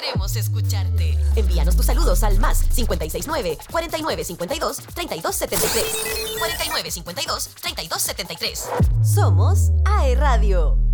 queremos 0.00 0.36
escucharte. 0.36 1.18
Envíanos 1.36 1.76
tus 1.76 1.86
saludos 1.86 2.22
al 2.22 2.38
más 2.38 2.62
569 2.74 3.58
4952 3.70 4.76
3273. 4.94 6.38
4952 6.38 7.48
3273. 7.60 8.68
Somos 9.02 9.70
AE 9.84 10.14
Radio. 10.16 10.85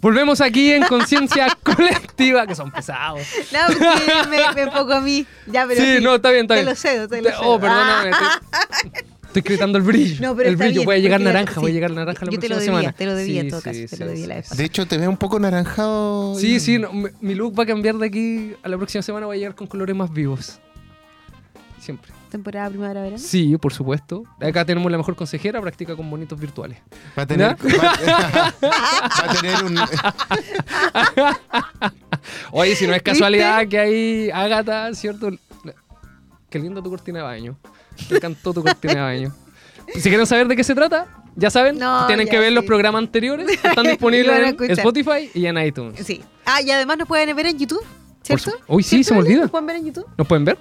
Volvemos 0.00 0.40
aquí 0.40 0.72
en 0.72 0.82
Conciencia 0.84 1.56
Colectiva, 1.62 2.46
que 2.46 2.54
son 2.54 2.70
pesados. 2.70 3.20
No, 3.52 3.58
porque 3.66 4.28
me, 4.30 4.54
me 4.54 4.60
enfoco 4.62 4.94
a 4.94 5.00
mí. 5.00 5.26
Ya, 5.46 5.66
pero 5.66 5.82
Sí, 5.82 6.02
no, 6.02 6.14
está 6.14 6.30
bien, 6.30 6.44
está 6.44 6.54
te 6.54 6.60
bien. 6.62 6.66
lo 6.70 6.74
cedo, 6.74 7.08
te 7.08 7.16
lo 7.18 7.28
Te- 7.28 7.30
cedo. 7.36 7.42
Oh, 7.44 7.60
perdóname. 7.60 8.10
Ah. 8.14 8.40
Estoy, 8.72 8.92
estoy 9.26 9.42
gritando 9.42 9.78
el 9.78 9.84
brillo. 9.84 10.16
No, 10.26 10.34
pero 10.34 10.48
el 10.48 10.56
brillo. 10.56 10.72
bien, 10.74 10.84
Voy 10.86 10.96
a 10.96 10.98
llegar 10.98 11.20
naranja, 11.20 11.60
voy 11.60 11.70
a 11.70 11.74
llegar 11.74 11.90
naranja 11.92 12.24
la 12.24 12.32
Yo 12.32 12.38
te 12.40 12.48
lo 12.48 12.54
próxima 12.56 12.76
debía, 12.78 12.90
semana. 12.90 12.96
te 12.98 13.06
lo 13.06 13.14
debía 13.14 13.40
en 13.42 13.46
Sí, 13.46 13.50
todo 13.50 13.62
caso, 13.62 13.74
sí, 13.78 13.86
te 13.86 13.96
sí, 13.96 14.02
lo 14.02 14.06
debía 14.08 14.22
sí, 14.24 14.28
la 14.28 14.34
vez. 14.36 14.56
De 14.56 14.64
hecho, 14.64 14.86
te 14.86 14.98
veo 14.98 15.08
un 15.10 15.16
poco 15.18 15.38
naranjado. 15.38 16.34
Sí, 16.36 16.58
sí, 16.60 16.78
no, 16.78 16.90
mi 16.92 17.34
look 17.34 17.56
va 17.58 17.62
a 17.64 17.66
cambiar 17.66 17.96
de 17.96 18.06
aquí 18.06 18.54
a 18.62 18.68
la 18.68 18.76
próxima 18.76 19.02
semana. 19.02 19.26
Voy 19.26 19.36
a 19.36 19.38
llegar 19.38 19.54
con 19.54 19.66
colores 19.68 19.94
más 19.94 20.12
vivos. 20.12 20.58
Siempre. 21.80 22.12
Temporada 22.30 22.68
primavera 22.68 23.00
verano. 23.02 23.18
Sí, 23.18 23.56
por 23.56 23.72
supuesto. 23.72 24.22
Acá 24.40 24.64
tenemos 24.64 24.90
la 24.92 24.98
mejor 24.98 25.16
consejera, 25.16 25.60
practica 25.60 25.96
con 25.96 26.08
bonitos 26.10 26.38
virtuales. 26.38 26.78
Va 27.18 27.22
a 27.22 27.26
tener, 27.26 27.56
va, 27.56 27.56
va 28.62 29.24
a 29.24 29.34
tener 29.40 29.64
un. 29.64 29.76
Oye, 32.52 32.76
si 32.76 32.86
no 32.86 32.94
es 32.94 33.02
casualidad 33.02 33.66
que 33.66 33.78
hay 33.78 34.30
Ágata, 34.30 34.92
¿cierto? 34.94 35.30
Qué 36.48 36.58
lindo 36.58 36.82
tu 36.82 36.90
cortina 36.90 37.20
de 37.20 37.24
baño. 37.24 37.56
Me 38.10 38.16
encantó 38.16 38.52
tu 38.52 38.62
cortina 38.62 38.94
de 38.94 39.00
baño. 39.00 39.34
Si 39.94 40.08
quieren 40.08 40.26
saber 40.26 40.48
de 40.48 40.56
qué 40.56 40.64
se 40.64 40.74
trata, 40.74 41.06
ya 41.36 41.50
saben, 41.50 41.78
No, 41.78 42.06
tienen 42.06 42.26
ya, 42.26 42.30
que 42.32 42.38
ver 42.38 42.48
sí. 42.48 42.54
los 42.54 42.64
programas 42.64 43.00
anteriores. 43.02 43.46
que 43.60 43.68
Están 43.68 43.84
disponibles 43.86 44.54
en. 44.60 44.70
Spotify 44.72 45.30
y 45.34 45.46
en 45.46 45.58
iTunes. 45.58 46.04
Sí. 46.04 46.22
Ah, 46.44 46.60
y 46.62 46.70
además 46.70 46.98
nos 46.98 47.08
pueden 47.08 47.34
ver 47.36 47.46
en 47.46 47.58
YouTube, 47.58 47.84
¿cierto? 48.22 48.50
su- 48.50 48.56
Uy, 48.68 48.82
sí, 48.82 49.02
¿Cierto, 49.02 49.08
se 49.08 49.14
me 49.14 49.20
olvida. 49.20 49.40
¿Nos 49.42 49.50
pueden 49.50 49.66
ver 49.66 49.76
en 49.76 49.86
YouTube? 49.86 50.06
¿Nos 50.18 50.26
pueden 50.26 50.44
ver? 50.44 50.58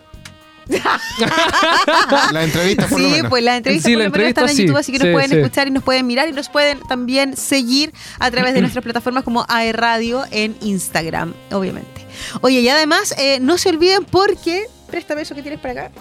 La 2.31 2.43
entrevista, 2.43 2.87
por 2.87 2.99
lo 2.99 3.05
Sí, 3.07 3.11
menos. 3.13 3.29
pues 3.29 3.43
las 3.43 3.57
entrevistas 3.57 3.89
Sí, 3.89 3.95
por 3.95 3.99
la 4.03 4.05
lo 4.05 4.11
menos 4.11 4.27
están 4.27 4.43
en 4.43 4.49
entrevista, 4.49 4.63
YouTube, 4.63 4.75
sí, 4.75 4.79
así 4.79 4.91
que 4.91 4.97
sí, 4.99 5.03
nos 5.05 5.13
pueden 5.13 5.29
sí. 5.29 5.35
escuchar 5.37 5.67
y 5.67 5.71
nos 5.71 5.83
pueden 5.83 6.07
mirar 6.07 6.29
y 6.29 6.31
nos 6.31 6.49
pueden 6.49 6.79
también 6.87 7.35
seguir 7.35 7.91
a 8.19 8.29
través 8.31 8.53
de 8.53 8.61
nuestras 8.61 8.83
plataformas 8.83 9.23
como 9.23 9.45
AE 9.49 9.71
Radio 9.73 10.23
en 10.31 10.55
Instagram, 10.61 11.33
obviamente. 11.51 12.05
Oye, 12.41 12.59
y 12.61 12.69
además, 12.69 13.13
eh, 13.17 13.39
no 13.41 13.57
se 13.57 13.69
olviden 13.69 14.05
porque... 14.05 14.65
Préstame 14.87 15.21
eso 15.23 15.33
que 15.35 15.41
tienes 15.41 15.59
para 15.59 15.85
acá. 15.85 15.91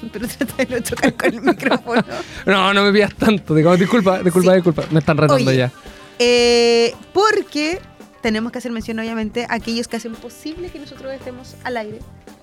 Pero 0.12 0.28
trata 0.28 0.54
de 0.56 0.66
no 0.66 0.80
chocar 0.80 1.14
con 1.14 1.34
el 1.34 1.40
micrófono. 1.42 2.04
No, 2.46 2.72
no 2.74 2.82
me 2.84 2.92
pidas 2.92 3.14
tanto. 3.14 3.54
Digamos, 3.54 3.78
disculpa, 3.78 4.22
disculpa, 4.22 4.50
Sí. 4.50 4.56
disculpa. 4.56 4.84
Me 4.90 5.00
están 5.00 5.16
retando 5.16 5.50
Oye, 5.50 5.56
ya. 5.58 5.72
Eh, 6.18 6.94
porque 7.12 7.80
tenemos 8.22 8.52
que 8.52 8.58
hacer 8.58 8.72
mención, 8.72 8.98
obviamente, 8.98 9.46
a 9.48 9.54
aquellos 9.54 9.86
que 9.88 9.96
hacen 9.96 10.12
posible 10.14 10.70
que 10.70 10.78
nosotros 10.78 11.12
estemos 11.12 11.54
al 11.64 11.76
aire. 11.76 11.98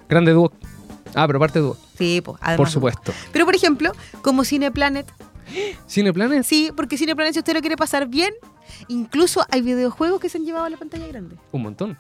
Grande 0.09 0.31
dúo. 0.31 0.51
Ah, 1.13 1.25
pero 1.27 1.39
parte 1.39 1.59
dúo. 1.59 1.77
Sí, 1.97 2.21
pues, 2.21 2.37
además. 2.41 2.57
Por 2.57 2.69
supuesto. 2.69 3.13
Pero, 3.31 3.45
por 3.45 3.55
ejemplo, 3.55 3.91
como 4.21 4.43
Cineplanet, 4.43 5.07
¿Cineplanes? 5.87 6.45
sí, 6.47 6.71
porque 6.75 6.97
Cineplanet, 6.97 7.33
si 7.33 7.39
usted 7.39 7.53
lo 7.53 7.61
quiere 7.61 7.77
pasar 7.77 8.07
bien, 8.07 8.33
incluso 8.87 9.45
hay 9.49 9.61
videojuegos 9.61 10.19
que 10.19 10.29
se 10.29 10.37
han 10.37 10.45
llevado 10.45 10.65
a 10.65 10.69
la 10.69 10.77
pantalla 10.77 11.07
grande. 11.07 11.35
Un 11.51 11.61
montón. 11.63 11.97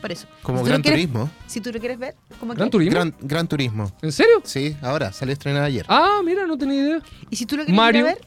Por 0.00 0.12
eso. 0.12 0.26
Como 0.42 0.60
Si 0.60 0.64
Gran 0.66 0.80
quieres- 0.82 1.00
Turismo. 1.02 1.30
Si 1.46 1.60
tú 1.60 1.72
lo 1.72 1.78
quieres 1.78 1.98
ver, 1.98 2.16
como 2.38 2.54
¿Gran 2.54 2.68
que- 2.68 2.72
Turismo? 2.72 2.92
Gran, 2.94 3.14
Gran 3.20 3.46
Turismo. 3.48 3.92
¿En 4.02 4.12
serio? 4.12 4.40
Sí, 4.44 4.76
ahora, 4.82 5.12
salió 5.12 5.32
estrenada 5.34 5.66
ayer. 5.66 5.84
Ah, 5.88 6.20
mira, 6.24 6.46
no 6.46 6.56
tenía 6.56 6.80
idea. 6.82 7.02
Y 7.28 7.36
si 7.36 7.44
tú 7.46 7.56
lo 7.56 7.64
quieres 7.64 7.76
Mario. 7.76 8.00
ir 8.00 8.06
a 8.06 8.14
ver, 8.14 8.26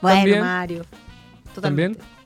bueno, 0.00 0.16
También. 0.18 0.40
Mario. 0.40 0.84
Totalmente. 1.54 1.98
También. 1.98 2.22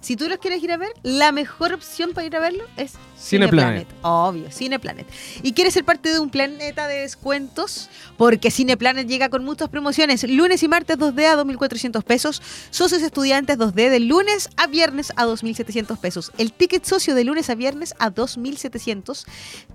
Si 0.00 0.16
tú 0.16 0.28
los 0.28 0.38
quieres 0.38 0.62
ir 0.62 0.72
a 0.72 0.78
ver, 0.78 0.92
la 1.02 1.30
mejor 1.30 1.72
opción 1.74 2.12
para 2.14 2.26
ir 2.26 2.34
a 2.34 2.40
verlo 2.40 2.64
es 2.76 2.94
Cineplanet. 3.22 3.86
Obvio, 4.02 4.50
Cineplanet. 4.50 5.06
Y 5.42 5.52
quieres 5.52 5.74
ser 5.74 5.84
parte 5.84 6.12
de 6.12 6.18
un 6.18 6.28
planeta 6.28 6.88
de 6.88 7.00
descuentos, 7.00 7.88
porque 8.16 8.50
Cineplanet 8.50 9.06
llega 9.06 9.28
con 9.28 9.44
muchas 9.44 9.68
promociones. 9.68 10.28
Lunes 10.28 10.62
y 10.62 10.68
martes 10.68 10.98
2D 10.98 11.24
a 11.26 11.36
2.400 11.36 12.02
pesos. 12.02 12.42
Socios 12.70 13.00
estudiantes 13.02 13.58
2D 13.58 13.90
de 13.90 14.00
lunes 14.00 14.50
a 14.56 14.66
viernes 14.66 15.12
a 15.16 15.24
2.700 15.24 15.98
pesos. 15.98 16.32
El 16.36 16.52
ticket 16.52 16.84
socio 16.84 17.14
de 17.14 17.22
lunes 17.24 17.48
a 17.48 17.54
viernes 17.54 17.94
a 18.00 18.10
2.700 18.10 19.24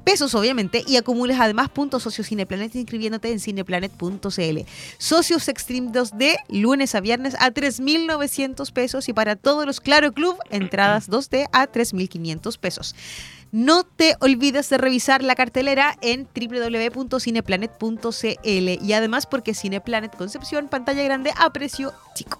pesos, 0.03 0.35
obviamente. 0.35 0.83
Y 0.85 0.97
acumulas 0.97 1.39
además 1.39 1.69
puntos 1.69 2.03
socios 2.03 2.27
Cineplanet 2.27 2.75
inscribiéndote 2.75 3.31
en 3.31 3.39
cineplanet.cl. 3.39 4.59
Socios 4.97 5.47
Extreme 5.47 5.91
2D, 5.91 6.35
lunes 6.49 6.95
a 6.95 6.99
viernes 6.99 7.35
a 7.39 7.51
3.900 7.51 8.71
pesos. 8.73 9.07
Y 9.07 9.13
para 9.13 9.37
todos 9.37 9.65
los 9.65 9.79
Claro 9.79 10.11
Club, 10.11 10.37
entradas 10.49 11.09
2D 11.09 11.47
a 11.53 11.67
3.500 11.71 12.57
pesos. 12.57 12.93
No 13.51 13.83
te 13.83 14.15
olvides 14.19 14.69
de 14.69 14.77
revisar 14.77 15.23
la 15.23 15.35
cartelera 15.35 15.95
en 16.01 16.27
www.cineplanet.cl 16.35 18.37
y 18.45 18.93
además 18.93 19.25
porque 19.25 19.53
Cineplanet 19.53 20.15
Concepción, 20.15 20.67
pantalla 20.67 21.03
grande 21.03 21.31
a 21.37 21.51
precio 21.51 21.93
chico. 22.13 22.39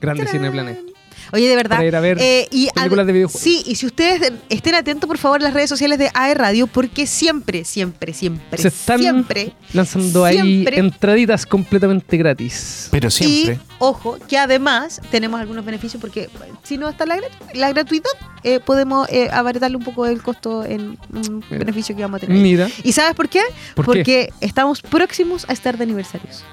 Grande 0.00 0.24
¡Tarán! 0.24 0.40
Cineplanet. 0.40 0.91
Oye, 1.32 1.48
de 1.48 1.56
verdad. 1.56 1.76
Para 1.76 1.86
ir 1.88 1.96
a 1.96 2.00
ver 2.00 2.18
eh, 2.20 2.48
y 2.50 2.68
películas 2.70 3.06
de 3.06 3.12
videojuegos. 3.12 3.42
Sí, 3.42 3.62
y 3.66 3.74
si 3.76 3.86
ustedes 3.86 4.32
estén 4.48 4.74
atentos, 4.74 5.06
por 5.08 5.18
favor, 5.18 5.40
a 5.40 5.44
las 5.44 5.54
redes 5.54 5.68
sociales 5.68 5.98
de 5.98 6.10
AE 6.14 6.34
Radio, 6.34 6.66
porque 6.66 7.06
siempre, 7.06 7.64
siempre, 7.64 8.12
siempre, 8.14 8.58
Se 8.60 8.68
están 8.68 8.98
siempre. 9.00 9.52
lanzando 9.72 10.24
ahí 10.24 10.64
entraditas 10.72 11.46
completamente 11.46 12.16
gratis. 12.16 12.88
Pero 12.90 13.10
siempre. 13.10 13.54
Y 13.54 13.58
ojo, 13.78 14.18
que 14.28 14.38
además 14.38 15.00
tenemos 15.10 15.40
algunos 15.40 15.64
beneficios 15.64 16.00
porque 16.00 16.28
si 16.62 16.76
no 16.78 16.88
está 16.88 17.06
la, 17.06 17.16
gratu- 17.16 17.54
la 17.54 17.68
gratuidad, 17.70 18.10
eh, 18.44 18.60
podemos 18.60 19.08
eh, 19.10 19.28
abaratarle 19.32 19.76
un 19.76 19.84
poco 19.84 20.06
el 20.06 20.22
costo 20.22 20.64
en 20.64 20.98
un 21.12 21.44
Eh, 21.50 21.58
beneficio 21.58 21.94
que 21.96 22.02
vamos 22.02 22.18
a 22.18 22.26
tener. 22.26 22.36
Mira, 22.42 22.68
¿Y 22.82 22.92
sabes 22.92 23.14
por 23.14 23.28
qué? 23.28 23.40
¿por 23.74 23.84
qué? 23.84 23.86
Porque 23.86 24.32
estamos 24.40 24.82
próximos 24.82 25.44
a 25.48 25.52
estar 25.52 25.76
de 25.76 25.84
aniversarios. 25.84 26.44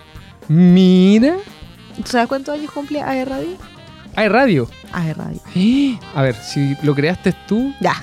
Mira. 0.47 1.35
¿Tú 1.97 2.03
sabes 2.11 2.27
cuántos 2.27 2.53
años 2.57 2.71
cumple 2.71 3.01
AE 3.01 3.25
Radio? 3.25 3.57
Hay 4.15 4.27
radio. 4.27 4.69
AE 4.91 5.13
Radio. 5.13 5.39
A 6.15 6.21
ver, 6.21 6.35
si 6.35 6.75
lo 6.83 6.93
creaste 6.95 7.33
tú. 7.47 7.73
Ya, 7.79 7.95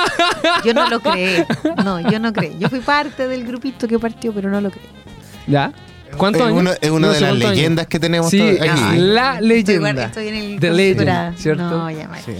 yo 0.64 0.74
no 0.74 0.88
lo 0.88 1.00
creé. 1.00 1.46
No, 1.84 2.00
yo 2.00 2.18
no 2.20 2.32
creé. 2.32 2.52
Yo 2.58 2.68
fui 2.68 2.80
parte 2.80 3.26
del 3.28 3.44
grupito 3.46 3.88
que 3.88 3.98
partió, 3.98 4.32
pero 4.32 4.50
no 4.50 4.60
lo 4.60 4.70
creé. 4.70 4.86
¿Ya? 5.46 5.72
¿Cuántos 6.16 6.42
es 6.42 6.48
años? 6.48 6.60
una, 6.60 6.72
es 6.80 6.90
una 6.90 7.06
No 7.08 7.12
de 7.12 7.20
las 7.20 7.30
cuántos 7.30 7.44
años. 7.46 7.56
leyendas 7.56 7.86
que 7.86 8.00
tenemos 8.00 8.30
Sí, 8.30 8.40
aquí. 8.40 8.96
la 8.98 9.34
Estoy, 9.34 9.48
leyenda. 9.48 9.92
guar- 9.92 10.06
estoy 10.06 10.28
en 10.28 10.34
el 10.34 10.60
The 10.60 10.70
Legend. 10.70 11.36
¿cierto? 11.36 11.62
No, 11.70 11.90
ya 11.90 12.08
mal. 12.08 12.20
Sí. 12.24 12.32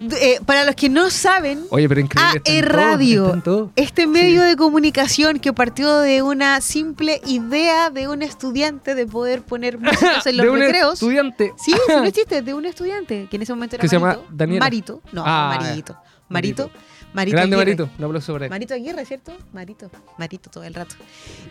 Eh, 0.00 0.40
para 0.46 0.64
los 0.64 0.74
que 0.76 0.88
no 0.88 1.10
saben, 1.10 1.64
Oye, 1.68 1.86
pero 1.86 2.00
AE 2.16 2.40
todo, 2.62 2.62
Radio. 2.62 3.70
Este 3.76 4.06
medio 4.06 4.42
de 4.42 4.56
comunicación 4.56 5.38
que 5.38 5.52
partió 5.52 5.98
de 5.98 6.22
una 6.22 6.60
simple 6.62 7.20
idea 7.26 7.90
de 7.90 8.08
un 8.08 8.22
estudiante 8.22 8.94
de 8.94 9.06
poder 9.06 9.42
poner 9.42 9.78
músicas 9.78 10.24
en 10.26 10.38
los 10.38 10.44
de 10.46 10.50
un 10.50 10.58
recreos. 10.58 10.94
estudiante. 10.94 11.52
Sí, 11.58 11.72
sí, 11.72 11.78
no 11.88 12.04
es 12.04 12.12
chiste, 12.14 12.40
de 12.40 12.54
un 12.54 12.64
estudiante 12.64 13.26
que 13.30 13.36
en 13.36 13.42
ese 13.42 13.52
momento 13.52 13.76
era 13.76 13.82
Que 13.82 13.88
se 13.88 13.96
llama 13.96 14.14
Marito. 14.14 14.26
Daniela. 14.30 14.64
Marito, 14.64 15.02
no, 15.12 15.22
Ah, 15.26 15.58
Marito. 15.60 15.96
Marito. 16.30 16.70
Marito. 17.12 17.36
Grande 17.36 17.56
Aguirre. 17.56 17.76
Marito. 17.76 17.90
Un 17.98 18.04
aplauso 18.04 18.32
para 18.32 18.44
él. 18.46 18.50
Marito 18.50 18.74
Aguirre, 18.74 19.04
¿cierto? 19.04 19.32
Marito, 19.52 19.90
Marito 20.18 20.50
todo 20.50 20.64
el 20.64 20.74
rato. 20.74 20.94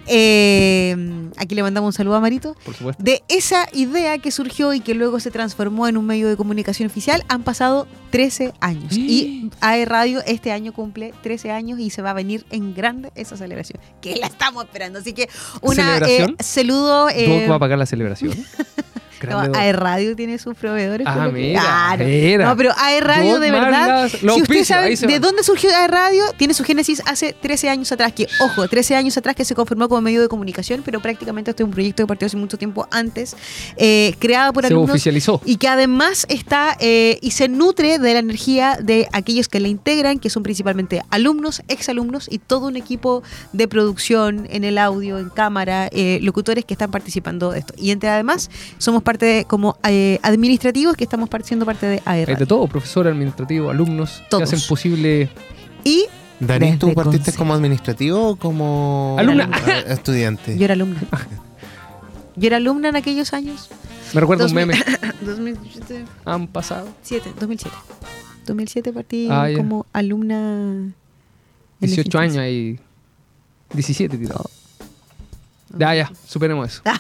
Eh, 0.08 1.30
aquí 1.38 1.56
le 1.56 1.64
mandamos 1.64 1.88
un 1.88 1.94
saludo 1.94 2.16
a 2.16 2.20
Marito. 2.20 2.56
Por 2.66 2.76
supuesto. 2.76 3.04
De 3.04 3.24
esa 3.28 3.68
idea 3.74 4.18
que 4.20 4.32
surgió 4.32 4.74
y 4.74 4.80
que 4.80 4.94
luego 4.94 5.20
se 5.20 5.32
transformó 5.32 5.88
en 5.88 5.98
un 5.98 6.06
medio 6.06 6.28
de 6.30 6.38
comunicación 6.38 6.88
oficial, 6.88 7.24
han 7.28 7.44
pasado 7.44 7.88
13 8.12 8.54
años. 8.60 8.96
Y 8.96 9.50
AE 9.62 9.86
Radio 9.86 10.22
este 10.26 10.52
año 10.52 10.74
cumple 10.74 11.14
13 11.24 11.52
años 11.52 11.80
y 11.80 11.90
se 11.90 12.02
va 12.02 12.12
a 12.12 12.14
venir 12.14 12.46
en 12.52 12.74
grande 12.74 13.12
esa 13.16 13.38
celebración, 13.38 13.80
que 14.02 14.16
la 14.16 14.28
estamos 14.28 14.64
esperando. 14.66 15.00
Así 15.00 15.14
que 15.14 15.30
una 15.62 16.00
¿Celebración? 16.00 16.36
eh, 16.40 16.44
saludo. 16.44 17.08
¿Tú 17.08 17.14
eh, 17.16 17.46
vas 17.48 17.56
a 17.56 17.60
pagar 17.60 17.78
la 17.78 17.86
celebración? 17.86 18.34
no. 19.28 19.40
AE 19.56 19.74
Radio 19.74 20.16
tiene 20.16 20.38
sus 20.40 20.56
proveedores. 20.56 21.06
Ah, 21.10 21.30
mira, 21.32 21.62
Claro. 21.62 22.06
mira. 22.06 22.46
No, 22.46 22.58
pero 22.58 22.72
AE 22.78 23.00
Radio 23.02 23.40
de 23.40 23.52
verdad. 23.52 24.08
Si 24.10 24.16
usted 24.18 24.30
auspicios, 24.30 24.68
sabe 24.68 24.96
de 24.96 25.20
dónde 25.20 25.44
surgió 25.44 25.70
AE 25.76 25.88
Radio, 25.88 26.24
tiene 26.38 26.54
su 26.54 26.64
génesis 26.64 27.02
hace 27.06 27.34
13 27.34 27.70
años 27.70 27.92
atrás. 27.92 28.14
Que, 28.14 28.28
ojo, 28.42 28.68
13 28.68 28.96
años 28.96 29.18
atrás 29.18 29.36
que 29.36 29.46
se 29.46 29.56
conformó 29.56 29.90
como 29.90 30.02
medio 30.02 30.22
de 30.22 30.28
comunicación, 30.28 30.82
pero 30.86 31.00
prácticamente 31.02 31.52
este 31.52 31.64
es 31.64 31.66
un 31.68 31.74
proyecto 31.74 32.04
que 32.04 32.08
partió 32.08 32.26
hace 32.28 32.38
mucho 32.38 32.58
tiempo 32.58 32.88
antes, 32.92 33.36
eh, 33.78 34.14
creado 34.20 34.54
por 34.54 34.64
Se 34.64 34.68
alumnos 34.74 34.92
oficializó. 34.92 35.42
y 35.46 35.58
que 35.58 35.68
además 35.68 36.26
está 36.30 36.76
eh, 36.80 37.18
y 37.22 37.32
se 37.32 37.48
nutre 37.50 38.00
de 38.00 38.14
la 38.14 38.20
energía 38.20 38.78
de 38.82 39.08
aquellos 39.12 39.48
que 39.48 39.60
la 39.60 39.68
integran, 39.68 40.20
que 40.20 40.30
son 40.30 40.44
principalmente 40.44 41.02
alumnos, 41.10 41.62
exalumnos 41.68 42.28
y 42.32 42.40
todo 42.40 42.68
un 42.68 42.76
equipo 42.76 43.24
de 43.54 43.68
producción 43.68 44.48
en 44.50 44.64
el 44.64 44.78
audio, 44.78 45.18
en 45.20 45.30
cámara, 45.30 45.90
eh, 45.92 46.20
locutores 46.22 46.66
que 46.66 46.74
están 46.74 46.92
participando 46.92 47.52
de 47.52 47.60
esto. 47.60 47.74
Y 47.78 47.92
entre 47.92 48.10
además 48.10 48.50
somos 48.78 49.04
parte 49.10 49.26
de, 49.26 49.46
como 49.46 49.76
eh, 49.88 50.20
administrativos 50.22 50.96
que 50.96 51.04
estamos 51.04 51.30
siendo 51.44 51.66
parte 51.66 51.88
de 51.88 52.02
Hay 52.06 52.22
AR. 52.22 52.38
de 52.38 52.46
todo, 52.46 52.68
profesor, 52.68 53.08
administrativo, 53.08 53.72
alumnos, 53.72 54.22
Todos. 54.30 54.48
que 54.48 54.56
hacen 54.56 54.68
posible... 54.70 55.30
Y 55.84 56.06
Darín, 56.40 56.78
¿tú 56.78 56.94
partiste 56.94 57.32
Conce. 57.32 57.38
como 57.40 57.56
administrativo 57.56 58.30
o 58.30 58.36
como 58.36 59.16
Alumna. 59.18 59.50
estudiante? 59.88 60.56
yo 60.60 60.66
era 60.66 60.74
alumna. 60.76 61.00
Yo 62.36 62.48
era 62.48 62.58
alumna 62.58 62.90
en 62.90 62.96
aquellos 62.98 63.34
años. 63.34 63.70
Me 64.14 64.22
recuerda 64.22 64.46
un 64.46 64.54
2000 64.54 64.68
meme. 64.68 64.84
2007. 65.22 66.06
Han 66.26 66.48
pasado. 66.48 66.86
2007. 67.40 67.76
2007 68.46 68.94
partí 68.94 69.28
Ah, 69.32 69.48
como 69.56 69.88
alumna. 69.92 70.36
en 70.38 70.94
18 71.82 72.02
Eficiencia. 72.20 72.42
años 72.42 72.54
y 72.54 72.80
17 73.74 74.18
tirado. 74.20 74.50
Ya, 75.78 75.96
ya, 75.96 76.12
superemos 76.28 76.70
eso. 76.70 76.82
Ah. 76.86 77.00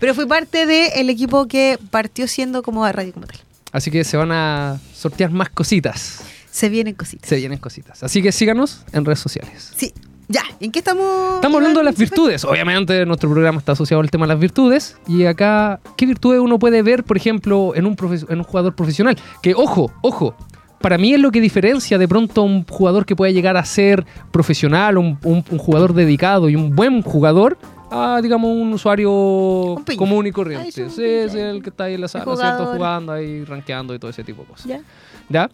Pero 0.00 0.14
fui 0.14 0.26
parte 0.26 0.66
del 0.66 1.10
equipo 1.10 1.46
que 1.46 1.78
partió 1.90 2.26
siendo 2.28 2.62
como 2.62 2.84
a 2.84 2.92
radio 2.92 3.12
como 3.12 3.26
tal. 3.26 3.38
Así 3.72 3.90
que 3.90 4.04
se 4.04 4.16
van 4.16 4.32
a 4.32 4.78
sortear 4.94 5.30
más 5.30 5.50
cositas. 5.50 6.22
Se 6.50 6.68
vienen 6.68 6.94
cositas. 6.94 7.28
Se 7.28 7.36
vienen 7.36 7.58
cositas. 7.58 8.02
Así 8.02 8.22
que 8.22 8.32
síganos 8.32 8.82
en 8.92 9.04
redes 9.04 9.18
sociales. 9.20 9.72
Sí. 9.76 9.92
Ya, 10.28 10.42
¿en 10.58 10.72
qué 10.72 10.80
estamos? 10.80 11.36
Estamos 11.36 11.56
hablando 11.58 11.78
de 11.80 11.84
las 11.84 11.96
virtudes. 11.96 12.44
Obviamente 12.44 13.06
nuestro 13.06 13.30
programa 13.30 13.58
está 13.58 13.72
asociado 13.72 14.00
al 14.00 14.10
tema 14.10 14.26
de 14.26 14.32
las 14.32 14.40
virtudes. 14.40 14.96
Y 15.06 15.24
acá, 15.26 15.78
¿qué 15.96 16.04
virtudes 16.04 16.40
uno 16.40 16.58
puede 16.58 16.82
ver, 16.82 17.04
por 17.04 17.16
ejemplo, 17.16 17.74
en 17.76 17.86
un, 17.86 17.96
en 18.28 18.38
un 18.38 18.44
jugador 18.44 18.74
profesional? 18.74 19.16
Que, 19.40 19.54
ojo, 19.54 19.92
ojo, 20.02 20.34
para 20.80 20.98
mí 20.98 21.14
es 21.14 21.20
lo 21.20 21.30
que 21.30 21.40
diferencia 21.40 21.96
de 21.96 22.08
pronto 22.08 22.40
a 22.40 22.44
un 22.44 22.64
jugador 22.66 23.06
que 23.06 23.14
pueda 23.14 23.30
llegar 23.30 23.56
a 23.56 23.64
ser 23.64 24.04
profesional, 24.32 24.98
un, 24.98 25.16
un- 25.22 25.44
un 25.48 25.58
jugador 25.58 25.94
dedicado 25.94 26.48
y 26.48 26.56
un 26.56 26.74
buen 26.74 27.02
jugador, 27.02 27.56
a, 27.90 28.20
digamos, 28.22 28.50
un 28.50 28.72
usuario 28.72 29.10
común 29.96 30.26
y 30.26 30.30
Ah, 30.30 30.32
corriente. 30.32 30.86
es 30.86 30.92
Sí, 30.94 31.04
es 31.04 31.34
el 31.34 31.62
que 31.62 31.70
está 31.70 31.84
ahí 31.84 31.94
en 31.94 32.00
la 32.00 32.08
sala. 32.08 32.24
¿cierto? 32.36 32.66
Jugando 32.74 33.12
ahí, 33.12 33.44
rankeando 33.44 33.94
y 33.94 33.98
todo 33.98 34.10
ese 34.10 34.24
tipo 34.24 34.42
de 34.42 34.48
cosas. 34.48 34.66
Ya. 34.66 34.80
¿Ya? 35.28 35.50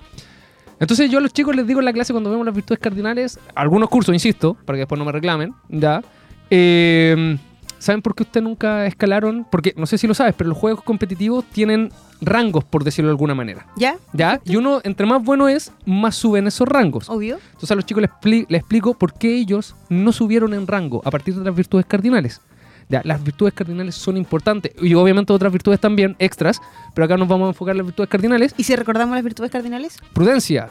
Entonces 0.80 1.10
yo 1.10 1.18
a 1.18 1.20
los 1.20 1.32
chicos 1.32 1.54
les 1.54 1.66
digo 1.66 1.78
en 1.80 1.84
la 1.84 1.92
clase 1.92 2.12
cuando 2.12 2.30
vemos 2.30 2.44
las 2.44 2.54
virtudes 2.54 2.80
cardinales, 2.80 3.38
algunos 3.54 3.88
cursos, 3.88 4.12
insisto, 4.14 4.54
para 4.64 4.76
que 4.76 4.80
después 4.80 4.98
no 4.98 5.04
me 5.04 5.12
reclamen, 5.12 5.54
¿ya? 5.68 6.02
Eh, 6.50 7.36
¿Saben 7.82 8.00
por 8.00 8.14
qué 8.14 8.22
ustedes 8.22 8.44
nunca 8.44 8.86
escalaron? 8.86 9.44
Porque 9.50 9.74
no 9.76 9.86
sé 9.86 9.98
si 9.98 10.06
lo 10.06 10.14
sabes, 10.14 10.36
pero 10.38 10.50
los 10.50 10.56
juegos 10.56 10.84
competitivos 10.84 11.44
tienen 11.46 11.92
rangos, 12.20 12.62
por 12.62 12.84
decirlo 12.84 13.08
de 13.08 13.14
alguna 13.14 13.34
manera. 13.34 13.66
¿Ya? 13.74 13.96
¿Ya? 14.12 14.40
Y 14.44 14.54
uno, 14.54 14.80
entre 14.84 15.04
más 15.04 15.20
bueno 15.20 15.48
es, 15.48 15.72
más 15.84 16.14
suben 16.14 16.46
esos 16.46 16.68
rangos. 16.68 17.10
Obvio. 17.10 17.40
Entonces 17.44 17.72
a 17.72 17.74
los 17.74 17.84
chicos 17.84 18.04
les, 18.22 18.48
les 18.48 18.60
explico 18.60 18.94
por 18.94 19.14
qué 19.14 19.34
ellos 19.36 19.74
no 19.88 20.12
subieron 20.12 20.54
en 20.54 20.68
rango 20.68 21.02
a 21.04 21.10
partir 21.10 21.34
de 21.34 21.44
las 21.44 21.56
virtudes 21.56 21.84
cardinales. 21.84 22.40
Ya, 22.88 23.00
las 23.02 23.20
virtudes 23.24 23.52
cardinales 23.52 23.96
son 23.96 24.16
importantes 24.16 24.72
y 24.80 24.94
obviamente 24.94 25.32
otras 25.32 25.52
virtudes 25.52 25.80
también, 25.80 26.14
extras, 26.20 26.60
pero 26.94 27.06
acá 27.06 27.16
nos 27.16 27.26
vamos 27.26 27.46
a 27.46 27.48
enfocar 27.48 27.72
en 27.72 27.78
las 27.78 27.86
virtudes 27.86 28.08
cardinales. 28.08 28.54
¿Y 28.56 28.62
si 28.62 28.76
recordamos 28.76 29.16
las 29.16 29.24
virtudes 29.24 29.50
cardinales? 29.50 29.98
Prudencia, 30.12 30.70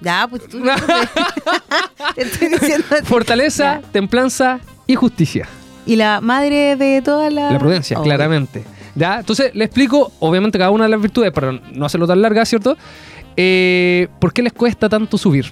Ya, 0.00 0.26
pues 0.28 0.48
tú. 0.48 0.60
Te 2.16 2.22
estoy 2.22 2.48
diciendo. 2.48 2.84
Fortaleza, 3.04 3.80
Ya. 3.80 3.88
templanza 3.92 4.58
y 4.86 4.94
justicia. 4.94 5.48
Y 5.86 5.96
la 5.96 6.20
madre 6.20 6.76
de 6.76 7.02
todas 7.02 7.32
las. 7.32 7.52
La 7.52 7.58
prudencia, 7.58 7.98
Oh, 7.98 8.02
claramente. 8.02 8.64
¿Ya? 8.94 9.20
Entonces, 9.20 9.54
le 9.54 9.64
explico, 9.64 10.12
obviamente, 10.20 10.58
cada 10.58 10.70
una 10.70 10.84
de 10.84 10.90
las 10.90 11.00
virtudes, 11.00 11.32
para 11.32 11.52
no 11.52 11.84
hacerlo 11.86 12.06
tan 12.06 12.20
larga, 12.22 12.44
¿cierto? 12.44 12.76
Eh, 13.36 14.08
¿Por 14.18 14.32
qué 14.32 14.42
les 14.42 14.52
cuesta 14.52 14.88
tanto 14.88 15.16
subir? 15.16 15.46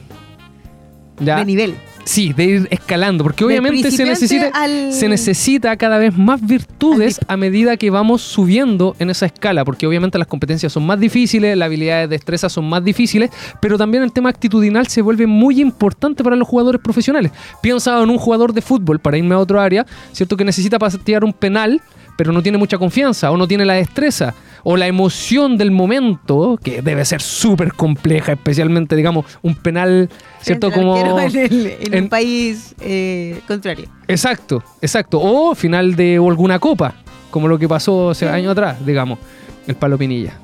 ¿Ya? 1.19 1.37
De 1.37 1.45
nivel. 1.45 1.75
Sí, 2.11 2.33
de 2.33 2.45
ir 2.45 2.69
escalando, 2.73 3.23
porque 3.23 3.45
obviamente 3.45 3.89
se 3.93 4.05
necesita, 4.05 4.51
al- 4.53 4.93
se 4.93 5.09
necesita 5.09 5.77
cada 5.77 5.97
vez 5.97 6.19
más 6.19 6.45
virtudes 6.45 7.21
a 7.29 7.37
medida 7.37 7.77
que 7.77 7.89
vamos 7.91 8.21
subiendo 8.21 8.97
en 8.99 9.11
esa 9.11 9.27
escala, 9.27 9.65
porque 9.65 9.87
obviamente 9.87 10.19
las 10.19 10.27
competencias 10.27 10.73
son 10.73 10.85
más 10.87 10.99
difíciles, 10.99 11.57
las 11.57 11.67
habilidades 11.67 12.11
de 12.11 12.17
destreza 12.17 12.49
son 12.49 12.69
más 12.69 12.83
difíciles, 12.83 13.31
pero 13.61 13.79
también 13.79 14.03
el 14.03 14.11
tema 14.13 14.29
actitudinal 14.29 14.89
se 14.89 15.03
vuelve 15.03 15.29
muy 15.29 15.61
importante 15.61 16.25
para 16.25 16.35
los 16.35 16.49
jugadores 16.49 16.81
profesionales. 16.81 17.31
Piensa 17.63 18.03
en 18.03 18.11
un 18.11 18.19
jugador 18.19 18.53
de 18.53 18.61
fútbol, 18.61 18.99
para 18.99 19.17
irme 19.17 19.37
a 19.37 19.39
otro 19.39 19.61
área, 19.61 19.87
¿cierto? 20.11 20.37
Que 20.37 20.45
necesita 20.45 20.81
patear 20.81 21.23
un 21.23 21.33
penal, 21.33 21.81
pero 22.17 22.33
no 22.33 22.43
tiene 22.43 22.59
mucha 22.59 22.77
confianza, 22.77 23.31
o 23.31 23.37
no 23.37 23.47
tiene 23.47 23.65
la 23.65 23.75
destreza, 23.75 24.35
o 24.63 24.77
la 24.77 24.87
emoción 24.87 25.57
del 25.57 25.71
momento, 25.71 26.59
que 26.63 26.83
debe 26.83 27.05
ser 27.05 27.21
súper 27.23 27.73
compleja, 27.75 28.33
especialmente, 28.33 28.97
digamos, 28.97 29.25
un 29.43 29.55
penal, 29.55 30.09
¿cierto? 30.41 30.71
Como... 30.73 30.97
En, 30.97 31.37
el- 31.37 31.67
en 31.81 31.95
en- 31.95 32.03
un 32.05 32.09
país 32.09 32.75
eh, 32.81 33.41
contrario. 33.47 33.87
Exacto, 34.09 34.63
exacto. 34.81 35.21
O 35.21 35.55
final 35.55 35.95
de 35.97 36.17
alguna 36.17 36.59
copa, 36.59 36.95
como 37.31 37.49
lo 37.49 37.59
que 37.59 37.69
pasó 37.69 38.11
hace 38.11 38.29
años 38.29 38.53
atrás, 38.53 38.85
digamos, 38.85 39.19
el 39.67 39.75
palo 39.77 39.97
pinilla. 39.99 40.35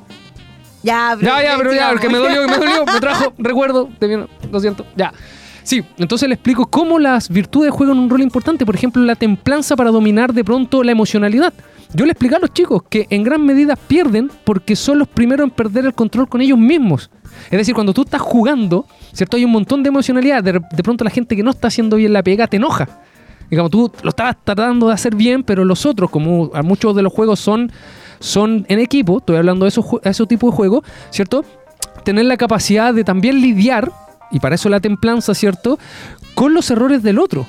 Ya, 0.83 1.17
Ya, 1.21 1.43
ya, 1.43 1.57
pero 1.59 1.73
ya, 1.73 1.89
porque 1.91 2.09
me 2.09 2.19
dolió, 2.19 2.47
me 2.47 2.59
dolió, 2.59 2.85
me 2.87 3.01
trajo 3.01 3.33
recuerdo, 3.39 3.89
bien, 4.01 4.27
lo 4.53 4.61
siento, 4.61 4.87
ya. 4.97 5.13
Sí, 5.67 5.83
entonces 5.99 6.29
le 6.29 6.37
explico 6.37 6.67
cómo 6.67 7.01
las 7.01 7.29
virtudes 7.29 7.73
juegan 7.73 7.99
un 7.99 8.09
rol 8.09 8.21
importante, 8.23 8.65
por 8.65 8.77
ejemplo, 8.77 9.03
la 9.03 9.17
templanza 9.17 9.75
para 9.75 9.91
dominar 9.91 10.33
de 10.33 10.45
pronto 10.45 10.85
la 10.85 10.93
emocionalidad. 10.93 11.53
Yo 11.93 12.05
le 12.05 12.13
expliqué 12.13 12.37
a 12.37 12.39
los 12.39 12.53
chicos 12.53 12.85
que 12.89 13.09
en 13.11 13.25
gran 13.25 13.45
medida 13.45 13.75
pierden 13.75 14.31
porque 14.45 14.77
son 14.77 15.01
los 15.01 15.09
primeros 15.09 15.43
en 15.43 15.51
perder 15.51 15.85
el 15.87 15.93
control 15.93 16.29
con 16.29 16.41
ellos 16.41 16.57
mismos. 16.57 17.11
Es 17.51 17.59
decir, 17.59 17.75
cuando 17.75 17.93
tú 17.93 18.03
estás 18.03 18.21
jugando, 18.21 18.87
¿cierto? 19.13 19.37
Hay 19.37 19.45
un 19.45 19.51
montón 19.51 19.83
de 19.83 19.89
emocionalidad. 19.89 20.45
De, 20.45 20.53
de 20.53 20.83
pronto 20.85 21.03
la 21.03 21.11
gente 21.11 21.35
que 21.35 21.43
no 21.43 21.51
está 21.51 21.67
haciendo 21.67 21.97
bien 21.97 22.13
la 22.13 22.23
pega 22.23 22.47
te 22.47 22.59
enoja. 22.59 23.01
Digamos, 23.51 23.73
tú 23.73 23.91
lo 24.05 24.11
estabas 24.11 24.37
tratando 24.45 24.87
de 24.87 24.95
hacer 24.95 25.17
bien, 25.17 25.43
pero 25.43 25.65
los 25.65 25.85
otros, 25.85 26.11
como 26.11 26.53
a 26.55 26.63
muchos 26.63 26.95
de 26.95 27.03
los 27.03 27.13
juegos 27.13 27.41
son, 27.41 27.73
son 28.21 28.67
en 28.69 28.79
equipo, 28.79 29.19
estoy 29.19 29.35
hablando 29.37 29.65
de 29.65 29.71
esos, 29.71 29.85
jue- 29.85 30.01
esos 30.05 30.29
tipos 30.29 30.53
de 30.53 30.57
juegos, 30.57 30.85
¿cierto? 31.11 31.45
Tener 32.05 32.27
la 32.27 32.37
capacidad 32.37 32.95
de 32.95 33.03
también 33.03 33.41
lidiar, 33.41 33.91
y 34.31 34.41
para 34.41 34.55
eso 34.55 34.69
la 34.69 34.81
templanza, 34.81 35.35
¿cierto? 35.35 35.79
Con 36.35 36.55
los 36.55 36.71
errores 36.71 37.03
del 37.03 37.19
otro. 37.19 37.47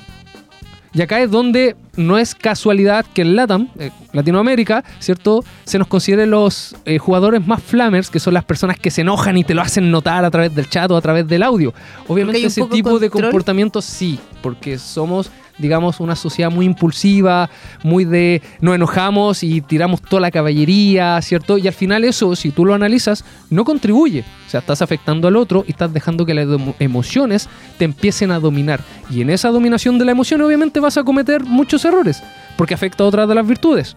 Y 0.94 1.02
acá 1.02 1.20
es 1.20 1.30
donde 1.30 1.76
no 1.96 2.18
es 2.18 2.34
casualidad 2.34 3.04
que 3.12 3.22
en 3.22 3.36
LATAM, 3.36 3.68
eh, 3.78 3.90
Latinoamérica, 4.12 4.84
¿cierto? 4.98 5.44
Se 5.64 5.78
nos 5.78 5.86
considere 5.86 6.26
los 6.26 6.74
eh, 6.86 6.98
jugadores 6.98 7.46
más 7.46 7.62
flamers, 7.62 8.08
que 8.08 8.18
son 8.18 8.34
las 8.34 8.44
personas 8.44 8.78
que 8.78 8.90
se 8.90 9.02
enojan 9.02 9.36
y 9.36 9.44
te 9.44 9.54
lo 9.54 9.60
hacen 9.60 9.90
notar 9.90 10.24
a 10.24 10.30
través 10.30 10.54
del 10.54 10.68
chat 10.68 10.90
o 10.90 10.96
a 10.96 11.00
través 11.00 11.28
del 11.28 11.42
audio. 11.42 11.74
Obviamente 12.06 12.44
ese 12.44 12.64
tipo 12.66 12.98
de 12.98 13.10
control. 13.10 13.30
comportamiento 13.30 13.82
sí, 13.82 14.18
porque 14.42 14.78
somos, 14.78 15.30
digamos, 15.58 16.00
una 16.00 16.16
sociedad 16.16 16.50
muy 16.50 16.66
impulsiva, 16.66 17.50
muy 17.82 18.04
de 18.04 18.42
nos 18.60 18.74
enojamos 18.74 19.42
y 19.42 19.60
tiramos 19.60 20.00
toda 20.00 20.20
la 20.22 20.30
caballería, 20.30 21.20
¿cierto? 21.22 21.58
Y 21.58 21.66
al 21.66 21.74
final 21.74 22.04
eso, 22.04 22.36
si 22.36 22.50
tú 22.50 22.64
lo 22.64 22.74
analizas, 22.74 23.24
no 23.50 23.64
contribuye. 23.64 24.24
O 24.46 24.50
sea, 24.50 24.60
estás 24.60 24.80
afectando 24.82 25.28
al 25.28 25.36
otro 25.36 25.64
y 25.66 25.72
estás 25.72 25.92
dejando 25.92 26.24
que 26.24 26.34
las 26.34 26.46
emo- 26.46 26.74
emociones 26.78 27.48
te 27.76 27.84
empiecen 27.84 28.30
a 28.30 28.38
dominar. 28.40 28.80
Y 29.10 29.20
en 29.20 29.30
esa 29.30 29.48
dominación 29.50 29.98
de 29.98 30.04
la 30.04 30.12
emoción, 30.12 30.40
obviamente 30.40 30.80
vas 30.80 30.96
a 30.96 31.04
cometer 31.04 31.42
muchos 31.44 31.84
errores, 31.84 32.22
porque 32.56 32.74
afecta 32.74 33.04
a 33.04 33.06
otras 33.08 33.28
de 33.28 33.34
las 33.34 33.46
virtudes. 33.46 33.96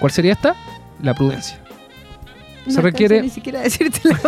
¿Cuál 0.00 0.10
sería 0.12 0.32
esta? 0.32 0.56
La 1.02 1.14
prudencia. 1.14 1.61
No 2.66 2.72
se 2.72 2.80
requiere- 2.80 3.22
Ni 3.22 3.30
siquiera 3.30 3.60
decírtelo. 3.60 4.16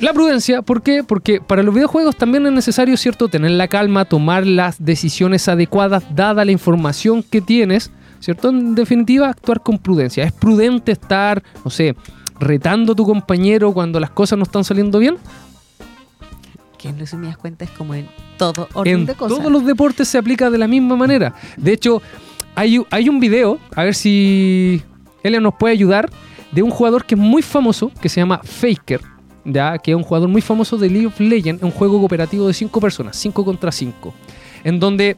La 0.00 0.12
prudencia, 0.12 0.62
¿por 0.62 0.82
qué? 0.82 1.04
Porque 1.04 1.40
para 1.40 1.62
los 1.62 1.74
videojuegos 1.74 2.16
también 2.16 2.46
es 2.46 2.52
necesario, 2.52 2.96
¿cierto?, 2.96 3.28
tener 3.28 3.52
la 3.52 3.68
calma, 3.68 4.04
tomar 4.04 4.46
las 4.46 4.82
decisiones 4.84 5.46
adecuadas 5.48 6.04
dada 6.14 6.44
la 6.44 6.50
información 6.52 7.22
que 7.22 7.40
tienes, 7.40 7.90
¿cierto? 8.20 8.48
En 8.48 8.74
definitiva, 8.74 9.28
actuar 9.28 9.62
con 9.62 9.78
prudencia. 9.78 10.24
¿Es 10.24 10.32
prudente 10.32 10.92
estar, 10.92 11.42
no 11.64 11.70
sé, 11.70 11.94
retando 12.40 12.94
a 12.94 12.96
tu 12.96 13.04
compañero 13.06 13.72
cuando 13.72 14.00
las 14.00 14.10
cosas 14.10 14.38
no 14.38 14.44
están 14.44 14.64
saliendo 14.64 14.98
bien? 14.98 15.16
que 16.78 16.90
en 16.90 16.98
resumidas 16.98 17.38
cuentas 17.38 17.70
es 17.70 17.74
como 17.78 17.94
en 17.94 18.06
todo 18.36 18.68
orden 18.74 18.94
en 18.94 19.06
de 19.06 19.14
cosas. 19.14 19.38
todos 19.38 19.50
los 19.50 19.64
deportes 19.64 20.06
se 20.06 20.18
aplica 20.18 20.50
de 20.50 20.58
la 20.58 20.68
misma 20.68 20.96
manera. 20.96 21.32
De 21.56 21.72
hecho, 21.72 22.02
hay, 22.54 22.84
hay 22.90 23.08
un 23.08 23.20
video, 23.20 23.58
a 23.74 23.84
ver 23.84 23.94
si 23.94 24.82
Elia 25.24 25.40
nos 25.40 25.54
puede 25.54 25.72
ayudar, 25.72 26.10
de 26.52 26.62
un 26.62 26.70
jugador 26.70 27.04
que 27.04 27.16
es 27.16 27.20
muy 27.20 27.42
famoso, 27.42 27.90
que 28.00 28.08
se 28.08 28.20
llama 28.20 28.40
Faker, 28.44 29.00
¿ya? 29.44 29.76
que 29.78 29.90
es 29.90 29.96
un 29.96 30.04
jugador 30.04 30.28
muy 30.28 30.42
famoso 30.42 30.76
de 30.76 30.88
League 30.88 31.06
of 31.06 31.18
Legends, 31.18 31.62
un 31.62 31.72
juego 31.72 31.98
cooperativo 31.98 32.46
de 32.46 32.54
5 32.54 32.80
personas, 32.80 33.16
5 33.16 33.44
contra 33.44 33.72
5, 33.72 34.14
en 34.62 34.78
donde, 34.78 35.16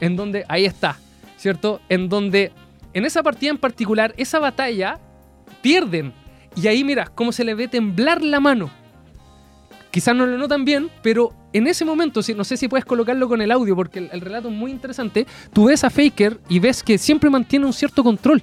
en 0.00 0.16
donde, 0.16 0.44
ahí 0.48 0.64
está, 0.64 0.98
¿cierto? 1.36 1.80
En 1.90 2.08
donde, 2.08 2.50
en 2.94 3.04
esa 3.04 3.22
partida 3.22 3.50
en 3.50 3.58
particular, 3.58 4.14
esa 4.16 4.38
batalla, 4.38 4.98
pierden. 5.60 6.14
Y 6.56 6.66
ahí 6.66 6.82
mira, 6.82 7.06
cómo 7.14 7.30
se 7.30 7.44
le 7.44 7.54
ve 7.54 7.68
temblar 7.68 8.22
la 8.22 8.40
mano. 8.40 8.70
Quizás 9.90 10.16
no 10.16 10.24
lo 10.24 10.38
notan 10.38 10.64
bien, 10.64 10.88
pero 11.02 11.34
en 11.52 11.66
ese 11.66 11.84
momento, 11.84 12.20
no 12.34 12.44
sé 12.44 12.56
si 12.56 12.68
puedes 12.68 12.86
colocarlo 12.86 13.28
con 13.28 13.42
el 13.42 13.50
audio, 13.50 13.76
porque 13.76 14.08
el 14.10 14.20
relato 14.22 14.48
es 14.48 14.54
muy 14.54 14.70
interesante, 14.70 15.26
tú 15.52 15.66
ves 15.66 15.84
a 15.84 15.90
Faker 15.90 16.40
y 16.48 16.58
ves 16.58 16.82
que 16.82 16.96
siempre 16.96 17.28
mantiene 17.28 17.66
un 17.66 17.74
cierto 17.74 18.02
control. 18.02 18.42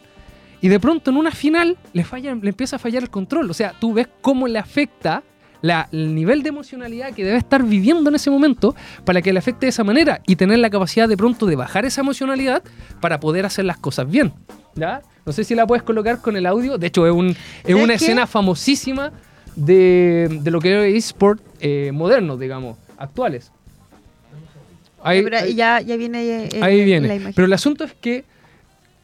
Y 0.62 0.68
de 0.68 0.80
pronto 0.80 1.12
en 1.12 1.18
una 1.18 1.32
final 1.32 1.78
le, 1.94 2.04
falla, 2.04 2.36
le 2.36 2.50
empieza 2.50 2.76
a 2.76 2.80
fallar 2.80 3.04
el 3.04 3.10
control. 3.10 3.50
O 3.50 3.54
sea, 3.54 3.74
tú 3.80 3.94
ves 3.94 4.08
cómo 4.22 4.48
le 4.48 4.60
afecta 4.60 5.24
la- 5.62 5.88
el 5.92 6.14
nivel 6.16 6.42
de 6.44 6.50
emocionalidad 6.50 7.14
que 7.14 7.24
debe 7.26 7.38
estar 7.38 7.64
viviendo 7.64 8.10
en 8.10 8.16
ese 8.16 8.30
momento 8.30 8.76
para 9.06 9.22
que 9.22 9.32
le 9.34 9.40
afecte 9.40 9.66
de 9.66 9.70
esa 9.72 9.84
manera 9.84 10.22
y 10.26 10.36
tener 10.36 10.60
la 10.60 10.70
capacidad 10.70 11.08
de 11.08 11.18
pronto 11.18 11.46
de 11.46 11.56
bajar 11.56 11.86
esa 11.86 12.02
emocionalidad 12.02 12.64
para 13.02 13.20
poder 13.20 13.46
hacer 13.46 13.66
las 13.66 13.78
cosas 13.78 14.10
bien. 14.10 14.34
¿Ya? 14.76 15.02
No 15.26 15.32
sé 15.34 15.44
si 15.44 15.56
la 15.56 15.68
puedes 15.68 15.84
colocar 15.84 16.22
con 16.22 16.36
el 16.38 16.46
audio. 16.46 16.78
De 16.78 16.88
hecho, 16.88 17.06
es, 17.06 17.14
un, 17.14 17.28
es 17.30 17.38
¿Sabes 17.64 17.76
una 17.84 17.88
qué? 17.98 18.06
escena 18.06 18.28
famosísima 18.28 19.12
de, 19.56 20.40
de 20.42 20.52
lo 20.52 20.60
que 20.62 20.90
es 20.90 21.06
eSport 21.06 21.42
eh, 21.60 21.92
modernos, 21.94 22.40
digamos, 22.40 22.78
actuales. 22.98 23.52
Ahí- 25.04 25.24
Pero 25.24 25.38
ahí- 25.38 25.56
ya, 25.56 25.82
ya 25.82 25.96
viene 25.98 26.46
eh, 26.46 26.50
Ahí 26.62 26.80
la 26.80 26.86
viene. 26.86 27.16
imagen. 27.16 27.34
Pero 27.34 27.46
el 27.46 27.54
asunto 27.54 27.84
es 27.84 27.94
que 27.94 28.24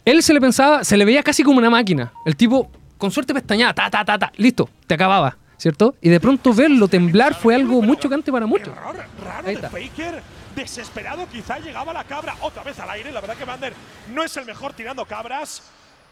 él 0.06 0.24
se 0.24 0.34
le 0.34 0.40
pensaba, 0.42 0.84
se 0.84 0.96
le 0.98 1.04
veía 1.06 1.24
casi 1.24 1.44
como 1.44 1.58
una 1.58 1.70
máquina. 1.70 2.14
El 2.26 2.36
tipo, 2.36 2.72
con 2.98 3.12
suerte 3.12 3.34
pestañaba, 3.34 3.74
ta, 3.74 3.90
ta, 3.90 4.06
ta, 4.06 4.18
ta, 4.18 4.32
listo, 4.38 4.70
te 4.88 4.94
acababa, 4.94 5.38
¿cierto? 5.58 5.96
Y 6.02 6.10
de 6.10 6.20
pronto 6.20 6.54
verlo 6.54 6.88
temblar 6.88 7.34
fue 7.36 7.56
algo 7.56 7.82
muy 7.82 7.98
chocante 7.98 8.32
para 8.32 8.46
muchos. 8.46 8.70
Error 8.70 8.96
raro 9.24 9.40
Ahí 9.48 9.56
de 9.56 9.66
está. 9.66 9.70
Faker. 9.70 10.22
Desesperado, 10.56 11.28
quizá 11.30 11.60
llegaba 11.60 11.92
la 11.92 12.06
cabra 12.06 12.34
otra 12.40 12.64
vez 12.64 12.80
al 12.80 12.90
aire. 12.92 13.12
La 13.12 13.20
verdad 13.20 13.36
que 13.36 13.44
Vander 13.44 13.74
no 14.14 14.24
es 14.24 14.38
el 14.38 14.46
mejor 14.46 14.72
tirando 14.72 15.04
cabras. 15.06 15.64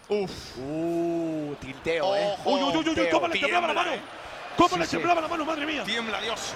Uf. 0.10 0.58
Uh, 0.60 1.56
tilteo, 1.62 2.14
eh. 2.14 2.34
Uy, 2.44 2.54
uy, 2.56 2.62
uy, 2.62 2.70
uy, 2.72 2.78
uy, 2.80 2.84
Tilteo, 2.84 3.10
cómo 3.12 3.28
le 3.30 3.40
temblaba 3.40 3.68
la 3.68 3.74
mano. 3.74 3.94
eh. 3.94 4.00
¿Cómo 4.58 4.70
Sí, 4.76 4.80
le 4.80 4.86
sí. 4.86 4.92
temblaba 4.98 5.22
la 5.22 5.28
mano, 5.30 5.46
madre 5.46 5.66
mía? 5.66 5.84
Tiembla, 5.86 6.20
Dios. 6.20 6.54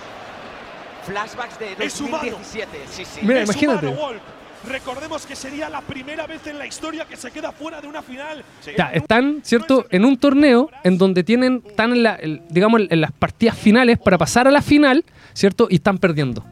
Flashbacks 1.06 1.58
de 1.60 1.76
Es 1.80 2.02
humano. 2.02 2.24
2017, 2.32 2.78
sí, 2.92 3.06
sí. 3.06 3.22
Mira, 3.24 3.40
Es 3.42 3.50
imagínate. 3.50 3.88
humano. 3.88 4.20
Recordemos 4.68 5.26
que 5.26 5.36
sería 5.36 5.70
la 5.70 5.82
primera 5.82 6.28
vez 6.28 6.46
en 6.48 6.58
la 6.58 6.66
historia 6.66 7.06
que 7.06 7.16
se 7.16 7.32
queda 7.32 7.52
fuera 7.52 7.80
de 7.80 7.88
una 7.88 8.02
final. 8.02 8.44
Ya, 8.78 8.92
están, 8.92 9.40
¿cierto? 9.44 9.86
En 9.92 10.04
un 10.06 10.18
torneo 10.18 10.70
en 10.84 10.98
donde 10.98 11.24
tienen, 11.24 11.64
están 11.68 11.92
en 11.94 12.04
la, 12.04 12.16
el- 12.16 12.42
digamos, 12.50 12.82
en 12.90 13.02
las 13.02 13.12
partidas 13.12 13.58
finales 13.58 13.98
para 13.98 14.18
pasar 14.18 14.48
a 14.48 14.52
la 14.52 14.62
final, 14.62 15.06
¿cierto? 15.34 15.68
Y 15.70 15.76
están 15.76 15.98
perdiendo. 15.98 16.44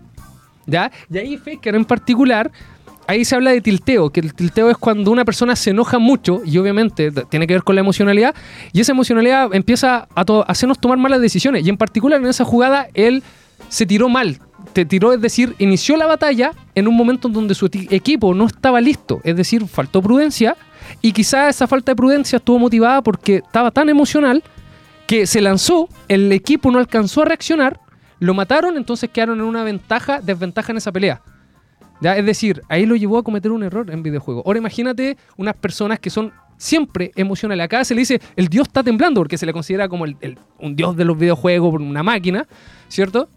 ¿Ya? 0.65 0.91
Y 1.11 1.17
ahí 1.17 1.37
Faker 1.37 1.75
en 1.75 1.85
particular, 1.85 2.51
ahí 3.07 3.25
se 3.25 3.35
habla 3.35 3.51
de 3.51 3.61
tilteo, 3.61 4.09
que 4.09 4.19
el 4.21 4.33
tilteo 4.33 4.69
es 4.69 4.77
cuando 4.77 5.11
una 5.11 5.25
persona 5.25 5.55
se 5.55 5.71
enoja 5.71 5.99
mucho 5.99 6.41
y 6.45 6.57
obviamente 6.57 7.11
tiene 7.29 7.45
que 7.47 7.53
ver 7.53 7.63
con 7.63 7.75
la 7.75 7.81
emocionalidad 7.81 8.33
y 8.73 8.81
esa 8.81 8.91
emocionalidad 8.93 9.53
empieza 9.53 10.07
a, 10.15 10.25
to- 10.25 10.41
a 10.41 10.45
hacernos 10.51 10.79
tomar 10.79 10.97
malas 10.97 11.21
decisiones. 11.21 11.65
Y 11.65 11.69
en 11.69 11.77
particular 11.77 12.19
en 12.21 12.27
esa 12.27 12.45
jugada 12.45 12.87
él 12.93 13.23
se 13.69 13.85
tiró 13.85 14.09
mal. 14.09 14.39
Te 14.75 14.83
tiró, 14.83 15.13
es 15.13 15.21
decir, 15.21 15.55
inició 15.57 15.95
la 15.95 16.05
batalla 16.05 16.51
en 16.75 16.89
un 16.89 16.97
momento 16.97 17.29
en 17.29 17.33
donde 17.33 17.55
su 17.55 17.65
equipo 17.71 18.33
no 18.33 18.45
estaba 18.45 18.81
listo, 18.81 19.21
es 19.23 19.33
decir, 19.37 19.65
faltó 19.69 20.01
prudencia 20.01 20.57
y 21.01 21.13
quizá 21.13 21.47
esa 21.47 21.65
falta 21.65 21.93
de 21.93 21.95
prudencia 21.95 22.35
estuvo 22.35 22.59
motivada 22.59 23.01
porque 23.01 23.37
estaba 23.37 23.71
tan 23.71 23.87
emocional 23.87 24.43
que 25.07 25.27
se 25.27 25.39
lanzó, 25.39 25.87
el 26.09 26.29
equipo 26.33 26.71
no 26.71 26.79
alcanzó 26.79 27.21
a 27.21 27.25
reaccionar, 27.25 27.79
lo 28.19 28.33
mataron, 28.33 28.75
entonces 28.75 29.09
quedaron 29.09 29.39
en 29.39 29.45
una 29.45 29.63
ventaja, 29.63 30.19
desventaja 30.19 30.73
en 30.73 30.77
esa 30.79 30.91
pelea. 30.91 31.21
¿Ya? 32.01 32.17
Es 32.17 32.25
decir, 32.25 32.61
ahí 32.67 32.85
lo 32.85 32.97
llevó 32.97 33.17
a 33.17 33.23
cometer 33.23 33.53
un 33.53 33.63
error 33.63 33.89
en 33.89 34.03
videojuegos. 34.03 34.43
Ahora 34.45 34.59
imagínate 34.59 35.15
unas 35.37 35.55
personas 35.55 35.99
que 35.99 36.09
son 36.09 36.33
siempre 36.57 37.13
emocionales. 37.15 37.63
Acá 37.63 37.85
se 37.85 37.95
le 37.95 38.01
dice, 38.01 38.19
el 38.35 38.49
dios 38.49 38.67
está 38.67 38.83
temblando 38.83 39.21
porque 39.21 39.37
se 39.37 39.45
le 39.45 39.53
considera 39.53 39.87
como 39.87 40.03
el- 40.03 40.17
el- 40.19 40.37
un 40.59 40.75
dios 40.75 40.97
de 40.97 41.05
los 41.05 41.17
videojuegos, 41.17 41.73
una 41.75 42.03
máquina, 42.03 42.45
¿cierto? 42.89 43.29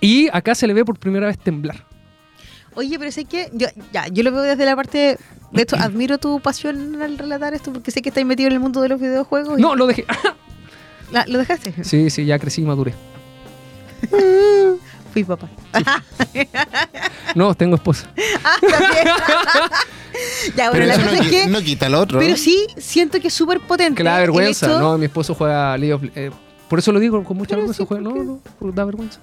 Y 0.00 0.28
acá 0.32 0.54
se 0.54 0.66
le 0.66 0.74
ve 0.74 0.84
por 0.84 0.98
primera 0.98 1.26
vez 1.26 1.38
temblar. 1.38 1.84
Oye, 2.74 2.98
pero 2.98 3.10
sé 3.10 3.24
que 3.24 3.48
yo, 3.52 3.66
ya, 3.92 4.06
yo 4.08 4.22
lo 4.22 4.30
veo 4.30 4.42
desde 4.42 4.64
la 4.64 4.76
parte 4.76 5.18
de 5.52 5.60
esto. 5.62 5.76
Admiro 5.76 6.18
tu 6.18 6.38
pasión 6.40 7.00
al 7.02 7.18
relatar 7.18 7.52
esto 7.54 7.72
porque 7.72 7.90
sé 7.90 8.02
que 8.02 8.10
estáis 8.10 8.26
metido 8.26 8.46
en 8.48 8.52
el 8.54 8.60
mundo 8.60 8.80
de 8.82 8.88
los 8.88 9.00
videojuegos. 9.00 9.58
y- 9.58 9.62
No, 9.62 9.74
lo 9.74 9.86
dejé. 9.86 10.04
La- 11.10 11.24
¿Lo 11.26 11.38
dejaste? 11.38 11.72
sí, 11.84 12.10
sí, 12.10 12.24
ya 12.24 12.38
crecí 12.38 12.62
y 12.62 12.64
maduré. 12.64 12.94
Fui 15.12 15.24
papá. 15.24 15.48
No, 17.34 17.54
tengo 17.54 17.76
esposa. 17.76 18.08
Ah, 18.44 18.56
también. 18.60 19.06
ya, 20.56 20.70
bueno, 20.70 20.72
Pero 20.72 20.86
la 20.86 20.94
cosa 20.94 21.06
no, 21.16 21.22
es 21.22 21.28
que. 21.30 21.46
no 21.46 21.60
quita 21.62 21.88
lo 21.88 22.00
otro. 22.00 22.18
Pero 22.18 22.36
sí, 22.36 22.66
siento 22.76 23.20
que 23.20 23.28
es 23.28 23.34
súper 23.34 23.60
potente. 23.60 24.02
Que 24.02 24.08
el 24.08 24.14
vergüenza. 24.16 24.66
hecho- 24.66 24.78
No, 24.80 24.98
mi 24.98 25.06
esposo 25.06 25.34
juega 25.34 25.76
League 25.76 25.92
of 25.94 26.02
eh, 26.14 26.30
Por 26.68 26.78
eso 26.78 26.92
lo 26.92 27.00
digo 27.00 27.22
con 27.24 27.36
mucha 27.36 27.50
Pero 27.56 27.66
vergüenza. 27.68 27.82
sí, 27.82 27.86
juega- 27.88 28.04
¿por 28.04 28.24
no, 28.24 28.40
no, 28.60 28.72
da 28.72 28.84
vergüenza. 28.84 29.20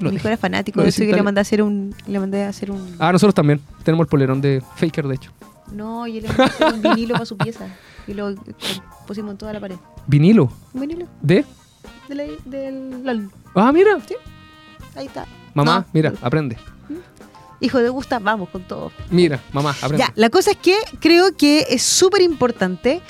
Lo 0.00 0.10
Mi 0.10 0.16
hijo 0.16 0.26
era 0.28 0.36
fanático 0.36 0.82
de 0.82 0.88
eso 0.88 1.04
y 1.04 1.06
que 1.06 1.12
le 1.14 1.22
mandé 1.22 1.40
a 1.40 1.42
hacer 1.42 1.62
un. 1.62 1.94
Le 2.06 2.18
mandé 2.18 2.42
a 2.44 2.48
hacer 2.48 2.70
un. 2.70 2.96
Ah, 2.98 3.12
nosotros 3.12 3.34
también. 3.34 3.60
Tenemos 3.84 4.04
el 4.04 4.08
polerón 4.10 4.40
de 4.40 4.62
Faker, 4.76 5.06
de 5.06 5.14
hecho. 5.14 5.30
No, 5.72 6.06
yo 6.06 6.20
le 6.20 6.28
mandé 6.28 6.42
a 6.42 6.46
hacer 6.46 6.74
un 6.74 6.82
vinilo 6.82 7.14
para 7.14 7.26
su 7.26 7.36
pieza. 7.36 7.66
Y 8.06 8.12
lo 8.14 8.34
pusimos 9.06 9.30
en 9.32 9.38
toda 9.38 9.52
la 9.52 9.60
pared. 9.60 9.76
Vinilo. 10.06 10.50
Un 10.74 10.80
vinilo 10.80 11.06
¿De? 11.22 11.44
de 12.08 12.14
la- 12.14 12.24
del 12.44 13.04
LOL. 13.04 13.30
Ah, 13.54 13.72
mira. 13.72 13.96
Ahí 14.96 15.06
está. 15.06 15.26
Mamá, 15.54 15.80
No. 15.80 15.86
mira, 15.92 16.12
aprende. 16.20 16.58
Hijo 17.60 17.78
de 17.78 17.88
Gusta, 17.88 18.18
vamos 18.18 18.50
con 18.50 18.62
todo. 18.64 18.90
Mira, 19.10 19.40
mamá, 19.52 19.70
aprende. 19.70 19.98
Ya, 19.98 20.12
la 20.16 20.28
cosa 20.28 20.50
es 20.50 20.56
que 20.58 20.76
creo 21.00 21.34
que 21.36 21.64
es 21.70 21.82
súper 21.82 22.20
importante 22.20 23.00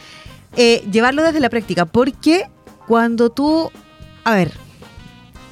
eh, 0.56 0.86
llevarlo 0.92 1.22
desde 1.24 1.40
la 1.40 1.48
práctica, 1.50 1.86
porque 1.86 2.44
cuando 2.86 3.30
tú, 3.30 3.70
a 4.22 4.34
ver, 4.34 4.52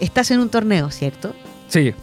estás 0.04 0.30
en 0.30 0.40
un 0.40 0.48
torneo, 0.48 0.90
¿cierto? 0.90 1.34
Sí, 1.68 1.94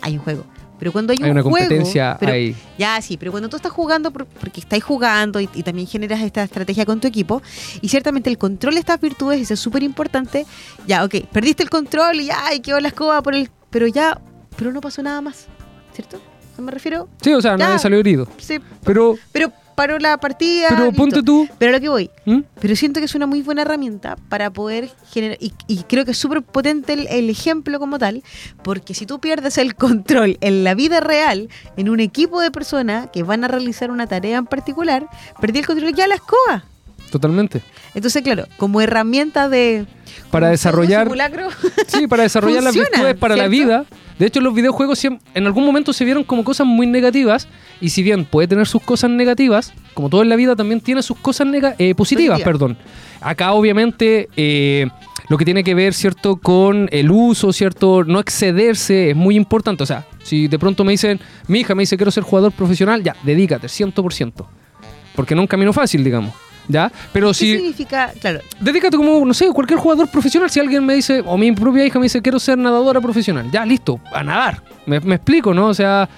Hay 0.00 0.16
un 0.16 0.20
juego. 0.24 0.44
Pero 0.78 0.92
cuando 0.92 1.10
hay, 1.12 1.18
hay 1.20 1.24
un 1.24 1.30
una 1.32 1.42
juego, 1.42 1.56
competencia 1.58 2.16
pero- 2.20 2.32
ahí. 2.32 2.54
Ya, 2.78 3.02
sí, 3.02 3.16
pero 3.16 3.32
cuando 3.32 3.48
tú 3.48 3.56
estás 3.56 3.72
jugando, 3.72 4.12
por- 4.12 4.26
porque 4.26 4.60
estáis 4.60 4.84
jugando 4.84 5.40
y, 5.40 5.48
y 5.54 5.64
también 5.64 5.88
generas 5.88 6.20
esta 6.22 6.44
estrategia 6.44 6.86
con 6.86 7.00
tu 7.00 7.08
equipo, 7.08 7.42
y 7.80 7.88
ciertamente 7.88 8.30
el 8.30 8.38
control 8.38 8.74
de 8.74 8.80
estas 8.80 9.00
virtudes 9.00 9.40
eso 9.40 9.54
es 9.54 9.60
súper 9.60 9.82
importante. 9.82 10.46
Ya, 10.86 11.04
ok, 11.04 11.16
perdiste 11.32 11.64
el 11.64 11.70
control 11.70 12.20
y 12.20 12.26
ya, 12.26 12.54
y 12.54 12.60
quedó 12.60 12.78
la 12.78 12.88
escoba 12.88 13.20
por 13.22 13.34
el. 13.34 13.50
Pero 13.70 13.88
ya, 13.88 14.20
pero 14.56 14.70
no 14.72 14.80
pasó 14.80 15.02
nada 15.02 15.20
más, 15.20 15.46
¿cierto? 15.92 16.20
¿No 16.56 16.62
me 16.64 16.70
refiero? 16.70 17.08
Sí, 17.22 17.32
o 17.34 17.42
sea, 17.42 17.56
Ya. 17.56 17.66
nadie 17.66 17.80
salió 17.80 17.98
herido. 17.98 18.28
Sí, 18.38 18.60
Pero, 18.84 19.16
pero 19.32 19.52
paró 19.78 19.98
la 19.98 20.18
partida. 20.18 20.66
pero 20.70 20.84
listo. 20.86 20.96
ponte 20.96 21.22
tú. 21.22 21.48
Pero 21.58 21.72
lo 21.72 21.80
que 21.80 21.88
voy, 21.88 22.10
¿Mm? 22.26 22.40
pero 22.60 22.74
siento 22.76 23.00
que 23.00 23.06
es 23.06 23.14
una 23.14 23.26
muy 23.26 23.42
buena 23.42 23.62
herramienta 23.62 24.16
para 24.28 24.50
poder 24.50 24.90
generar, 25.12 25.38
y, 25.40 25.52
y 25.68 25.84
creo 25.84 26.04
que 26.04 26.10
es 26.10 26.18
súper 26.18 26.42
potente 26.42 26.92
el, 26.94 27.06
el 27.06 27.30
ejemplo 27.30 27.78
como 27.78 27.98
tal, 27.98 28.22
porque 28.62 28.92
si 28.92 29.06
tú 29.06 29.20
pierdes 29.20 29.56
el 29.56 29.74
control 29.76 30.36
en 30.40 30.64
la 30.64 30.74
vida 30.74 31.00
real, 31.00 31.48
en 31.76 31.88
un 31.88 32.00
equipo 32.00 32.40
de 32.40 32.50
personas 32.50 33.08
que 33.12 33.22
van 33.22 33.44
a 33.44 33.48
realizar 33.48 33.90
una 33.90 34.06
tarea 34.06 34.38
en 34.38 34.46
particular, 34.46 35.08
perdí 35.40 35.60
el 35.60 35.66
control 35.66 35.94
ya 35.94 36.06
la 36.08 36.16
escoba. 36.16 36.64
Totalmente. 37.10 37.62
Entonces, 37.94 38.22
claro, 38.22 38.44
como 38.58 38.80
herramienta 38.82 39.48
de... 39.48 39.86
Para 40.30 40.52
desarrollar- 40.52 41.04
simulacro, 41.04 41.48
Sí, 41.86 42.06
para 42.06 42.22
desarrollar 42.28 42.62
las 42.62 42.74
virtudes 42.74 43.14
para 43.16 43.34
la 43.36 43.48
vida. 43.48 43.86
De 44.18 44.26
hecho, 44.26 44.40
los 44.40 44.52
videojuegos 44.54 45.04
en 45.04 45.46
algún 45.46 45.64
momento 45.64 45.92
se 45.92 46.04
vieron 46.04 46.24
como 46.24 46.42
cosas 46.44 46.66
muy 46.66 46.86
negativas. 46.86 47.46
Y 47.80 47.90
si 47.90 48.02
bien 48.02 48.24
puede 48.24 48.48
tener 48.48 48.66
sus 48.66 48.82
cosas 48.82 49.10
negativas, 49.10 49.72
como 49.94 50.08
todo 50.08 50.22
en 50.22 50.28
la 50.28 50.36
vida 50.36 50.56
también 50.56 50.80
tiene 50.80 51.02
sus 51.02 51.16
cosas 51.18 51.46
nega- 51.46 51.74
eh, 51.78 51.94
positivas. 51.94 52.38
Positivas. 52.40 52.40
Perdón. 52.42 52.76
Acá, 53.20 53.52
obviamente, 53.52 54.28
eh, 54.36 54.88
lo 55.28 55.36
que 55.38 55.44
tiene 55.44 55.62
que 55.62 55.74
ver, 55.74 55.94
¿cierto?, 55.94 56.36
con 56.36 56.88
el 56.90 57.10
uso, 57.10 57.52
¿cierto? 57.52 58.02
No 58.04 58.18
excederse 58.18 59.10
es 59.10 59.16
muy 59.16 59.36
importante. 59.36 59.82
O 59.82 59.86
sea, 59.86 60.04
si 60.24 60.48
de 60.48 60.58
pronto 60.58 60.82
me 60.84 60.92
dicen, 60.92 61.20
mi 61.46 61.60
hija 61.60 61.74
me 61.74 61.82
dice 61.82 61.96
quiero 61.96 62.10
ser 62.10 62.24
jugador 62.24 62.50
profesional, 62.52 63.02
ya, 63.02 63.14
dedícate, 63.22 63.68
100%. 63.68 64.46
Porque 65.14 65.34
no 65.34 65.42
es 65.42 65.44
un 65.44 65.48
camino 65.48 65.72
fácil, 65.72 66.02
digamos. 66.02 66.32
¿Ya? 66.68 66.92
Pero 67.12 67.28
¿qué 67.28 67.34
si 67.34 67.56
significa? 67.56 68.12
Claro, 68.20 68.40
dedícate 68.60 68.96
como, 68.96 69.24
no 69.24 69.32
sé, 69.32 69.48
cualquier 69.52 69.78
jugador 69.80 70.10
profesional. 70.10 70.50
Si 70.50 70.60
alguien 70.60 70.84
me 70.84 70.94
dice, 70.94 71.22
o 71.24 71.38
mi 71.38 71.50
propia 71.52 71.86
hija 71.86 71.98
me 71.98 72.04
dice, 72.04 72.20
quiero 72.20 72.38
ser 72.38 72.58
nadadora 72.58 73.00
profesional, 73.00 73.50
ya, 73.50 73.64
listo, 73.64 74.00
a 74.12 74.22
nadar. 74.22 74.62
Me, 74.84 75.00
me 75.00 75.14
explico, 75.14 75.54
¿no? 75.54 75.68
O 75.68 75.74
sea, 75.74 76.08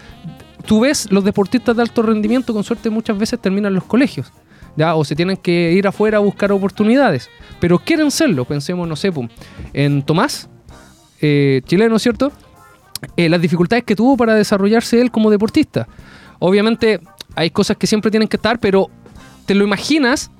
tú 0.66 0.80
ves 0.80 1.10
los 1.10 1.24
deportistas 1.24 1.76
de 1.76 1.82
alto 1.82 2.02
rendimiento, 2.02 2.52
con 2.52 2.64
suerte 2.64 2.90
muchas 2.90 3.16
veces 3.16 3.40
terminan 3.40 3.74
los 3.74 3.84
colegios, 3.84 4.32
¿ya? 4.76 4.94
O 4.96 5.04
se 5.04 5.14
tienen 5.14 5.36
que 5.36 5.72
ir 5.72 5.86
afuera 5.86 6.18
a 6.18 6.20
buscar 6.20 6.50
oportunidades. 6.52 7.30
Pero 7.60 7.78
quieren 7.78 8.10
serlo, 8.10 8.44
pensemos, 8.44 8.88
no 8.88 8.96
sé, 8.96 9.12
pum, 9.12 9.28
en 9.72 10.02
Tomás, 10.02 10.48
eh, 11.20 11.62
chileno, 11.66 11.98
¿cierto? 11.98 12.32
Eh, 13.16 13.28
las 13.28 13.40
dificultades 13.40 13.84
que 13.84 13.96
tuvo 13.96 14.16
para 14.16 14.34
desarrollarse 14.34 15.00
él 15.00 15.10
como 15.10 15.30
deportista. 15.30 15.86
Obviamente 16.38 17.00
hay 17.34 17.50
cosas 17.50 17.76
que 17.76 17.86
siempre 17.86 18.10
tienen 18.10 18.28
que 18.28 18.36
estar, 18.36 18.58
pero 18.58 18.90
te 19.46 19.54
lo 19.54 19.64
imaginas 19.64 20.30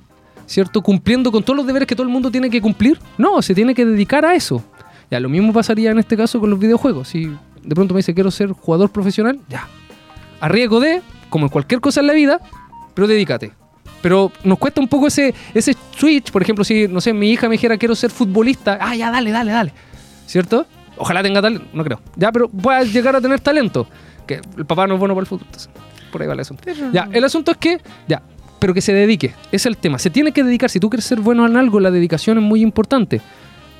¿cierto? 0.51 0.81
Cumpliendo 0.81 1.31
con 1.31 1.43
todos 1.43 1.55
los 1.55 1.65
deberes 1.65 1.87
que 1.87 1.95
todo 1.95 2.05
el 2.05 2.11
mundo 2.11 2.29
tiene 2.29 2.49
que 2.49 2.61
cumplir. 2.61 2.99
No, 3.17 3.41
se 3.41 3.55
tiene 3.55 3.73
que 3.73 3.85
dedicar 3.85 4.25
a 4.25 4.35
eso. 4.35 4.61
Ya, 5.09 5.19
lo 5.19 5.29
mismo 5.29 5.53
pasaría 5.53 5.91
en 5.91 5.99
este 5.99 6.17
caso 6.17 6.39
con 6.39 6.49
los 6.49 6.59
videojuegos. 6.59 7.07
Si 7.07 7.25
de 7.25 7.75
pronto 7.75 7.93
me 7.93 7.99
dice 7.99 8.13
quiero 8.13 8.29
ser 8.31 8.51
jugador 8.51 8.89
profesional, 8.91 9.39
ya. 9.47 9.67
A 10.39 10.49
riesgo 10.49 10.79
de, 10.79 11.01
como 11.29 11.45
en 11.45 11.49
cualquier 11.49 11.79
cosa 11.79 12.01
en 12.01 12.07
la 12.07 12.13
vida, 12.13 12.39
pero 12.93 13.07
dedícate. 13.07 13.53
Pero 14.01 14.31
nos 14.43 14.57
cuesta 14.57 14.81
un 14.81 14.87
poco 14.87 15.07
ese, 15.07 15.33
ese 15.53 15.75
switch. 15.95 16.31
Por 16.31 16.41
ejemplo, 16.41 16.65
si, 16.65 16.87
no 16.87 16.99
sé, 16.99 17.13
mi 17.13 17.31
hija 17.31 17.47
me 17.47 17.53
dijera 17.53 17.77
quiero 17.77 17.95
ser 17.95 18.11
futbolista, 18.11 18.77
ah, 18.81 18.95
ya, 18.95 19.09
dale, 19.09 19.31
dale, 19.31 19.51
dale. 19.51 19.73
¿Cierto? 20.25 20.65
Ojalá 20.97 21.23
tenga 21.23 21.41
talento, 21.41 21.65
no 21.71 21.83
creo. 21.83 22.01
Ya, 22.15 22.31
pero 22.31 22.49
pueda 22.49 22.83
llegar 22.83 23.15
a 23.15 23.21
tener 23.21 23.39
talento. 23.39 23.87
Que 24.27 24.41
el 24.57 24.65
papá 24.65 24.85
no 24.87 24.95
es 24.95 24.99
bueno 24.99 25.13
para 25.13 25.21
el 25.21 25.27
fútbol. 25.27 25.45
entonces, 25.45 25.69
por 26.11 26.21
ahí 26.21 26.27
va 26.27 26.33
el 26.33 26.39
asunto. 26.41 26.63
Ya, 26.91 27.07
el 27.11 27.23
asunto 27.23 27.51
es 27.51 27.57
que, 27.57 27.79
ya, 28.07 28.21
pero 28.61 28.75
que 28.75 28.81
se 28.81 28.93
dedique. 28.93 29.33
Es 29.51 29.65
el 29.65 29.75
tema. 29.75 29.97
Se 29.97 30.11
tiene 30.11 30.31
que 30.31 30.43
dedicar. 30.43 30.69
Si 30.69 30.79
tú 30.79 30.91
quieres 30.91 31.05
ser 31.05 31.19
bueno 31.19 31.47
en 31.47 31.57
algo, 31.57 31.79
la 31.79 31.89
dedicación 31.89 32.37
es 32.37 32.43
muy 32.43 32.61
importante. 32.61 33.19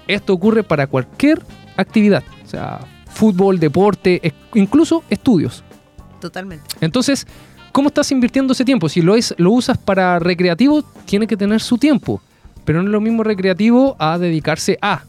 esto 0.08 0.34
ocurre 0.34 0.64
para 0.64 0.88
cualquier 0.88 1.40
actividad, 1.78 2.24
o 2.44 2.48
sea, 2.48 2.80
fútbol, 3.06 3.60
deporte, 3.60 4.34
incluso 4.56 5.04
estudios. 5.10 5.64
Totalmente. 6.20 6.66
Entonces, 6.82 7.28
¿cómo 7.72 7.90
estás 7.90 8.12
invirtiendo 8.12 8.54
ese 8.54 8.66
tiempo? 8.66 8.90
Si 8.90 9.04
lo, 9.04 9.16
es, 9.16 9.36
lo 9.38 9.52
usas 9.52 9.78
para 9.78 10.18
recreativo, 10.18 10.84
tiene 11.06 11.28
que 11.28 11.38
tener 11.38 11.62
su 11.62 11.78
tiempo. 11.78 12.20
Pero 12.66 12.82
no 12.82 12.88
es 12.88 12.92
lo 12.92 13.02
mismo 13.02 13.24
recreativo 13.24 13.96
a 14.00 14.18
dedicarse 14.18 14.80
a. 14.82 15.04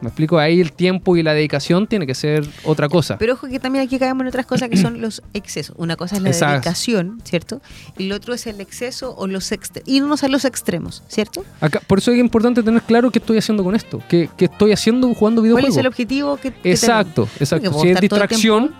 Me 0.00 0.08
explico, 0.08 0.38
ahí 0.38 0.60
el 0.60 0.72
tiempo 0.72 1.16
y 1.16 1.22
la 1.22 1.34
dedicación 1.34 1.86
tiene 1.86 2.06
que 2.06 2.14
ser 2.14 2.46
otra 2.64 2.88
cosa. 2.88 3.18
Pero 3.18 3.34
ojo 3.34 3.48
que 3.48 3.58
también 3.58 3.84
aquí 3.84 3.98
caemos 3.98 4.22
en 4.22 4.28
otras 4.28 4.46
cosas 4.46 4.68
que 4.68 4.76
son 4.76 5.00
los 5.00 5.22
excesos. 5.34 5.74
Una 5.78 5.96
cosa 5.96 6.16
es 6.16 6.22
la 6.22 6.28
Exacto. 6.30 6.52
dedicación, 6.54 7.20
¿cierto? 7.24 7.60
Y 7.96 8.04
lo 8.06 8.16
otro 8.16 8.34
es 8.34 8.46
el 8.46 8.60
exceso 8.60 9.14
o 9.16 9.26
los 9.26 9.50
irnos 9.86 10.22
a 10.24 10.28
los 10.28 10.44
extremos, 10.44 11.02
¿cierto? 11.08 11.44
Acá, 11.60 11.80
por 11.86 11.98
eso 11.98 12.12
es 12.12 12.18
importante 12.18 12.62
tener 12.62 12.82
claro 12.82 13.10
qué 13.10 13.18
estoy 13.18 13.38
haciendo 13.38 13.64
con 13.64 13.74
esto. 13.74 14.00
¿Qué, 14.08 14.28
qué 14.36 14.44
estoy 14.46 14.72
haciendo 14.72 15.12
jugando 15.14 15.40
¿Cuál 15.40 15.44
videojuegos? 15.48 15.74
es 15.76 15.80
el 15.80 15.86
objetivo 15.86 16.36
que, 16.36 16.52
que 16.52 16.70
Exacto, 16.70 17.22
tenemos? 17.24 17.40
exacto. 17.40 17.72
Si 17.80 17.88
es 17.88 17.96
el 17.96 18.00
distracción, 18.00 18.74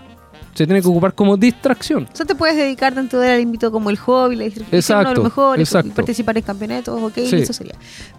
se 0.59 0.65
tiene 0.67 0.81
que 0.81 0.89
ocupar 0.89 1.15
como 1.15 1.37
distracción. 1.37 2.05
O 2.11 2.15
sea, 2.17 2.25
te 2.25 2.35
puedes 2.35 2.57
dedicar 2.57 2.93
dentro 2.93 3.21
del 3.21 3.41
ámbito 3.41 3.71
como 3.71 3.89
el 3.89 3.95
hobby, 3.97 4.35
la 4.35 4.43
distracción, 4.43 4.77
Exacto, 4.77 5.07
a 5.07 5.13
lo 5.13 5.23
mejor, 5.23 5.57
exacto. 5.57 5.93
participar 5.93 6.37
en 6.37 6.43
campeonatos, 6.43 7.01
ok, 7.01 7.13
Sí. 7.15 7.37
eso 7.37 7.53
sería. 7.53 7.75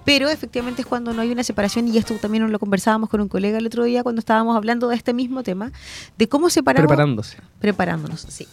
Pero 0.07 0.27
efectivamente 0.31 0.81
es 0.81 0.87
cuando 0.87 1.13
no 1.13 1.21
hay 1.21 1.31
una 1.31 1.45
separación, 1.45 1.87
y 1.89 1.99
esto 1.99 2.15
también 2.15 2.51
lo 2.51 2.59
conversábamos 2.59 3.11
con 3.11 3.21
un 3.21 3.29
colega 3.29 3.59
el 3.59 3.67
otro 3.67 3.85
día 3.85 4.03
cuando 4.03 4.21
estábamos 4.21 4.57
hablando 4.57 4.89
de 4.89 4.97
este 4.97 5.13
mismo 5.13 5.43
tema, 5.43 5.71
de 6.17 6.31
cómo 6.31 6.49
separamos... 6.49 6.89
Preparándose. 6.89 7.37
Preparándonos, 7.61 8.23
sí. 8.27 8.49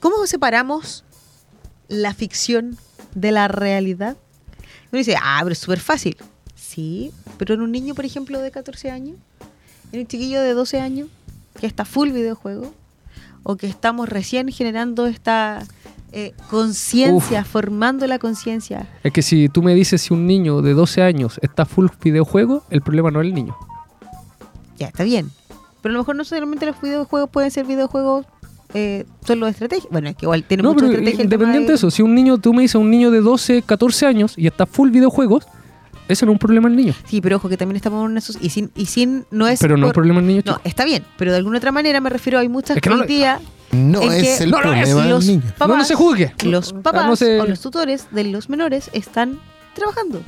¿Cómo 0.00 0.26
separamos 0.26 1.04
la 1.86 2.14
ficción 2.14 2.76
de 3.14 3.30
la 3.30 3.46
realidad? 3.46 4.16
Uno 4.90 4.98
dice, 4.98 5.14
ah, 5.22 5.38
pero 5.44 5.52
es 5.52 5.60
súper 5.60 5.78
fácil. 5.78 6.16
Sí, 6.56 7.12
pero 7.36 7.54
en 7.54 7.62
un 7.62 7.70
niño, 7.70 7.94
por 7.94 8.04
ejemplo, 8.04 8.40
de 8.40 8.50
14 8.50 8.90
años, 8.90 9.14
en 9.92 10.00
un 10.00 10.08
chiquillo 10.08 10.42
de 10.42 10.54
12 10.54 10.80
años, 10.80 11.08
que 11.60 11.68
está 11.68 11.84
full 11.84 12.10
videojuego, 12.10 12.74
o 13.42 13.56
que 13.56 13.66
estamos 13.66 14.08
recién 14.08 14.48
generando 14.50 15.06
esta 15.06 15.64
eh, 16.12 16.32
conciencia, 16.50 17.44
formando 17.44 18.06
la 18.06 18.18
conciencia. 18.18 18.88
Es 19.02 19.12
que 19.12 19.22
si 19.22 19.48
tú 19.48 19.62
me 19.62 19.74
dices 19.74 20.02
si 20.02 20.14
un 20.14 20.26
niño 20.26 20.62
de 20.62 20.74
12 20.74 21.02
años 21.02 21.38
está 21.42 21.64
full 21.66 21.86
videojuego, 22.02 22.62
el 22.70 22.82
problema 22.82 23.10
no 23.10 23.20
es 23.20 23.26
el 23.28 23.34
niño. 23.34 23.56
Ya, 24.78 24.86
está 24.88 25.04
bien. 25.04 25.30
Pero 25.82 25.92
a 25.92 25.94
lo 25.94 25.98
mejor 26.00 26.16
no 26.16 26.24
solamente 26.24 26.66
los 26.66 26.80
videojuegos 26.80 27.30
pueden 27.30 27.50
ser 27.50 27.66
videojuegos 27.66 28.26
eh, 28.74 29.04
solo 29.24 29.46
de 29.46 29.52
estrategia. 29.52 29.88
Bueno, 29.90 30.08
es 30.08 30.16
que 30.16 30.26
igual 30.26 30.44
tiene 30.44 30.62
No, 30.62 30.74
mucha 30.74 30.86
estrategia. 30.86 31.24
independiente 31.24 31.68
de 31.68 31.74
eso, 31.76 31.90
si 31.90 32.02
un 32.02 32.14
niño, 32.14 32.38
tú 32.38 32.52
me 32.52 32.62
dices 32.62 32.74
un 32.76 32.90
niño 32.90 33.10
de 33.10 33.20
12, 33.20 33.62
14 33.62 34.06
años 34.06 34.34
y 34.36 34.46
está 34.46 34.66
full 34.66 34.90
videojuegos, 34.90 35.46
ese 36.08 36.26
no 36.26 36.32
es 36.32 36.34
un 36.34 36.38
problema 36.38 36.68
el 36.68 36.76
niño. 36.76 36.94
Sí, 37.06 37.20
pero 37.20 37.36
ojo 37.36 37.48
que 37.48 37.56
también 37.56 37.76
estamos 37.76 38.10
en 38.10 38.16
esos 38.18 38.38
y 38.40 38.50
sin 38.50 38.70
y 38.74 38.86
sin 38.86 39.26
no 39.30 39.46
es 39.46 39.60
pero 39.60 39.76
no 39.76 39.86
es 39.86 39.88
por- 39.90 39.94
problema 40.02 40.20
el 40.20 40.26
niño. 40.26 40.42
no 40.44 40.52
chico. 40.54 40.60
está 40.64 40.84
bien, 40.84 41.04
pero 41.16 41.30
de 41.32 41.38
alguna 41.38 41.58
otra 41.58 41.72
manera 41.72 42.00
me 42.00 42.10
refiero 42.10 42.38
hay 42.38 42.48
muchas 42.48 42.76
Es 42.76 42.82
que 42.82 42.90
no 42.90 43.02
día 43.02 43.40
No 43.70 44.00
En 44.02 44.12
es 44.12 44.38
que- 44.38 44.44
el 44.44 44.50
No, 44.50 44.60
no, 44.62 44.72
es 44.72 44.80
problema 44.88 45.00
del 45.02 45.10
los 45.10 45.26
niño. 45.26 45.42
papás, 45.58 45.68
no, 45.68 45.76
no 45.76 45.84
se 45.84 45.94
juzgue. 45.94 46.34
los 46.44 46.72
Ah, 46.72 46.80
papás 46.82 47.06
no 47.06 47.16
se- 47.16 47.40
o 47.40 47.46
los 47.46 47.60
tutores 47.60 48.06
de 48.10 48.24
los 48.24 48.48
menores 48.48 48.88
están 48.94 49.38
trabajando 49.74 50.22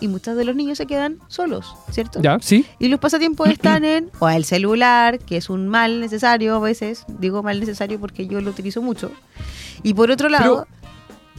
y 0.00 0.08
muchos 0.08 0.36
de 0.36 0.44
los 0.44 0.54
niños 0.54 0.78
se 0.78 0.86
quedan 0.86 1.18
solos, 1.26 1.74
¿cierto? 1.90 2.20
Ya, 2.22 2.38
sí. 2.40 2.64
Y 2.78 2.88
los 2.88 3.00
pasatiempos 3.00 3.48
están 3.50 3.84
en 3.84 4.10
o 4.20 4.28
el 4.28 4.44
celular, 4.44 5.18
que 5.18 5.36
es 5.38 5.50
un 5.50 5.66
mal 5.68 6.00
necesario 6.00 6.54
a 6.54 6.60
veces, 6.60 7.04
digo 7.18 7.42
mal 7.42 7.58
necesario 7.58 7.98
porque 7.98 8.26
yo 8.28 8.40
lo 8.40 8.50
utilizo 8.50 8.82
mucho. 8.82 9.10
Y 9.82 9.94
por 9.94 10.10
otro 10.10 10.28
lado, 10.28 10.66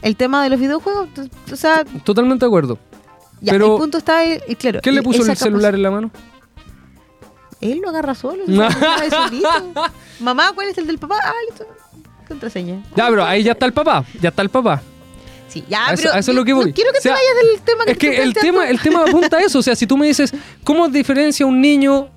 el 0.02 0.16
tema 0.16 0.42
de 0.42 0.50
los 0.50 0.60
videojuegos, 0.60 1.08
o 1.52 1.56
sea, 1.56 1.84
Totalmente 2.04 2.44
de 2.44 2.48
acuerdo. 2.48 2.78
Ya, 3.40 3.52
Pero- 3.52 3.74
el 3.74 3.80
punto 3.80 3.98
está, 3.98 4.24
eh, 4.24 4.42
claro. 4.58 4.80
¿Quién 4.82 4.94
le 4.94 5.02
puso 5.02 5.24
el 5.24 5.36
celular 5.36 5.74
en 5.74 5.82
la 5.82 5.90
mano? 5.90 6.10
Él 7.60 7.80
lo 7.82 7.88
agarra 7.88 8.14
solo. 8.14 8.44
solito. 8.46 9.48
Mamá, 10.20 10.52
¿cuál 10.54 10.68
es 10.68 10.78
el 10.78 10.86
del 10.86 10.98
papá? 10.98 11.16
Ah, 11.22 11.32
listo. 11.48 11.66
Contraseña. 12.28 12.82
Ya, 12.94 13.08
pero 13.08 13.24
ahí 13.24 13.42
ya 13.42 13.52
está 13.52 13.66
el 13.66 13.72
papá. 13.72 14.04
Ya 14.20 14.28
está 14.28 14.42
el 14.42 14.48
papá. 14.50 14.80
Sí, 15.48 15.64
ya, 15.68 15.88
A 15.88 15.94
eso- 15.94 16.02
pero 16.04 16.14
a 16.14 16.18
eso 16.18 16.30
es 16.30 16.36
lo 16.36 16.44
que 16.44 16.50
no 16.52 16.58
voy. 16.58 16.72
quiero 16.72 16.92
que 16.92 16.98
O 16.98 17.00
sea, 17.02 17.14
te 17.16 17.20
vayas 17.20 17.34
del 17.52 17.60
tema 17.62 17.84
que 17.86 17.92
Es 17.92 17.98
que 17.98 18.22
el 18.22 18.34
tema, 18.34 18.68
el 18.68 18.80
tema 18.80 19.02
apunta 19.04 19.38
a 19.38 19.40
eso. 19.40 19.58
O 19.58 19.62
sea, 19.62 19.74
si 19.74 19.86
tú 19.86 19.96
me 19.96 20.06
dices, 20.06 20.32
¿cómo 20.62 20.88
diferencia 20.88 21.46
un 21.46 21.60
niño 21.60 22.08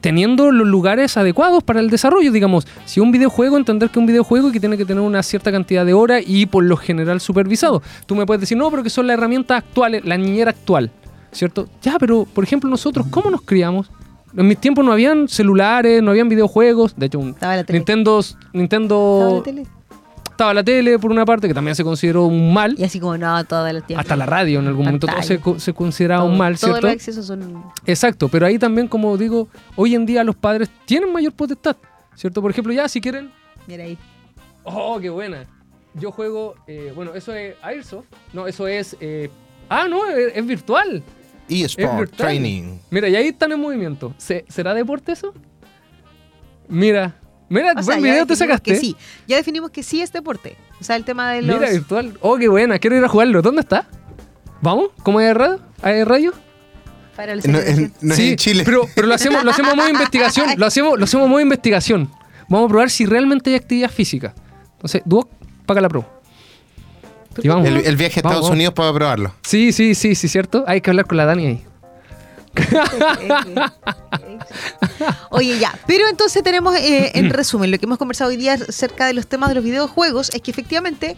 teniendo 0.00 0.50
los 0.50 0.66
lugares 0.66 1.16
adecuados 1.16 1.62
para 1.62 1.80
el 1.80 1.90
desarrollo? 1.90 2.32
Digamos, 2.32 2.66
si 2.84 3.00
un 3.00 3.10
videojuego, 3.12 3.56
entender 3.56 3.90
que 3.90 3.98
un 3.98 4.06
videojuego 4.06 4.52
que 4.52 4.60
tiene 4.60 4.76
que 4.76 4.84
tener 4.84 5.02
una 5.02 5.22
cierta 5.22 5.50
cantidad 5.50 5.84
de 5.86 5.94
horas 5.94 6.22
y 6.26 6.46
por 6.46 6.64
lo 6.64 6.76
general 6.76 7.20
supervisado. 7.20 7.82
Tú 8.06 8.14
me 8.14 8.26
puedes 8.26 8.40
decir, 8.40 8.56
no, 8.56 8.70
pero 8.70 8.82
que 8.82 8.90
son 8.90 9.06
las 9.06 9.14
herramientas 9.14 9.58
actuales, 9.58 10.04
la 10.04 10.16
niñera 10.16 10.50
actual, 10.50 10.90
¿cierto? 11.32 11.68
Ya, 11.82 11.96
pero 11.98 12.24
por 12.24 12.44
ejemplo, 12.44 12.68
nosotros, 12.68 13.06
¿cómo 13.10 13.30
nos 13.30 13.42
criamos? 13.42 13.90
En 14.36 14.46
mis 14.46 14.58
tiempos 14.58 14.84
no 14.84 14.92
habían 14.92 15.28
celulares, 15.28 16.02
no 16.02 16.10
habían 16.12 16.28
videojuegos. 16.28 16.94
De 16.96 17.06
hecho, 17.06 17.18
un 17.18 17.30
Estaba 17.30 17.56
la 17.56 17.64
tele. 17.64 17.80
Nintendo, 17.80 18.20
Estaba 18.20 18.50
Nintendo 18.52 19.34
la 19.38 19.42
tele. 19.42 19.66
Estaba 20.40 20.54
la 20.54 20.64
tele 20.64 20.98
por 20.98 21.10
una 21.10 21.26
parte, 21.26 21.46
que 21.48 21.52
también 21.52 21.74
se 21.74 21.84
consideró 21.84 22.24
un 22.24 22.50
mal. 22.54 22.74
Y 22.78 22.84
así 22.84 22.98
como, 22.98 23.18
no, 23.18 23.44
todo 23.44 23.66
el 23.66 23.82
tiempo. 23.82 24.00
Hasta 24.00 24.16
la 24.16 24.24
radio 24.24 24.60
en 24.60 24.68
algún 24.68 24.86
momento 24.86 25.06
todo 25.06 25.22
se, 25.22 25.38
se 25.58 25.74
consideraba 25.74 26.22
Todo- 26.22 26.32
un 26.32 26.38
mal, 26.38 26.58
Todos 26.58 26.72
¿cierto? 26.78 26.86
los 26.86 26.94
excesos 26.96 27.26
son... 27.26 27.62
Exacto, 27.84 28.28
pero 28.28 28.46
ahí 28.46 28.58
también, 28.58 28.88
como 28.88 29.18
digo, 29.18 29.48
hoy 29.76 29.94
en 29.94 30.06
día 30.06 30.24
los 30.24 30.34
padres 30.36 30.70
tienen 30.86 31.12
mayor 31.12 31.34
potestad, 31.34 31.76
¿cierto? 32.14 32.40
Por 32.40 32.50
ejemplo, 32.52 32.72
ya 32.72 32.88
si 32.88 33.02
quieren... 33.02 33.30
Mira 33.66 33.84
ahí. 33.84 33.98
¡Oh, 34.64 34.98
qué 34.98 35.10
buena! 35.10 35.44
Yo 35.92 36.10
juego, 36.10 36.54
eh, 36.66 36.90
bueno, 36.96 37.12
eso 37.14 37.34
es 37.34 37.54
Airsoft, 37.60 38.06
no, 38.32 38.46
eso 38.46 38.66
es... 38.66 38.96
eh, 39.00 39.28
ah, 39.68 39.88
no, 39.90 40.06
es, 40.06 40.32
es 40.36 40.46
virtual. 40.46 41.02
Es 41.50 41.76
eSport. 41.76 42.12
Training. 42.16 42.78
Mira, 42.90 43.10
y 43.10 43.16
ahí 43.16 43.26
están 43.28 43.52
en 43.52 43.60
movimiento. 43.60 44.14
¿Se- 44.16 44.46
¿Será 44.48 44.72
deporte 44.72 45.12
eso? 45.12 45.34
Mira, 46.66 47.14
mira, 47.50 47.72
O 47.76 47.82
sea, 47.82 47.96
buen 47.96 48.02
video 48.02 48.24
te 48.26 48.34
sacaste. 48.36 48.72
Que 48.72 48.76
sí. 48.78 48.96
Ya 49.28 49.36
definimos 49.36 49.70
que 49.70 49.82
sí 49.82 50.00
es 50.00 50.10
deporte. 50.12 50.56
O 50.80 50.84
sea, 50.84 50.96
el 50.96 51.04
tema 51.04 51.30
de 51.32 51.42
los... 51.42 51.58
Mira, 51.58 51.70
virtual. 51.70 52.16
Oh, 52.22 52.38
qué 52.38 52.48
buena, 52.48 52.78
quiero 52.78 52.96
ir 52.96 53.04
a 53.04 53.08
jugarlo. 53.08 53.42
¿Dónde 53.42 53.60
está? 53.60 53.86
¿Vamos? 54.62 54.90
¿Cómo 55.02 55.18
hay 55.18 55.32
radio? 55.34 55.60
¿Hay 55.82 56.04
radio? 56.04 56.32
para 57.16 57.32
el 57.32 57.42
No, 57.44 57.58
en, 57.58 57.92
no 58.00 58.14
es 58.14 58.20
en 58.20 58.36
Chile. 58.36 58.62
Pero, 58.64 58.88
pero 58.94 59.06
lo 59.06 59.14
hacemos, 59.14 59.44
lo 59.44 59.50
hacemos 59.50 59.76
de 59.76 59.90
investigación. 59.90 60.46
Lo 60.56 60.66
hacemos, 60.66 60.98
lo 60.98 61.04
hacemos 61.04 61.36
de 61.36 61.42
investigación. 61.42 62.10
Vamos 62.48 62.66
a 62.66 62.68
probar 62.70 62.90
si 62.90 63.04
realmente 63.04 63.50
hay 63.50 63.56
actividad 63.56 63.90
física. 63.90 64.34
Entonces, 64.72 65.02
Duoc, 65.04 65.28
paga 65.66 65.80
la 65.82 65.88
pro. 65.88 66.04
Y 67.42 67.48
vamos. 67.48 67.66
el, 67.66 67.76
el 67.86 67.96
viaje 67.96 68.20
a 68.20 68.22
Vamos, 68.22 68.32
Estados 68.32 68.42
vamos. 68.42 68.50
Unidos 68.50 68.74
para 68.74 68.92
probarlo. 68.92 69.34
Sí, 69.42 69.72
sí, 69.72 69.94
sí, 69.94 70.14
sí, 70.14 70.28
cierto. 70.28 70.64
Hay 70.66 70.80
que 70.80 70.90
hablar 70.90 71.06
con 71.06 71.16
la 71.16 71.26
Dani 71.26 71.46
ahí. 71.46 71.64
Oye, 75.30 75.58
ya. 75.58 75.78
Pero 75.86 76.08
entonces 76.08 76.42
tenemos, 76.42 76.76
eh, 76.76 77.12
en 77.14 77.30
resumen, 77.34 77.70
lo 77.70 77.78
que 77.78 77.86
hemos 77.86 77.98
conversado 77.98 78.30
hoy 78.30 78.36
día 78.36 78.54
acerca 78.54 79.06
de 79.06 79.14
los 79.14 79.26
temas 79.26 79.48
de 79.48 79.54
los 79.54 79.64
videojuegos 79.64 80.30
es 80.34 80.42
que 80.42 80.50
efectivamente 80.50 81.16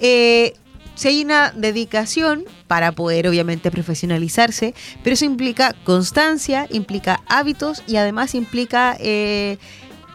eh, 0.00 0.54
si 0.94 1.08
hay 1.08 1.24
una 1.24 1.50
dedicación 1.50 2.44
para 2.66 2.92
poder 2.92 3.26
obviamente 3.28 3.70
profesionalizarse, 3.70 4.74
pero 5.02 5.14
eso 5.14 5.24
implica 5.24 5.74
constancia, 5.84 6.66
implica 6.70 7.20
hábitos 7.26 7.82
y 7.86 7.96
además 7.96 8.34
implica 8.34 8.96
eh, 9.00 9.58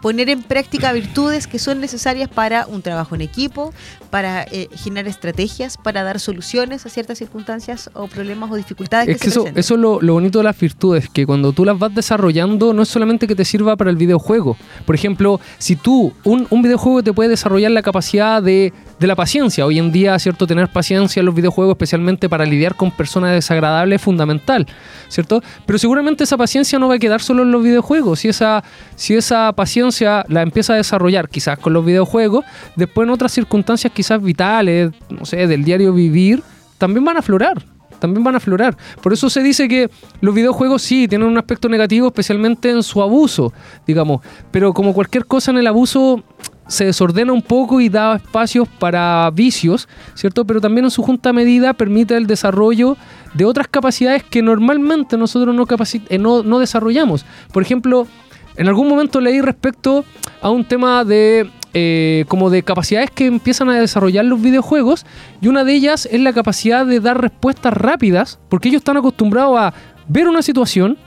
poner 0.02 0.30
en 0.30 0.44
práctica 0.44 0.92
virtudes 0.94 1.48
que 1.48 1.60
son 1.60 1.80
necesarias 1.80 2.30
para 2.30 2.66
un 2.68 2.82
trabajo 2.82 3.16
en 3.16 3.22
equipo, 3.22 3.74
para 4.10 4.44
eh, 4.44 4.70
generar 4.76 5.08
estrategias, 5.08 5.78
para 5.78 6.04
dar 6.04 6.20
soluciones 6.20 6.86
a 6.86 6.90
ciertas 6.90 7.18
circunstancias 7.18 7.90
o 7.94 8.08
problemas 8.08 8.52
o 8.52 8.56
dificultades 8.56 9.08
Es 9.08 9.16
que, 9.16 9.20
que 9.20 9.26
se 9.26 9.30
eso, 9.30 9.42
presenten. 9.44 9.60
eso 9.60 9.74
es 9.76 9.80
lo, 9.80 10.02
lo 10.02 10.14
bonito 10.14 10.40
de 10.40 10.44
las 10.46 10.60
virtudes, 10.60 11.10
que 11.10 11.26
cuando 11.26 11.54
tú 11.54 11.66
las 11.66 11.78
vas 11.78 11.94
desarrollando 11.94 12.74
no 12.74 12.82
es 12.82 12.90
solamente 12.90 13.28
que 13.28 13.36
te 13.36 13.46
sirva 13.46 13.76
para 13.76 13.90
el 13.90 13.98
videojuego. 13.98 14.58
Por 14.86 14.96
ejemplo, 14.96 15.40
si 15.58 15.76
tú, 15.76 16.14
un, 16.24 16.48
un 16.50 16.62
videojuego 16.62 17.04
te 17.04 17.14
puede 17.14 17.30
desarrollar 17.30 17.72
la 17.72 17.82
capacidad 17.82 18.42
de, 18.42 18.74
de 19.00 19.08
la 19.08 19.16
paciencia. 19.16 19.66
Hoy 19.66 19.80
en 19.80 19.92
día, 19.92 20.18
¿cierto? 20.20 20.48
Tener 20.48 20.68
paciencia 20.70 21.20
en 21.20 21.26
los 21.26 21.36
videojuegos, 21.36 21.74
especialmente 21.74 22.28
para 22.30 22.46
lidiar 22.46 22.76
con 22.76 22.92
personas 22.92 23.34
desagradables, 23.34 23.98
es 23.98 24.02
fundamental, 24.02 24.68
¿cierto? 25.08 25.42
Pero 25.66 25.80
seguramente 25.80 26.24
esa 26.24 26.38
paciencia 26.38 26.80
no 26.80 26.88
va 26.88 26.96
a 26.96 27.00
quedar 27.00 27.22
solo 27.22 27.44
en 27.44 27.52
los 27.52 27.64
videojuegos. 27.64 28.20
Si 28.20 28.28
esa, 28.28 28.64
si 28.96 29.16
esa 29.16 29.52
paciencia 29.54 30.26
la 30.28 30.42
empieza 30.42 30.74
a 30.74 30.76
desarrollar 30.76 31.30
quizás 31.30 31.58
con 31.60 31.74
los 31.74 31.86
videojuegos, 31.86 32.46
después 32.76 33.08
en 33.08 33.12
otras 33.12 33.32
circunstancias 33.32 33.94
quizás 34.00 34.24
vitales, 34.24 34.92
no 35.10 35.26
sé, 35.26 35.46
del 35.46 35.66
diario 35.66 35.92
vivir, 35.92 36.42
también 36.78 37.04
van 37.04 37.18
a 37.18 37.20
aflorar 37.20 37.62
también 38.00 38.24
van 38.24 38.36
a 38.36 38.38
aflorar. 38.38 38.78
Por 39.04 39.12
eso 39.12 39.30
se 39.30 39.44
dice 39.44 39.68
que 39.68 39.90
los 40.22 40.34
videojuegos 40.34 40.82
sí 40.84 41.10
tienen 41.10 41.28
un 41.28 41.38
aspecto 41.38 41.68
negativo, 41.68 42.08
especialmente 42.08 42.70
en 42.70 42.82
su 42.82 43.02
abuso, 43.02 43.52
digamos. 43.86 44.22
Pero 44.52 44.74
como 44.74 44.94
cualquier 44.94 45.26
cosa 45.26 45.52
en 45.52 45.58
el 45.58 45.68
abuso 45.68 46.24
se 46.70 46.86
desordena 46.86 47.34
un 47.34 47.42
poco 47.42 47.82
y 47.82 47.90
da 47.90 48.16
espacios 48.16 48.70
para 48.80 49.30
vicios, 49.34 49.90
¿cierto? 50.14 50.46
Pero 50.46 50.62
también 50.62 50.86
en 50.86 50.92
su 50.92 51.04
junta 51.04 51.34
medida 51.34 51.74
permite 51.74 52.16
el 52.16 52.26
desarrollo 52.26 52.96
de 53.34 53.44
otras 53.44 53.68
capacidades 53.68 54.24
que 54.24 54.42
normalmente 54.42 55.18
nosotros 55.18 55.54
no, 55.54 55.68
eh, 56.08 56.18
no, 56.18 56.44
no 56.44 56.60
desarrollamos. 56.60 57.26
Por 57.52 57.64
ejemplo, 57.64 58.08
en 58.56 58.70
algún 58.70 58.88
momento 58.88 59.20
leí 59.20 59.42
respecto 59.42 60.06
a 60.42 60.50
un 60.50 60.64
tema 60.64 61.04
de 61.04 61.50
eh, 61.74 62.26
como 62.28 62.50
de 62.50 62.64
capacidades 62.64 63.12
que 63.12 63.28
empiezan 63.28 63.70
a 63.70 63.80
desarrollar 63.80 64.26
los 64.26 64.42
videojuegos 64.42 65.06
y 65.42 65.48
una 65.48 65.64
de 65.64 65.74
ellas 65.74 66.08
es 66.12 66.20
la 66.20 66.34
capacidad 66.34 66.86
de 66.86 67.00
dar 67.00 67.22
respuestas 67.22 67.74
rápidas 67.74 68.40
porque 68.50 68.70
ellos 68.70 68.80
están 68.80 68.98
acostumbrados 68.98 69.58
a 69.60 69.74
ver 70.08 70.28
una 70.28 70.42
situación 70.42 70.98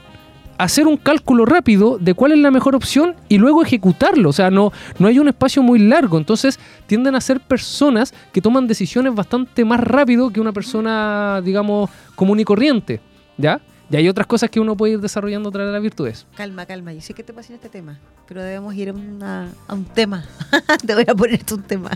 hacer 0.58 0.86
un 0.86 0.96
cálculo 0.96 1.44
rápido 1.44 1.98
de 1.98 2.14
cuál 2.14 2.32
es 2.32 2.38
la 2.38 2.52
mejor 2.52 2.76
opción 2.76 3.16
y 3.28 3.38
luego 3.38 3.62
ejecutarlo. 3.62 4.28
O 4.28 4.32
sea, 4.32 4.50
no, 4.50 4.72
no 4.98 5.08
hay 5.08 5.18
un 5.18 5.26
espacio 5.26 5.62
muy 5.62 5.80
largo. 5.80 6.18
Entonces 6.18 6.60
tienden 6.86 7.16
a 7.16 7.20
ser 7.20 7.40
personas 7.40 8.14
que 8.32 8.40
toman 8.40 8.68
decisiones 8.68 9.12
bastante 9.12 9.64
más 9.64 9.80
rápido 9.80 10.30
que 10.30 10.40
una 10.40 10.52
persona, 10.52 11.40
digamos, 11.44 11.90
común 12.14 12.38
y 12.38 12.44
corriente. 12.44 13.00
¿Ya? 13.36 13.60
Y 13.92 13.96
hay 13.96 14.08
otras 14.08 14.26
cosas 14.26 14.48
que 14.48 14.58
uno 14.58 14.74
puede 14.76 14.94
ir 14.94 15.00
desarrollando 15.00 15.50
a 15.50 15.52
través 15.52 15.68
de 15.68 15.72
las 15.74 15.82
virtudes. 15.82 16.26
Calma, 16.34 16.64
calma. 16.64 16.92
Yo 16.94 17.02
sé 17.02 17.12
que 17.12 17.22
te 17.22 17.32
apasiona 17.32 17.56
este 17.56 17.68
tema, 17.68 17.98
pero 18.26 18.42
debemos 18.42 18.74
ir 18.74 18.88
a, 18.88 18.92
una- 18.94 19.52
a 19.68 19.74
un 19.74 19.84
tema. 19.84 20.24
te 20.86 20.94
voy 20.94 21.04
a 21.06 21.14
ponerte 21.14 21.52
un 21.54 21.62
tema. 21.62 21.90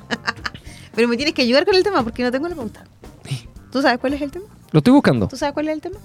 pero 0.95 1.09
me 1.09 1.17
tienes 1.17 1.33
que 1.35 1.41
ayudar 1.43 1.65
con 1.65 1.75
el 1.75 1.83
tema 1.83 2.03
porque 2.05 2.23
no 2.23 2.31
tengo 2.31 2.49
la 2.49 2.55
pauta. 2.55 2.85
¿Tú 3.73 3.81
sabes 3.81 3.99
cuál 3.99 4.13
es 4.13 4.21
el 4.21 4.31
tema? 4.31 4.45
Lo 4.73 4.79
estoy 4.79 4.93
buscando. 4.93 5.27
¿Tú 5.27 5.37
sabes 5.39 5.55
cuál 5.55 5.69
es 5.69 5.75
el 5.75 5.81
tema? 5.81 5.97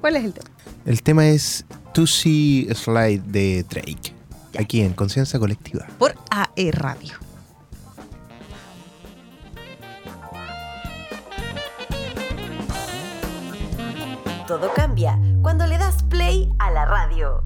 ¿Cuál 0.00 0.16
es 0.16 0.24
el 0.24 0.32
tema? 0.32 0.48
El 0.86 1.02
tema 1.02 1.26
es 1.28 1.66
Tusi 1.92 2.66
Slide 2.74 3.20
de 3.26 3.62
Drake. 3.68 4.14
Aquí 4.58 4.80
en 4.80 4.94
Conciencia 4.94 5.38
Colectiva. 5.38 5.86
Por 5.98 6.14
AE 6.30 6.70
Radio. 6.72 7.12
Todo 14.46 14.72
cambia 14.74 15.18
cuando 15.42 15.66
le 15.66 15.76
das 15.76 16.04
play 16.04 16.48
a 16.60 16.70
la 16.70 16.84
radio. 16.84 17.42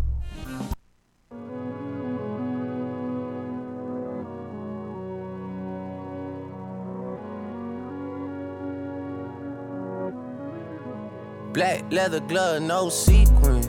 Black 11.55 11.83
leather 11.91 12.21
glove, 12.21 12.61
no 12.61 12.91
sequins. 12.91 13.67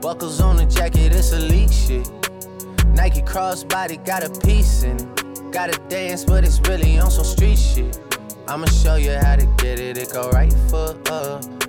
Buckles 0.00 0.40
on 0.40 0.56
the 0.56 0.64
jacket, 0.64 1.12
it's 1.14 1.32
elite 1.32 1.70
shit. 1.70 2.10
Nike 2.94 3.20
crossbody 3.20 4.02
got 4.06 4.24
a 4.24 4.30
piece 4.40 4.84
in 4.84 4.96
it. 4.96 5.52
Gotta 5.52 5.78
dance, 5.88 6.24
but 6.24 6.44
it's 6.44 6.60
really 6.68 6.98
on 6.98 7.10
some 7.10 7.24
street 7.24 7.58
shit. 7.58 8.00
I'ma 8.48 8.66
show 8.66 8.96
you 8.96 9.12
how 9.12 9.36
to 9.36 9.46
get 9.58 9.78
it. 9.78 9.98
It 9.98 10.12
go 10.12 10.30
right 10.30 10.52
foot 10.70 11.10
up, 11.10 11.44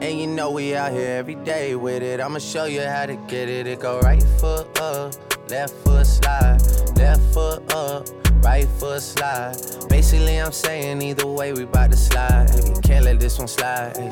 And 0.00 0.20
you 0.20 0.28
know 0.28 0.52
we 0.52 0.76
out 0.76 0.92
here 0.92 1.16
every 1.16 1.34
day 1.34 1.74
with 1.74 2.04
it. 2.04 2.20
I'ma 2.20 2.38
show 2.38 2.66
you 2.66 2.82
how 2.82 3.06
to 3.06 3.16
get 3.26 3.48
it. 3.48 3.66
It 3.66 3.80
go 3.80 3.98
right 4.00 4.22
foot 4.38 4.78
up, 4.78 5.12
left 5.50 5.74
foot 5.84 6.06
slide, 6.06 6.60
left 6.96 7.22
foot 7.34 7.72
up, 7.74 8.08
right 8.44 8.68
foot 8.78 9.02
slide. 9.02 9.56
Basically, 9.88 10.36
I'm 10.36 10.52
saying 10.52 11.02
either 11.02 11.26
way 11.26 11.52
we 11.52 11.64
bout 11.64 11.90
to 11.90 11.96
slide. 11.96 12.48
Hey, 12.50 12.80
can't 12.80 13.04
let 13.04 13.18
this 13.18 13.38
one 13.38 13.48
slide. 13.48 13.96
Hey. 13.96 14.10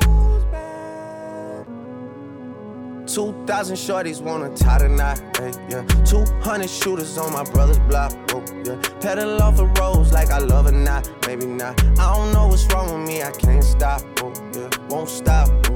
2,000 3.06 3.76
shorties 3.76 4.20
wanna 4.20 4.54
tie 4.56 4.78
the 4.78 4.88
knot, 4.88 5.18
hey, 5.36 5.52
yeah. 5.70 5.82
200 6.04 6.68
shooters 6.68 7.16
on 7.16 7.32
my 7.32 7.44
brother's 7.44 7.78
block, 7.78 8.12
oh, 8.34 8.44
yeah. 8.64 8.76
Pedal 9.00 9.40
off 9.40 9.56
the 9.56 9.66
roads 9.80 10.12
like 10.12 10.30
I 10.30 10.38
love 10.38 10.66
it, 10.66 10.72
not, 10.72 11.08
maybe 11.26 11.46
not. 11.46 11.80
I 11.98 12.14
don't 12.16 12.32
know 12.32 12.48
what's 12.48 12.66
wrong 12.66 12.92
with 12.92 13.08
me, 13.08 13.22
I 13.22 13.30
can't 13.30 13.62
stop, 13.62 14.02
oh, 14.22 14.32
yeah. 14.52 14.68
Won't 14.88 15.08
stop, 15.08 15.48
oh, 15.70 15.75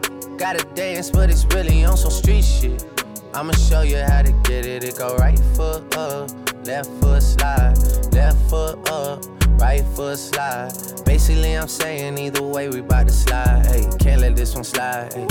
Gotta 0.41 0.65
dance, 0.73 1.11
but 1.11 1.29
it's 1.29 1.45
really 1.53 1.85
on 1.85 1.95
some 1.95 2.09
street 2.09 2.43
shit. 2.43 2.83
I'ma 3.31 3.51
show 3.51 3.83
you 3.83 3.97
how 3.97 4.23
to 4.23 4.31
get 4.41 4.65
it. 4.65 4.83
It 4.83 4.97
go 4.97 5.15
right 5.17 5.37
foot 5.55 5.95
up, 5.95 6.31
left 6.65 6.89
foot 6.99 7.21
slide, 7.21 7.77
left 8.11 8.49
foot 8.49 8.89
up, 8.89 9.23
right 9.61 9.85
foot 9.95 10.17
slide. 10.17 10.71
Basically, 11.05 11.53
I'm 11.55 11.67
saying 11.67 12.17
either 12.17 12.41
way 12.41 12.69
we 12.69 12.81
bout 12.81 13.05
to 13.05 13.13
slide. 13.13 13.67
Hey, 13.67 13.87
can't 13.99 14.19
let 14.19 14.35
this 14.35 14.55
one 14.55 14.63
slide. 14.63 15.13
Hey. 15.13 15.27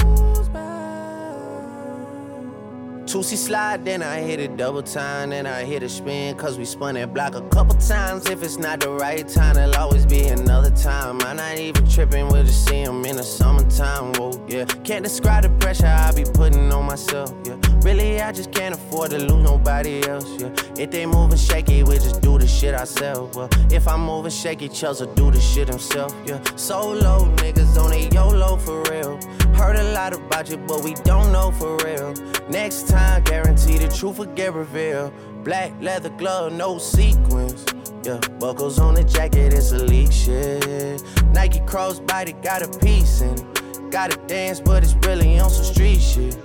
Tootsie 3.06 3.36
slide, 3.36 3.84
then 3.84 4.02
I 4.02 4.20
hit 4.20 4.38
it 4.38 4.56
double 4.56 4.82
time, 4.82 5.30
then 5.30 5.46
I 5.46 5.64
hit 5.64 5.82
a 5.82 5.88
spin, 5.88 6.36
cause 6.36 6.58
we 6.58 6.64
spun 6.64 6.94
that 6.94 7.12
block 7.12 7.34
a 7.34 7.40
couple 7.48 7.74
times. 7.76 8.28
If 8.30 8.42
it's 8.42 8.56
not 8.56 8.80
the 8.80 8.90
right 8.90 9.26
time, 9.26 9.56
it'll 9.56 9.74
always 9.80 10.06
be 10.06 10.28
another 10.28 10.70
time. 10.70 11.20
I'm 11.22 11.36
not 11.36 11.58
even 11.58 11.88
tripping, 11.88 12.28
we'll 12.28 12.44
just 12.44 12.66
see 12.68 12.82
'em 12.82 13.04
in 13.04 13.16
the 13.16 13.24
summertime. 13.24 14.12
Whoa, 14.14 14.30
yeah. 14.46 14.64
Can't 14.84 15.02
describe 15.02 15.42
the 15.42 15.50
pressure 15.58 15.86
I 15.86 16.12
be 16.12 16.22
putting 16.22 16.72
on 16.72 16.86
myself, 16.86 17.34
yeah. 17.44 17.56
Really, 17.82 18.20
I 18.20 18.30
just 18.30 18.52
can't 18.52 18.74
afford 18.74 19.10
to 19.10 19.18
lose 19.18 19.42
nobody 19.42 20.06
else, 20.08 20.28
yeah. 20.38 20.50
If 20.78 20.90
they 20.92 21.04
moving 21.06 21.38
shaky, 21.38 21.82
we 21.82 21.94
just 21.96 22.20
do 22.20 22.38
the 22.38 22.46
shit 22.46 22.74
ourselves. 22.74 23.36
Well, 23.36 23.48
if 23.72 23.88
I'm 23.88 24.02
moving 24.04 24.30
shaky, 24.30 24.68
Chelsea 24.68 25.06
do 25.16 25.30
the 25.32 25.40
shit 25.40 25.68
himself, 25.68 26.14
yeah. 26.26 26.38
Solo 26.54 27.26
niggas 27.36 27.76
on 27.76 27.92
a 27.92 28.08
YOLO 28.14 28.56
for 28.56 28.82
real. 28.90 29.18
Heard 29.54 29.76
a 29.76 29.92
lot 29.92 30.12
about 30.14 30.48
you, 30.48 30.58
but 30.58 30.84
we 30.84 30.94
don't 30.94 31.32
know 31.32 31.50
for 31.50 31.76
real. 31.84 32.14
Next 32.48 32.88
time, 32.88 32.99
guarantee 33.24 33.78
the 33.78 33.88
truth 33.88 34.18
will 34.18 34.34
get 34.34 34.52
revealed. 34.52 35.12
Black 35.44 35.72
leather 35.80 36.10
glove, 36.10 36.52
no 36.52 36.78
sequins. 36.78 37.64
Yeah, 38.02 38.18
buckles 38.38 38.78
on 38.78 38.94
the 38.94 39.04
jacket, 39.04 39.52
it's 39.52 39.72
elite 39.72 40.12
shit. 40.12 41.02
Nike 41.34 41.60
crossbody 41.60 42.40
got 42.42 42.62
a 42.62 42.78
piece 42.78 43.20
in 43.20 43.34
it. 43.34 43.90
Gotta 43.90 44.16
dance, 44.26 44.60
but 44.60 44.82
it's 44.82 44.94
really 45.06 45.38
on 45.38 45.50
some 45.50 45.64
street 45.64 46.00
shit. 46.00 46.36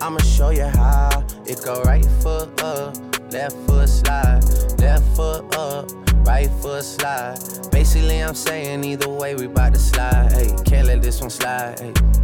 I'ma 0.00 0.18
show 0.18 0.50
you 0.50 0.64
how. 0.64 1.24
It 1.46 1.62
go 1.64 1.82
right 1.82 2.04
foot 2.20 2.62
up, 2.62 2.96
left 3.32 3.56
foot 3.66 3.88
slide, 3.88 4.42
left 4.78 5.04
foot 5.16 5.54
up, 5.56 5.90
right 6.26 6.50
foot 6.60 6.84
slide. 6.84 7.38
Basically, 7.70 8.22
I'm 8.22 8.34
saying 8.34 8.84
either 8.84 9.08
way 9.08 9.34
we 9.34 9.46
bout 9.46 9.74
to 9.74 9.78
slide. 9.78 10.32
Hey, 10.32 10.54
can't 10.64 10.86
let 10.86 11.02
this 11.02 11.20
one 11.20 11.30
slide. 11.30 11.78
Hey. 11.78 12.23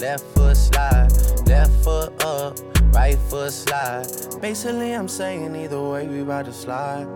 left 0.00 0.24
foot 0.34 0.56
slide, 0.56 1.10
left 1.46 1.72
foot 1.84 2.24
up, 2.24 2.58
right 2.94 3.18
foot 3.28 3.52
slide. 3.52 4.06
Basically, 4.40 4.92
I'm 4.92 5.08
saying 5.08 5.54
either 5.56 5.80
way 5.80 6.06
we 6.06 6.20
about 6.20 6.46
to 6.46 6.52
slide. 6.52 7.06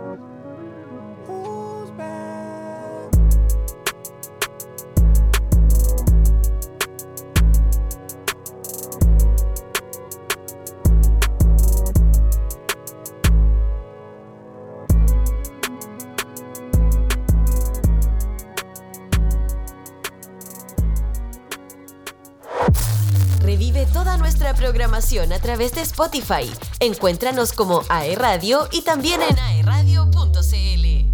toda 23.96 24.18
nuestra 24.18 24.52
programación 24.52 25.32
a 25.32 25.38
través 25.38 25.72
de 25.72 25.80
Spotify. 25.80 26.52
Encuéntranos 26.80 27.54
como 27.54 27.80
AE 27.88 28.14
Radio 28.14 28.68
y 28.70 28.82
también 28.82 29.22
en 29.22 29.38
aeradio.cl. 29.38 31.06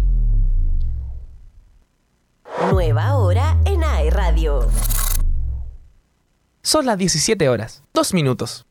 Nueva 2.69 3.15
hora 3.15 3.57
en 3.63 3.85
AE 3.85 4.09
Radio. 4.09 4.67
Son 6.61 6.85
las 6.85 6.97
17 6.97 7.47
horas, 7.47 7.83
2 7.93 8.13
minutos. 8.13 8.65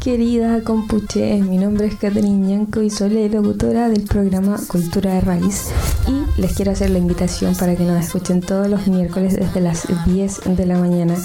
Querida 0.00 0.64
Compuche, 0.64 1.42
mi 1.42 1.58
nombre 1.58 1.88
es 1.88 1.96
Catherine 1.96 2.48
Yanco 2.48 2.80
y 2.80 2.88
soy 2.88 3.10
la 3.10 3.28
locutora 3.28 3.90
del 3.90 4.04
programa 4.04 4.56
Cultura 4.66 5.12
de 5.12 5.20
Raíz 5.20 5.72
y 6.08 6.40
les 6.40 6.54
quiero 6.54 6.72
hacer 6.72 6.88
la 6.88 6.96
invitación 6.96 7.54
para 7.54 7.76
que 7.76 7.82
nos 7.82 8.02
escuchen 8.02 8.40
todos 8.40 8.66
los 8.66 8.86
miércoles 8.86 9.36
desde 9.36 9.60
las 9.60 9.86
10 10.06 10.56
de 10.56 10.64
la 10.64 10.78
mañana 10.78 11.16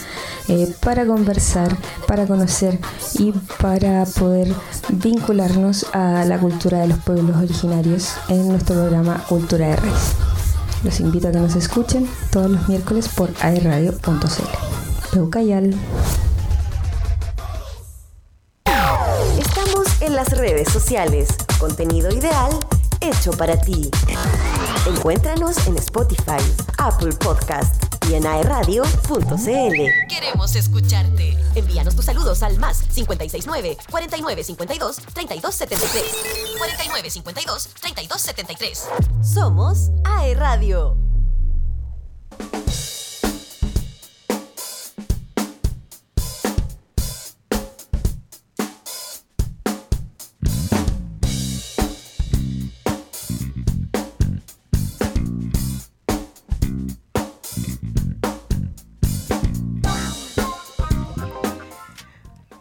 eh, 0.48 0.74
para 0.82 1.06
conversar, 1.06 1.76
para 2.08 2.26
conocer 2.28 2.80
y 3.14 3.32
para 3.62 4.06
poder 4.06 4.54
vincularnos 4.90 5.86
a 5.94 6.24
la 6.26 6.38
cultura 6.40 6.80
de 6.80 6.88
los 6.88 7.00
pueblos 7.00 7.36
originarios 7.38 8.14
en 8.30 8.48
nuestro 8.50 8.76
programa 8.76 9.24
Cultura 9.28 9.68
de 9.68 9.76
Raíz. 9.78 10.14
Los 10.84 11.00
invito 11.00 11.30
a 11.30 11.32
que 11.32 11.40
nos 11.40 11.56
escuchen 11.56 12.08
todos 12.32 12.52
los 12.52 12.68
miércoles 12.68 13.10
por 13.10 13.32
aerradio.cl. 13.42 15.12
Peucayal. 15.12 15.74
Estamos 19.40 20.02
en 20.02 20.16
las 20.16 20.30
redes 20.38 20.70
sociales. 20.70 21.30
Contenido 21.60 22.14
ideal 22.14 22.52
hecho 23.02 23.32
para 23.32 23.60
ti. 23.60 23.90
Encuéntranos 24.86 25.66
en 25.66 25.78
Spotify, 25.78 26.38
Apple 26.78 27.12
Podcast 27.14 27.84
y 28.08 28.14
en 28.14 28.28
aerradio.cl. 28.28 30.08
Queremos 30.08 30.56
escucharte. 30.56 31.36
Envíanos 31.56 31.96
tus 31.96 32.06
saludos 32.06 32.44
al 32.44 32.60
más 32.60 32.84
569 32.94 33.78
4952 33.90 34.96
3273. 35.14 36.04
4952 36.60 37.70
3273. 37.82 38.88
Somos 39.24 39.90
aerradio. 40.04 40.98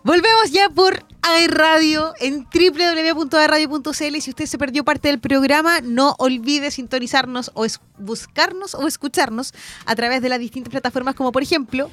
Volvemos 0.04 0.50
ya 0.52 0.68
por 0.68 1.02
iRadio 1.44 2.12
en 2.20 2.46
www.airradio.cl. 2.52 4.20
Si 4.20 4.30
usted 4.30 4.44
se 4.44 4.58
perdió 4.58 4.84
parte 4.84 5.08
del 5.08 5.18
programa, 5.18 5.80
no 5.80 6.14
olvide 6.18 6.70
sintonizarnos 6.70 7.50
o 7.54 7.64
es- 7.64 7.80
buscarnos 7.98 8.74
o 8.74 8.86
escucharnos 8.86 9.54
a 9.86 9.96
través 9.96 10.20
de 10.20 10.28
las 10.28 10.38
distintas 10.38 10.70
plataformas 10.70 11.14
como 11.14 11.32
por 11.32 11.42
ejemplo 11.42 11.88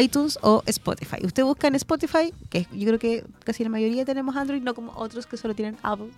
iTunes 0.00 0.38
o 0.42 0.62
Spotify. 0.66 1.16
Usted 1.24 1.42
busca 1.42 1.66
en 1.66 1.74
Spotify, 1.74 2.32
que 2.50 2.68
yo 2.72 2.86
creo 2.86 2.98
que 3.00 3.24
casi 3.44 3.64
la 3.64 3.70
mayoría 3.70 4.04
tenemos 4.04 4.36
Android, 4.36 4.62
no 4.62 4.72
como 4.74 4.92
otros 4.96 5.26
que 5.26 5.36
solo 5.36 5.54
tienen 5.54 5.76
Apple. 5.82 6.10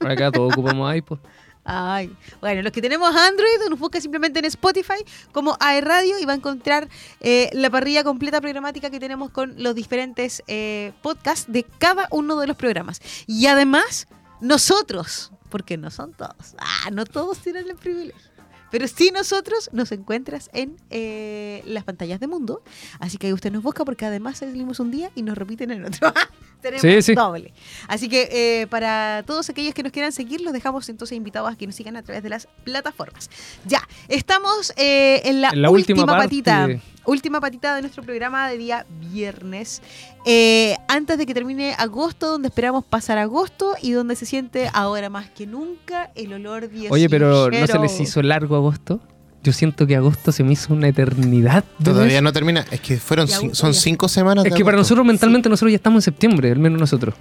Acá 0.00 0.30
todos 0.30 0.52
ocupamos 0.52 0.94
iPod. 0.94 1.18
Ay, 1.64 2.12
bueno, 2.40 2.62
los 2.62 2.72
que 2.72 2.82
tenemos 2.82 3.14
Android 3.14 3.68
nos 3.70 3.78
busca 3.78 4.00
simplemente 4.00 4.40
en 4.40 4.46
Spotify 4.46 5.04
como 5.30 5.56
iRadio 5.60 6.18
y 6.18 6.24
va 6.24 6.32
a 6.32 6.36
encontrar 6.36 6.88
eh, 7.20 7.50
la 7.52 7.70
parrilla 7.70 8.02
completa 8.02 8.40
programática 8.40 8.90
que 8.90 8.98
tenemos 8.98 9.30
con 9.30 9.54
los 9.62 9.74
diferentes 9.74 10.42
eh, 10.48 10.92
podcasts 11.02 11.50
de 11.52 11.62
cada 11.62 12.08
uno 12.10 12.40
de 12.40 12.48
los 12.48 12.56
programas. 12.56 13.00
Y 13.28 13.46
además, 13.46 14.08
nosotros, 14.40 15.30
porque 15.50 15.76
no 15.76 15.90
son 15.92 16.14
todos, 16.14 16.56
ah, 16.58 16.90
no 16.90 17.04
todos 17.04 17.38
tienen 17.38 17.70
el 17.70 17.76
privilegio. 17.76 18.31
Pero 18.72 18.88
sí 18.88 19.12
nosotros 19.14 19.70
nos 19.72 19.92
encuentras 19.92 20.50
en 20.52 20.76
eh, 20.90 21.62
las 21.66 21.84
pantallas 21.84 22.18
de 22.18 22.26
Mundo. 22.26 22.64
Así 22.98 23.18
que 23.18 23.28
ahí 23.28 23.32
usted 23.32 23.52
nos 23.52 23.62
busca 23.62 23.84
porque 23.84 24.06
además 24.06 24.38
salimos 24.38 24.80
un 24.80 24.90
día 24.90 25.10
y 25.14 25.22
nos 25.22 25.38
repiten 25.38 25.70
en 25.70 25.84
otro. 25.84 26.12
Tenemos 26.62 26.80
Sí, 26.82 27.02
sí. 27.02 27.14
doble. 27.14 27.52
Así 27.86 28.08
que 28.08 28.28
eh, 28.32 28.66
para 28.68 29.24
todos 29.26 29.50
aquellos 29.50 29.74
que 29.74 29.82
nos 29.82 29.92
quieran 29.92 30.10
seguir, 30.10 30.40
los 30.40 30.52
dejamos 30.52 30.88
entonces 30.88 31.16
invitados 31.16 31.52
a 31.52 31.56
que 31.56 31.66
nos 31.66 31.76
sigan 31.76 31.96
a 31.96 32.02
través 32.02 32.22
de 32.22 32.30
las 32.30 32.48
plataformas. 32.64 33.28
Ya, 33.66 33.86
estamos 34.08 34.72
eh, 34.76 35.20
en 35.24 35.42
la, 35.42 35.50
En 35.50 35.60
la 35.62 35.70
última, 35.70 36.06
patita. 36.06 36.68
Última 37.04 37.40
patita 37.40 37.74
de 37.74 37.82
nuestro 37.82 38.02
programa 38.02 38.48
de 38.48 38.58
día 38.58 38.86
viernes. 39.10 39.82
Eh, 40.24 40.76
antes 40.88 41.18
de 41.18 41.26
que 41.26 41.34
termine 41.34 41.74
agosto, 41.76 42.28
donde 42.28 42.48
esperamos 42.48 42.84
pasar 42.84 43.18
agosto 43.18 43.74
y 43.82 43.90
donde 43.92 44.14
se 44.14 44.24
siente 44.24 44.70
ahora 44.72 45.10
más 45.10 45.28
que 45.30 45.46
nunca 45.46 46.10
el 46.14 46.32
olor 46.32 46.62
dieciochero. 46.62 46.94
Oye, 46.94 47.08
pero 47.10 47.50
¿no 47.50 47.66
se 47.66 47.78
les 47.78 48.00
hizo 48.00 48.22
largo 48.22 48.54
agosto? 48.54 49.00
Yo 49.42 49.52
siento 49.52 49.88
que 49.88 49.96
agosto 49.96 50.30
se 50.30 50.44
me 50.44 50.52
hizo 50.52 50.72
una 50.72 50.86
eternidad. 50.86 51.64
de 51.78 51.84
Todavía 51.90 52.14
mes. 52.14 52.22
no 52.22 52.32
termina. 52.32 52.64
Es 52.70 52.80
que 52.80 52.96
fueron 52.98 53.26
son 53.26 53.74
cinco 53.74 54.08
semanas. 54.08 54.44
Es 54.44 54.52
de 54.52 54.56
que 54.56 54.64
para 54.64 54.76
nosotros 54.76 55.04
mentalmente 55.04 55.48
nosotros 55.48 55.72
ya 55.72 55.76
estamos 55.76 55.98
en 55.98 56.02
septiembre, 56.02 56.52
al 56.52 56.60
menos 56.60 56.78
nosotros. 56.78 57.16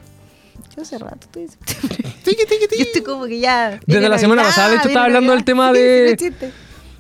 Yo 0.76 0.84
hace 0.84 1.00
rato 1.00 1.18
estoy 1.22 1.44
en 1.44 1.50
septiembre. 1.50 1.98
Yo 2.78 2.84
estoy 2.86 3.02
como 3.02 3.26
que 3.26 3.40
ya. 3.40 3.80
Desde 3.86 4.08
la 4.08 4.20
semana 4.20 4.44
pasada, 4.44 4.70
de 4.70 4.76
hecho, 4.78 4.88
estaba 4.90 5.06
hablando 5.06 5.34
del 5.34 5.44
tema 5.44 5.74
de-. 5.74 6.34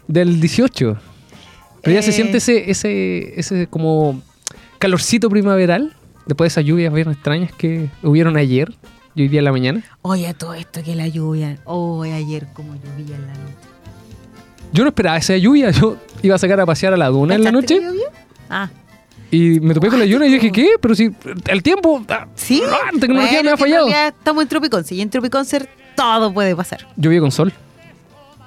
Del 0.07 0.41
18. 0.41 1.10
Pero 1.83 1.95
ya 1.95 2.01
se 2.01 2.09
Eh. 2.11 2.13
siente 2.13 2.37
ese, 2.37 2.69
ese, 2.71 3.39
ese 3.39 3.67
como 3.67 4.21
calorcito 4.79 5.29
primaveral, 5.29 5.95
después 6.27 6.45
de 6.45 6.59
esas 6.59 6.65
lluvias 6.65 6.93
bien 6.93 7.09
extrañas 7.09 7.51
que 7.53 7.89
hubieron 8.03 8.37
ayer 8.37 8.73
y 9.15 9.23
hoy 9.23 9.27
día 9.27 9.39
en 9.39 9.45
la 9.45 9.51
mañana. 9.51 9.83
Oye, 10.01 10.33
todo 10.33 10.53
esto 10.53 10.81
que 10.83 10.95
la 10.95 11.07
lluvia. 11.07 11.57
Oh, 11.65 12.03
ayer 12.03 12.47
como 12.53 12.73
llovía 12.75 13.15
en 13.15 13.27
la 13.27 13.33
noche. 13.33 13.55
Yo 14.73 14.83
no 14.83 14.89
esperaba 14.89 15.17
esa 15.17 15.35
lluvia, 15.35 15.69
yo 15.71 15.97
iba 16.21 16.35
a 16.35 16.37
sacar 16.37 16.59
a 16.61 16.65
pasear 16.65 16.93
a 16.93 16.97
la 16.97 17.07
duna 17.09 17.35
en 17.35 17.43
la 17.43 17.51
¿Cachaste 17.51 17.81
noche? 17.81 17.97
Ah, 18.49 18.69
y 19.29 19.59
me 19.61 19.73
topé 19.73 19.87
con 19.89 19.99
la 19.99 20.05
lluvia 20.05 20.27
y 20.27 20.33
dije, 20.33 20.51
¿qué? 20.51 20.71
Pero 20.81 20.93
si 20.95 21.09
el 21.49 21.63
tiempo, 21.63 22.03
ah, 22.09 22.27
¿sí? 22.35 22.61
ah, 22.65 22.89
la 22.93 22.99
tecnología 22.99 23.39
Bueno, 23.39 23.43
me 23.49 23.51
ha 23.53 23.57
fallado. 23.57 23.87
estamos 23.89 24.43
en 24.43 24.47
Tropiconce 24.49 24.95
y 24.95 25.01
en 25.01 25.09
Tropiconce 25.09 25.67
todo 25.95 26.33
puede 26.33 26.55
pasar. 26.55 26.87
Llovía 26.95 27.19
con 27.21 27.31
sol, 27.31 27.51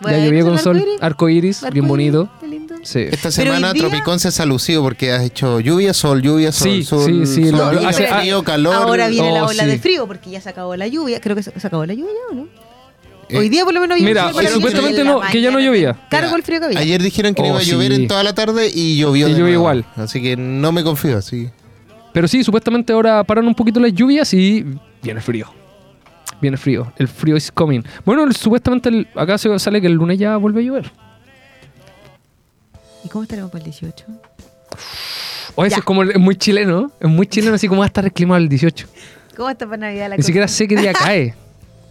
Bueno, 0.01 0.17
ya 0.19 0.25
llovía 0.25 0.41
¿es 0.41 0.45
con 0.47 0.59
sol, 0.59 0.83
arco 1.01 1.29
iris, 1.29 1.63
bien 1.73 1.87
bonito. 1.89 2.31
lindo. 2.49 2.64
Sí. 2.85 3.01
Esta 3.11 3.31
semana 3.31 3.73
día- 3.73 3.83
Tropicón 3.83 4.21
se 4.21 4.43
ha 4.43 4.47
lucido 4.47 4.83
porque 4.83 5.11
has 5.13 5.23
hecho 5.23 5.59
lluvia, 5.61 5.93
sol, 5.95 6.23
lluvia, 6.23 6.53
sol, 6.53 6.69
Sí, 6.71 6.85
sol, 6.85 7.27
sí, 7.27 7.27
sí, 7.45 7.51
sol, 7.51 7.85
hace- 7.87 8.07
frío, 8.07 8.43
calor. 8.45 8.75
Ahora 8.75 9.09
viene 9.09 9.33
la 9.33 9.45
Oh, 9.45 9.49
ola 9.49 9.65
sí. 9.65 9.69
de 9.71 9.79
frío 9.79 10.07
porque 10.07 10.31
ya 10.31 10.41
se 10.41 10.51
acabó 10.51 10.77
la 10.77 10.87
lluvia. 10.87 11.21
Creo 11.21 11.35
que 11.35 11.43
se, 11.43 11.59
se 11.59 11.67
acabó 11.67 11.85
la 11.87 11.95
lluvia 11.95 12.13
ya, 12.13 12.33
¿o 12.33 12.35
no? 12.43 12.49
Eh, 13.31 13.39
Hoy 13.39 13.49
día 13.49 13.65
por 13.65 13.73
lo 13.73 13.81
menos 13.81 13.99
Mira, 14.01 14.27
un 14.27 14.35
frío, 14.35 14.43
pero 14.43 14.55
supuestamente 14.57 15.03
no, 15.03 15.21
que 15.33 15.41
ya 15.41 15.51
no 15.51 15.59
llovía. 15.59 15.99
Cargo 16.11 16.37
el 16.37 16.43
frío 16.43 16.61
que 16.61 16.67
había. 16.67 16.79
Ayer 16.79 17.03
dijeron 17.03 17.35
que 17.35 17.41
no 17.43 17.49
Oh, 17.49 17.51
iba 17.53 17.61
a 17.61 17.63
llover 17.63 17.95
sí. 17.95 18.03
en 18.03 18.07
toda 18.09 18.23
la 18.23 18.35
tarde 18.35 18.71
y 18.73 18.99
llovió 18.99 19.27
Y 19.27 19.31
llovió 19.31 19.45
nuevo. 19.45 19.61
igual. 19.61 19.85
Así 19.97 20.23
que 20.23 20.37
no 20.37 20.71
me 20.73 20.85
confío, 20.85 21.17
así. 21.17 21.49
Pero 22.13 22.29
sí, 22.29 22.45
supuestamente 22.45 22.93
ahora 22.93 23.25
paran 23.25 23.47
un 23.49 23.55
poquito 23.55 23.81
las 23.81 23.95
lluvias 23.95 24.33
y 24.35 24.65
viene 25.03 25.21
frío. 25.23 25.47
Viene 26.41 26.59
frío. 26.59 26.93
El 26.99 27.09
frío 27.09 27.37
is 27.37 27.51
coming. 27.51 27.81
Bueno, 28.05 28.25
el- 28.25 28.37
supuestamente 28.37 28.91
el- 28.91 29.09
acá 29.17 29.39
se 29.39 29.59
sale 29.59 29.81
que 29.81 29.87
el 29.87 29.95
lunes 29.95 30.19
ya 30.19 30.37
vuelve 30.37 30.61
a 30.61 30.65
llover. 30.65 30.93
¿Y 33.05 33.09
cómo 33.09 33.23
estaremos 33.23 33.51
para 33.51 33.61
el 33.65 33.71
18? 33.71 34.05
O 35.57 35.65
eso 35.65 35.71
Ya. 35.77 35.79
es 35.79 35.85
como 35.85 36.03
es 36.03 36.19
muy 36.19 36.37
chileno. 36.37 36.91
Es 37.01 37.09
muy 37.09 37.27
chileno 37.27 37.55
así 37.55 37.69
como 37.69 37.81
va 37.81 37.85
a 37.85 37.89
estar 37.89 38.05
el 38.05 38.13
clima 38.13 38.37
el 38.37 38.49
18. 38.49 38.87
¿Cómo 39.37 39.51
está 39.51 39.67
para 39.67 39.79
Navidad 39.79 40.09
la 40.09 40.17
Ni 40.17 40.17
cosa? 40.17 40.27
siquiera 40.27 40.49
sé 40.49 40.67
qué 40.69 40.77
día 40.77 40.93
cae. 40.95 41.35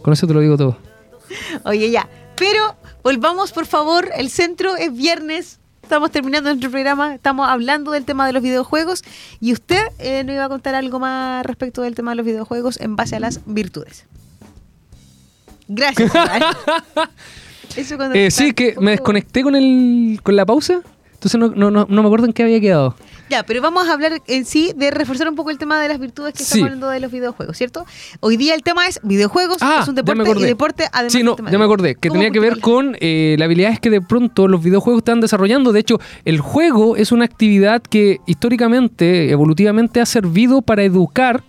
Con 0.02 0.12
eso 0.12 0.26
te 0.26 0.34
lo 0.34 0.40
digo 0.40 0.56
todo. 0.56 0.76
Oye, 1.64 1.90
ya. 1.90 2.08
Pero 2.36 2.74
volvamos, 3.02 3.52
por 3.52 3.66
favor. 3.66 4.10
El 4.16 4.28
centro 4.30 4.76
es 4.76 4.92
viernes. 4.94 5.58
Estamos 5.82 6.10
terminando 6.10 6.48
nuestro 6.50 6.70
programa. 6.70 7.14
Estamos 7.14 7.48
hablando 7.48 7.90
del 7.92 8.04
tema 8.04 8.26
de 8.26 8.32
los 8.32 8.42
videojuegos. 8.42 9.02
Y 9.40 9.52
usted 9.52 9.82
eh, 9.98 10.24
nos 10.24 10.34
iba 10.34 10.44
a 10.44 10.48
contar 10.48 10.74
algo 10.74 10.98
más 10.98 11.44
respecto 11.46 11.82
del 11.82 11.94
tema 11.94 12.10
de 12.12 12.16
los 12.16 12.26
videojuegos 12.26 12.80
en 12.80 12.96
base 12.96 13.16
a 13.16 13.20
las 13.20 13.40
virtudes. 13.46 14.04
Gracias. 15.68 16.10
Eso 17.76 17.96
cuando 17.96 18.14
Eh, 18.16 18.30
sí, 18.30 18.52
que 18.52 18.74
me 18.80 18.92
desconecté 18.92 19.42
con 19.42 19.54
el 19.56 20.20
con 20.22 20.36
la 20.36 20.44
pausa. 20.46 20.80
Entonces 21.24 21.40
no, 21.40 21.48
no, 21.56 21.70
no, 21.70 21.86
no 21.88 22.02
me 22.02 22.06
acuerdo 22.06 22.26
en 22.26 22.34
qué 22.34 22.42
había 22.42 22.60
quedado. 22.60 22.94
Ya, 23.30 23.42
pero 23.44 23.62
vamos 23.62 23.88
a 23.88 23.94
hablar 23.94 24.20
en 24.26 24.44
sí 24.44 24.72
de 24.76 24.90
reforzar 24.90 25.26
un 25.26 25.34
poco 25.34 25.48
el 25.50 25.56
tema 25.56 25.80
de 25.80 25.88
las 25.88 25.98
virtudes 25.98 26.34
que 26.34 26.40
Sí. 26.40 26.44
estamos 26.44 26.64
hablando 26.66 26.88
de 26.90 27.00
los 27.00 27.10
videojuegos, 27.10 27.56
¿cierto? 27.56 27.86
Hoy 28.20 28.36
día 28.36 28.54
el 28.54 28.62
tema 28.62 28.86
es 28.86 29.00
videojuegos, 29.02 29.56
Ah, 29.62 29.78
es 29.82 29.88
un 29.88 29.94
deporte 29.94 30.30
y 30.40 30.42
deporte 30.44 30.84
además 30.92 31.12
Sí, 31.14 31.22
no, 31.22 31.36
ya 31.50 31.56
me 31.58 31.64
acordé. 31.64 31.94
Que 31.94 32.10
¿Cómo 32.10 32.20
tenía 32.20 32.30
que 32.30 32.40
ver 32.40 32.60
con 32.60 32.94
eh, 33.00 33.36
la 33.38 33.46
habilidad 33.46 33.72
es 33.72 33.80
que 33.80 33.88
de 33.88 34.02
pronto 34.02 34.48
los 34.48 34.62
videojuegos 34.62 35.00
están 35.00 35.22
desarrollando. 35.22 35.72
De 35.72 35.80
hecho, 35.80 35.98
el 36.26 36.40
juego 36.40 36.96
es 36.96 37.10
una 37.10 37.24
actividad 37.24 37.80
que 37.82 38.18
históricamente, 38.26 39.30
evolutivamente, 39.30 40.02
ha 40.02 40.06
servido 40.06 40.60
para 40.60 40.82
educar 40.84 41.42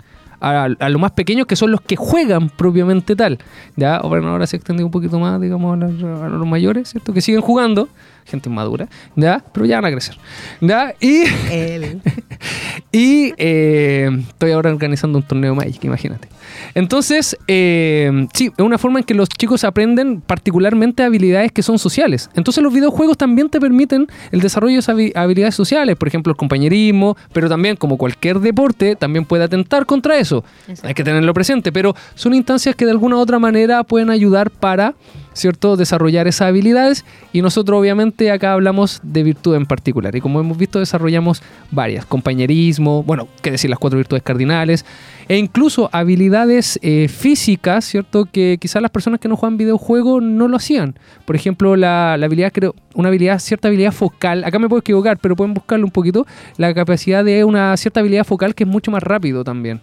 a, 0.46 0.64
a 0.66 0.90
los 0.90 1.02
más 1.02 1.12
pequeños, 1.12 1.48
que 1.48 1.56
son 1.56 1.72
los 1.72 1.82
que 1.82 1.96
juegan 1.96 2.50
propiamente 2.50 3.16
tal. 3.16 3.40
Ya, 3.76 4.00
bueno, 4.00 4.30
ahora 4.30 4.46
se 4.46 4.56
ha 4.56 4.58
extendido 4.58 4.86
un 4.86 4.92
poquito 4.92 5.20
más, 5.20 5.42
digamos, 5.42 5.74
a 5.74 5.88
los, 5.88 6.22
a 6.22 6.30
los 6.30 6.48
mayores, 6.48 6.90
¿cierto? 6.90 7.14
Que 7.14 7.22
siguen 7.22 7.42
jugando, 7.42 7.90
gente 8.26 8.50
madura, 8.50 8.88
¿ya? 9.16 9.44
Pero 9.54 9.66
ya 9.66 9.78
van 9.78 9.86
a 9.86 9.92
crecer. 9.92 10.18
¿Ya? 10.62 10.94
Y, 11.00 11.24
y 12.92 13.34
eh, 13.38 14.10
estoy 14.28 14.52
ahora 14.52 14.70
organizando 14.70 15.18
un 15.18 15.24
torneo 15.24 15.56
Magic, 15.56 15.84
imagínate. 15.84 16.28
Entonces, 16.74 17.38
eh, 17.48 18.28
sí, 18.34 18.52
es 18.58 18.64
una 18.66 18.78
forma 18.78 19.00
en 19.00 19.06
que 19.06 19.14
los 19.14 19.30
chicos 19.30 19.64
aprenden 19.64 20.22
particularmente 20.22 21.04
habilidades 21.04 21.52
que 21.52 21.64
son 21.64 21.80
sociales. 21.80 22.30
Entonces 22.36 22.64
los 22.64 22.74
videojuegos 22.74 23.18
también 23.18 23.50
te 23.50 23.60
permiten 23.60 24.08
el 24.32 24.42
desarrollo 24.42 24.74
de 24.74 24.80
esas 24.80 24.96
habi- 24.96 25.12
habilidades 25.16 25.56
sociales, 25.56 25.96
por 25.96 26.08
ejemplo, 26.08 26.32
el 26.32 26.38
compañerismo, 26.38 27.16
pero 27.34 27.50
también 27.50 27.76
como 27.76 27.98
cualquier 27.98 28.40
deporte, 28.40 28.96
también 28.96 29.26
puede 29.26 29.44
atentar 29.44 29.86
contra 29.86 30.18
eso. 30.18 30.44
Hay 30.84 30.94
que 30.94 31.04
tenerlo 31.04 31.34
presente, 31.34 31.72
pero 31.72 31.96
son 32.16 32.34
instancias 32.34 32.76
que 32.76 32.86
de 32.86 32.92
alguna 32.92 33.16
u 33.16 33.20
otra 33.20 33.40
manera 33.40 33.84
pueden 33.84 34.10
ayudar 34.10 34.50
para, 34.52 34.94
¿cierto?, 35.36 35.76
desarrollar 35.76 36.28
esas 36.28 36.48
habilidades 36.48 37.06
y 37.34 37.42
nosotros 37.42 37.80
obviamente 37.80 38.32
acá 38.32 38.54
hablamos 38.54 39.02
de 39.04 39.22
virtud 39.22 39.56
en 39.56 39.66
particular 39.66 40.16
y 40.16 40.22
como 40.22 40.40
hemos 40.40 40.58
visto 40.58 40.80
desarrollamos 40.80 41.44
varias, 41.70 42.06
compañerismo, 42.06 43.04
bueno, 43.04 43.28
qué 43.42 43.52
decir, 43.52 43.70
las 43.70 43.78
cuatro 43.78 43.98
virtudes 43.98 44.24
cardinales 44.24 44.86
e 45.28 45.38
incluso 45.38 45.90
habilidades 45.92 46.80
eh, 46.82 47.08
físicas, 47.08 47.86
¿cierto?, 47.86 48.26
que 48.26 48.58
quizás 48.60 48.82
las 48.82 48.92
personas 48.92 49.20
que 49.20 49.28
no 49.28 49.36
juegan 49.36 49.58
videojuegos 49.58 50.24
no 50.24 50.48
lo 50.48 50.58
hacían. 50.58 50.98
Por 51.26 51.36
ejemplo, 51.36 51.76
la, 51.76 52.16
la 52.18 52.26
habilidad, 52.26 52.52
creo, 52.54 52.74
una 52.94 53.10
habilidad, 53.10 53.40
cierta 53.40 53.68
habilidad 53.68 53.92
focal, 53.92 54.44
acá 54.44 54.58
me 54.58 54.70
puedo 54.70 54.80
equivocar, 54.80 55.18
pero 55.18 55.36
pueden 55.36 55.54
buscarlo 55.54 55.86
un 55.86 55.92
poquito, 55.92 56.26
la 56.58 56.74
capacidad 56.74 57.26
de 57.26 57.44
una 57.44 57.76
cierta 57.78 58.00
habilidad 58.00 58.24
focal 58.24 58.56
que 58.56 58.64
es 58.64 58.70
mucho 58.70 58.92
más 58.92 59.04
rápido 59.04 59.44
también. 59.44 59.82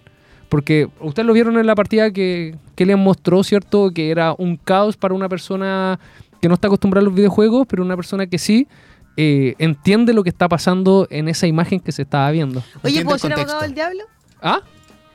Porque 0.52 0.90
ustedes 1.00 1.26
lo 1.26 1.32
vieron 1.32 1.56
en 1.56 1.66
la 1.66 1.74
partida 1.74 2.10
que, 2.10 2.54
que 2.76 2.84
les 2.84 2.98
mostró, 2.98 3.42
¿cierto? 3.42 3.90
Que 3.90 4.10
era 4.10 4.34
un 4.36 4.58
caos 4.58 4.98
para 4.98 5.14
una 5.14 5.26
persona 5.26 5.98
que 6.42 6.48
no 6.48 6.52
está 6.52 6.66
acostumbrada 6.66 7.00
a 7.00 7.06
los 7.06 7.14
videojuegos, 7.14 7.66
pero 7.66 7.82
una 7.82 7.96
persona 7.96 8.26
que 8.26 8.36
sí 8.36 8.68
eh, 9.16 9.54
entiende 9.56 10.12
lo 10.12 10.22
que 10.22 10.28
está 10.28 10.50
pasando 10.50 11.06
en 11.08 11.28
esa 11.28 11.46
imagen 11.46 11.80
que 11.80 11.90
se 11.90 12.02
estaba 12.02 12.30
viendo. 12.32 12.62
Oye, 12.84 13.02
¿puedo 13.02 13.16
ser 13.16 13.32
abogado 13.32 13.62
del 13.62 13.72
diablo? 13.72 14.02
¿Ah? 14.42 14.60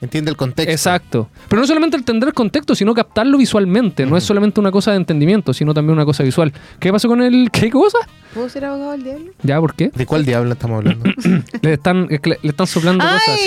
Entiende 0.01 0.31
el 0.31 0.37
contexto. 0.37 0.71
Exacto. 0.71 1.29
Pero 1.47 1.61
no 1.61 1.67
solamente 1.67 1.97
entender 1.97 2.29
el 2.29 2.33
contexto, 2.33 2.73
sino 2.73 2.95
captarlo 2.95 3.37
visualmente. 3.37 4.07
No 4.07 4.17
es 4.17 4.23
solamente 4.23 4.59
una 4.59 4.71
cosa 4.71 4.91
de 4.91 4.97
entendimiento, 4.97 5.53
sino 5.53 5.71
también 5.73 5.93
una 5.93 6.05
cosa 6.05 6.23
visual. 6.23 6.51
¿Qué 6.79 6.91
pasó 6.91 7.07
con 7.07 7.21
el... 7.21 7.49
¿Qué 7.51 7.69
cosa? 7.69 7.99
¿Puedo 8.33 8.49
ser 8.49 8.65
abogado 8.65 8.91
del 8.91 9.03
diablo? 9.03 9.31
¿Ya? 9.41 9.59
¿Por 9.59 9.75
qué? 9.75 9.91
¿De 9.93 10.05
cuál 10.05 10.25
diablo 10.25 10.51
estamos 10.51 10.77
hablando? 10.77 11.05
Le 11.61 11.73
están, 11.73 12.07
le, 12.07 12.19
le 12.23 12.49
están 12.49 12.67
soplando 12.67 13.03
cosas. 13.03 13.39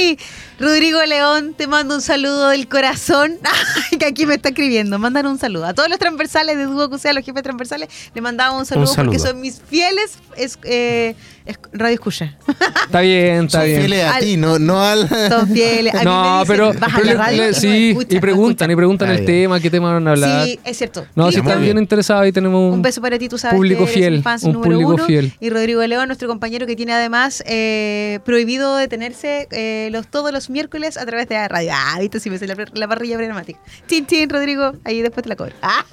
Rodrigo 0.60 1.02
León, 1.06 1.54
te 1.56 1.66
mando 1.66 1.94
un 1.96 2.02
saludo 2.02 2.50
del 2.50 2.68
corazón. 2.68 3.38
Que 3.98 4.06
aquí 4.06 4.24
me 4.24 4.34
está 4.34 4.50
escribiendo. 4.50 4.98
Mandan 4.98 5.26
un 5.26 5.38
saludo. 5.38 5.66
A 5.66 5.74
todos 5.74 5.88
los 5.90 5.98
transversales 5.98 6.56
de 6.56 6.64
Duoc, 6.64 6.92
o 6.92 6.98
sea, 6.98 7.12
los 7.12 7.22
jefes 7.24 7.42
transversales, 7.42 7.88
le 8.14 8.20
mandamos 8.22 8.60
un 8.60 8.64
saludo, 8.66 8.86
saludo. 8.86 9.12
porque 9.12 9.18
son 9.18 9.40
mis 9.40 9.60
fieles 9.60 10.12
es, 10.36 10.58
eh, 10.62 11.14
es- 11.44 11.58
radio 11.72 11.94
escucha. 11.94 12.36
Está 12.86 13.00
bien, 13.00 13.44
está 13.46 13.58
Son 13.58 13.66
bien. 13.66 13.80
fieles 13.80 14.04
a 14.04 14.14
Al- 14.14 14.24
ti, 14.24 14.36
no, 14.38 14.58
no 14.58 14.80
al... 14.82 15.08
Son 15.28 15.48
fieles. 15.48 15.92
A 15.94 15.98
mí 15.98 16.04
me 16.04 16.10
No, 16.10 16.40
dicen, 16.40 16.46
pero, 16.46 16.72
"Baja 16.78 16.98
pero 17.02 17.14
la 17.14 17.24
radio 17.24 17.42
le- 17.42 17.48
y 17.48 17.52
no 17.52 17.58
sí, 17.58 17.68
y 17.68 18.20
preguntan, 18.20 18.70
y 18.70 18.72
escuchan". 18.72 18.76
preguntan 18.76 19.10
el 19.10 19.24
tema, 19.26 19.60
qué 19.60 19.70
tema 19.70 19.92
van 19.92 20.06
a 20.08 20.10
hablar. 20.12 20.46
Sí, 20.46 20.60
es 20.64 20.76
cierto. 20.78 21.04
No, 21.14 21.30
si 21.30 21.38
están 21.38 21.60
bien 21.60 21.74
bien. 21.74 21.78
interesados 21.78 22.26
y 22.26 22.32
tenemos 22.32 22.58
un, 22.68 22.74
Un 22.74 22.82
beso 22.82 23.00
para 23.02 23.18
ti, 23.18 23.28
tú 23.28 23.36
sabes 23.38 23.56
público 23.56 23.84
que 23.84 23.90
eres 23.92 24.22
fiel, 24.22 24.22
un 24.44 24.52
número 24.52 24.62
público 24.72 24.94
uno. 24.94 25.04
fiel. 25.06 25.32
Y 25.40 25.50
Rodrigo 25.50 25.82
León, 25.86 26.06
nuestro 26.06 26.26
compañero 26.28 26.66
que 26.66 26.76
tiene 26.76 26.92
además 26.94 27.42
eh, 27.46 28.20
prohibido 28.24 28.76
detenerse 28.76 29.46
eh, 29.50 29.88
los, 29.92 30.06
todos 30.06 30.32
los 30.32 30.48
miércoles 30.50 30.96
a 30.96 31.06
través 31.06 31.28
de 31.28 31.36
la 31.36 31.48
radio. 31.48 31.70
Ah, 31.74 31.96
viste, 32.00 32.20
si 32.20 32.28
me 32.28 32.38
sé 32.38 32.46
la, 32.46 32.56
la 32.74 32.88
parrilla 32.88 33.16
programática. 33.16 33.58
Chin, 33.86 34.06
chin, 34.06 34.28
Rodrigo, 34.28 34.72
ahí 34.84 35.00
después 35.00 35.22
te 35.22 35.28
la 35.28 35.36
cobro. 35.36 35.54
Ah, 35.62 35.84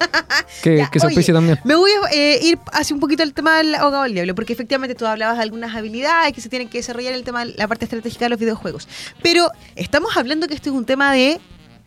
que, 0.62 0.86
se 0.98 1.06
auspicia 1.06 1.32
también. 1.32 1.58
Me 1.64 1.74
voy 1.76 1.90
a 1.90 2.12
eh, 2.12 2.38
ir 2.42 2.58
hacia 2.72 2.94
un 2.94 3.00
poquito 3.00 3.22
el 3.22 3.32
tema 3.32 3.56
del 3.58 3.74
abogado 3.74 4.02
del 4.02 4.14
diablo, 4.14 4.34
porque 4.34 4.52
efectivamente 4.52 4.94
tú 4.94 5.06
hablabas 5.06 5.36
de 5.36 5.42
algunas 5.44 5.74
habilidades 5.74 6.32
que 6.32 6.40
se 6.40 6.48
tienen 6.48 6.68
que 6.68 6.78
desarrollar 6.78 7.12
en 7.12 7.18
el 7.18 7.24
tema 7.24 7.44
la 7.44 7.66
parte 7.68 7.84
estratégica 7.84 8.26
de 8.26 8.30
los 8.30 8.38
videojuegos. 8.38 8.88
Pero 9.22 9.50
estamos 9.76 10.16
hablando 10.16 10.48
que 10.48 10.54
esto 10.54 10.70
es 10.70 10.76
un 10.76 10.84
tema 10.84 11.12
de, 11.12 11.40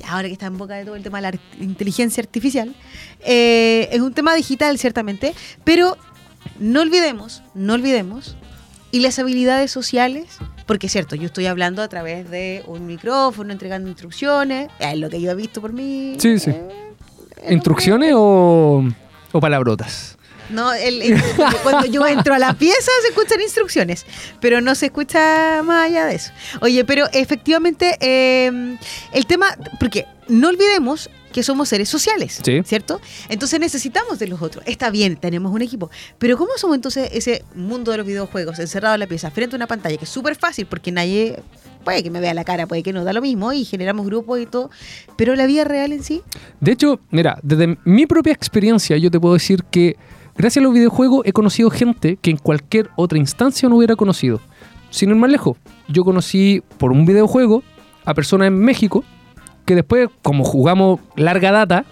ahora 0.07 0.27
que 0.27 0.33
está 0.33 0.47
en 0.47 0.57
boca 0.57 0.75
de 0.75 0.85
todo 0.85 0.95
el 0.95 1.03
tema 1.03 1.17
de 1.17 1.21
la 1.23 1.27
art- 1.29 1.41
inteligencia 1.59 2.21
artificial, 2.21 2.73
eh, 3.25 3.89
es 3.91 3.99
un 4.01 4.13
tema 4.13 4.33
digital 4.33 4.77
ciertamente, 4.79 5.35
pero 5.63 5.97
no 6.59 6.81
olvidemos, 6.81 7.43
no 7.53 7.73
olvidemos, 7.73 8.35
y 8.91 8.99
las 8.99 9.19
habilidades 9.19 9.71
sociales, 9.71 10.25
porque 10.71 10.87
es 10.87 10.93
cierto, 10.93 11.17
yo 11.17 11.25
estoy 11.25 11.47
hablando 11.47 11.81
a 11.81 11.89
través 11.89 12.29
de 12.31 12.63
un 12.65 12.85
micrófono, 12.87 13.51
entregando 13.51 13.89
instrucciones, 13.89 14.69
es 14.79 14.97
lo 14.97 15.09
que 15.09 15.19
yo 15.19 15.29
he 15.31 15.35
visto 15.35 15.59
por 15.59 15.73
mí. 15.73 16.15
Sí, 16.17 16.39
sí. 16.39 16.51
eh, 16.51 16.93
¿Instrucciones 17.49 18.13
o, 18.15 18.81
o 19.33 19.39
palabrotas? 19.41 20.17
no, 20.49 20.73
el- 20.73 21.01
el- 21.01 21.21
cuando 21.61 21.87
yo 21.87 22.07
entro 22.15 22.33
a 22.33 22.39
la 22.39 22.53
pieza 22.53 22.89
se 23.01 23.09
escuchan 23.09 23.41
instrucciones, 23.41 24.05
pero 24.39 24.61
no 24.61 24.75
se 24.75 24.85
escucha 24.85 25.61
más 25.61 25.87
allá 25.87 26.05
de 26.05 26.15
eso. 26.15 26.31
Oye, 26.61 26.85
pero 26.85 27.05
efectivamente 27.11 27.97
eh, 27.99 28.77
el 29.11 29.25
tema, 29.25 29.47
porque 29.77 30.05
no 30.29 30.47
olvidemos 30.47 31.09
que 31.31 31.43
somos 31.43 31.69
seres 31.69 31.89
sociales, 31.89 32.39
Sí. 32.43 32.61
¿cierto? 32.63 32.99
Entonces 33.29 33.59
necesitamos 33.59 34.19
de 34.19 34.27
los 34.27 34.41
otros. 34.41 34.63
Está 34.67 34.89
bien, 34.89 35.15
tenemos 35.17 35.51
un 35.51 35.61
equipo, 35.61 35.89
pero 36.17 36.37
¿cómo 36.37 36.51
somos 36.57 36.75
entonces 36.75 37.09
ese 37.13 37.43
mundo 37.55 37.91
de 37.91 37.97
los 37.97 38.07
videojuegos 38.07 38.59
encerrado 38.59 38.95
en 38.95 38.99
la 38.99 39.07
pieza 39.07 39.31
frente 39.31 39.55
a 39.55 39.57
una 39.57 39.67
pantalla 39.67 39.97
que 39.97 40.05
es 40.05 40.09
súper 40.11 40.35
fácil 40.35 40.65
porque 40.65 40.91
nadie 40.91 41.41
puede 41.83 42.03
que 42.03 42.11
me 42.11 42.19
vea 42.19 42.33
la 42.33 42.43
cara, 42.43 42.67
puede 42.67 42.83
que 42.83 42.93
no 42.93 43.03
da 43.03 43.11
lo 43.13 43.21
mismo 43.21 43.53
y 43.53 43.65
generamos 43.65 44.05
grupos 44.05 44.39
y 44.39 44.45
todo, 44.45 44.69
pero 45.17 45.35
la 45.35 45.47
vida 45.47 45.63
real 45.63 45.91
en 45.93 46.03
sí, 46.03 46.21
De 46.59 46.71
hecho, 46.73 46.99
mira, 47.09 47.39
desde 47.41 47.77
mi 47.85 48.05
propia 48.05 48.33
experiencia 48.33 48.97
yo 48.97 49.09
te 49.09 49.19
puedo 49.19 49.33
decir 49.33 49.63
que 49.63 49.95
gracias 50.37 50.61
a 50.61 50.65
los 50.65 50.73
videojuegos 50.73 51.21
he 51.25 51.33
conocido 51.33 51.69
gente 51.71 52.17
que 52.21 52.29
en 52.29 52.37
cualquier 52.37 52.89
otra 52.95 53.17
instancia 53.17 53.67
no 53.67 53.77
hubiera 53.77 53.95
conocido. 53.95 54.39
Sin 54.91 55.09
ir 55.09 55.15
más 55.15 55.31
lejos, 55.31 55.57
yo 55.87 56.03
conocí 56.03 56.61
por 56.77 56.91
un 56.91 57.05
videojuego 57.05 57.63
a 58.05 58.13
personas 58.13 58.47
en 58.49 58.59
México 58.59 59.03
que 59.65 59.75
después, 59.75 60.09
como 60.21 60.43
jugamos 60.43 60.99
larga 61.15 61.51
data, 61.51 61.85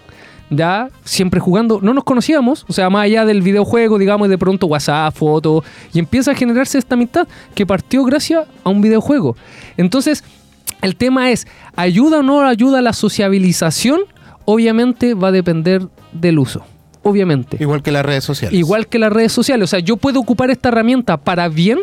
ya 0.50 0.90
siempre 1.04 1.40
jugando, 1.40 1.78
no 1.80 1.94
nos 1.94 2.04
conocíamos, 2.04 2.66
o 2.68 2.72
sea, 2.72 2.90
más 2.90 3.04
allá 3.04 3.24
del 3.24 3.40
videojuego, 3.40 3.98
digamos, 3.98 4.26
y 4.26 4.30
de 4.30 4.38
pronto 4.38 4.66
WhatsApp, 4.66 5.14
fotos, 5.14 5.64
y 5.92 6.00
empieza 6.00 6.32
a 6.32 6.34
generarse 6.34 6.76
esta 6.76 6.96
amistad 6.96 7.28
que 7.54 7.64
partió 7.64 8.04
gracias 8.04 8.46
a 8.64 8.68
un 8.68 8.80
videojuego. 8.80 9.36
Entonces, 9.76 10.24
el 10.82 10.96
tema 10.96 11.30
es, 11.30 11.46
¿ayuda 11.76 12.18
o 12.18 12.22
no 12.22 12.40
ayuda 12.42 12.82
la 12.82 12.92
sociabilización? 12.92 14.00
Obviamente 14.44 15.14
va 15.14 15.28
a 15.28 15.32
depender 15.32 15.82
del 16.12 16.38
uso, 16.38 16.64
obviamente. 17.02 17.56
Igual 17.60 17.82
que 17.82 17.92
las 17.92 18.04
redes 18.04 18.24
sociales. 18.24 18.58
Igual 18.58 18.88
que 18.88 18.98
las 18.98 19.12
redes 19.12 19.32
sociales, 19.32 19.64
o 19.64 19.68
sea, 19.68 19.78
yo 19.78 19.96
puedo 19.96 20.18
ocupar 20.18 20.50
esta 20.50 20.70
herramienta 20.70 21.16
para 21.18 21.48
bien, 21.48 21.78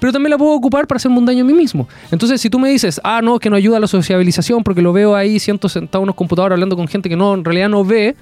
pero 0.00 0.12
también 0.12 0.30
la 0.30 0.38
puedo 0.38 0.52
ocupar 0.52 0.86
para 0.86 0.96
hacerme 0.96 1.18
un 1.18 1.26
daño 1.26 1.42
a 1.42 1.46
mí 1.46 1.52
mismo. 1.52 1.88
Entonces, 2.10 2.40
si 2.40 2.50
tú 2.50 2.58
me 2.58 2.70
dices, 2.70 3.00
ah, 3.04 3.20
no, 3.22 3.38
que 3.38 3.50
no 3.50 3.56
ayuda 3.56 3.78
a 3.78 3.80
la 3.80 3.86
sociabilización 3.86 4.62
porque 4.62 4.82
lo 4.82 4.92
veo 4.92 5.14
ahí, 5.14 5.38
siento 5.38 5.68
sentado 5.68 6.02
en 6.02 6.04
unos 6.04 6.16
computadores 6.16 6.54
hablando 6.54 6.76
con 6.76 6.88
gente 6.88 7.08
que 7.08 7.16
no, 7.16 7.34
en 7.34 7.44
realidad 7.44 7.68
no 7.68 7.84
ve, 7.84 8.16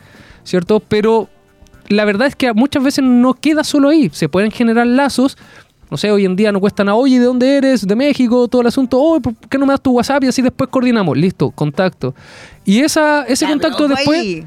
¿cierto? 0.44 0.80
Pero 0.80 1.28
la 1.88 2.04
verdad 2.04 2.28
es 2.28 2.36
que 2.36 2.52
muchas 2.52 2.82
veces 2.82 3.04
no 3.04 3.34
queda 3.34 3.64
solo 3.64 3.88
ahí, 3.88 4.10
se 4.12 4.28
pueden 4.28 4.50
generar 4.50 4.86
lazos. 4.86 5.36
No 5.88 5.96
sé, 5.96 6.10
hoy 6.10 6.24
en 6.24 6.34
día 6.34 6.50
no 6.50 6.58
cuesta 6.58 6.82
nada. 6.82 6.96
Oye, 6.96 7.20
¿de 7.20 7.26
dónde 7.26 7.58
eres? 7.58 7.86
¿De 7.86 7.94
México? 7.94 8.48
Todo 8.48 8.62
el 8.62 8.66
asunto. 8.66 9.00
Oye, 9.00 9.20
¿por 9.20 9.36
qué 9.36 9.56
no 9.56 9.66
me 9.66 9.72
das 9.72 9.80
tu 9.80 9.92
WhatsApp? 9.92 10.24
Y 10.24 10.26
así 10.26 10.42
después 10.42 10.68
coordinamos. 10.68 11.16
Listo, 11.16 11.52
contacto. 11.52 12.12
Y 12.64 12.80
esa, 12.80 13.22
ese 13.22 13.46
contacto 13.46 13.86
después 13.86 14.18
ahí. 14.18 14.44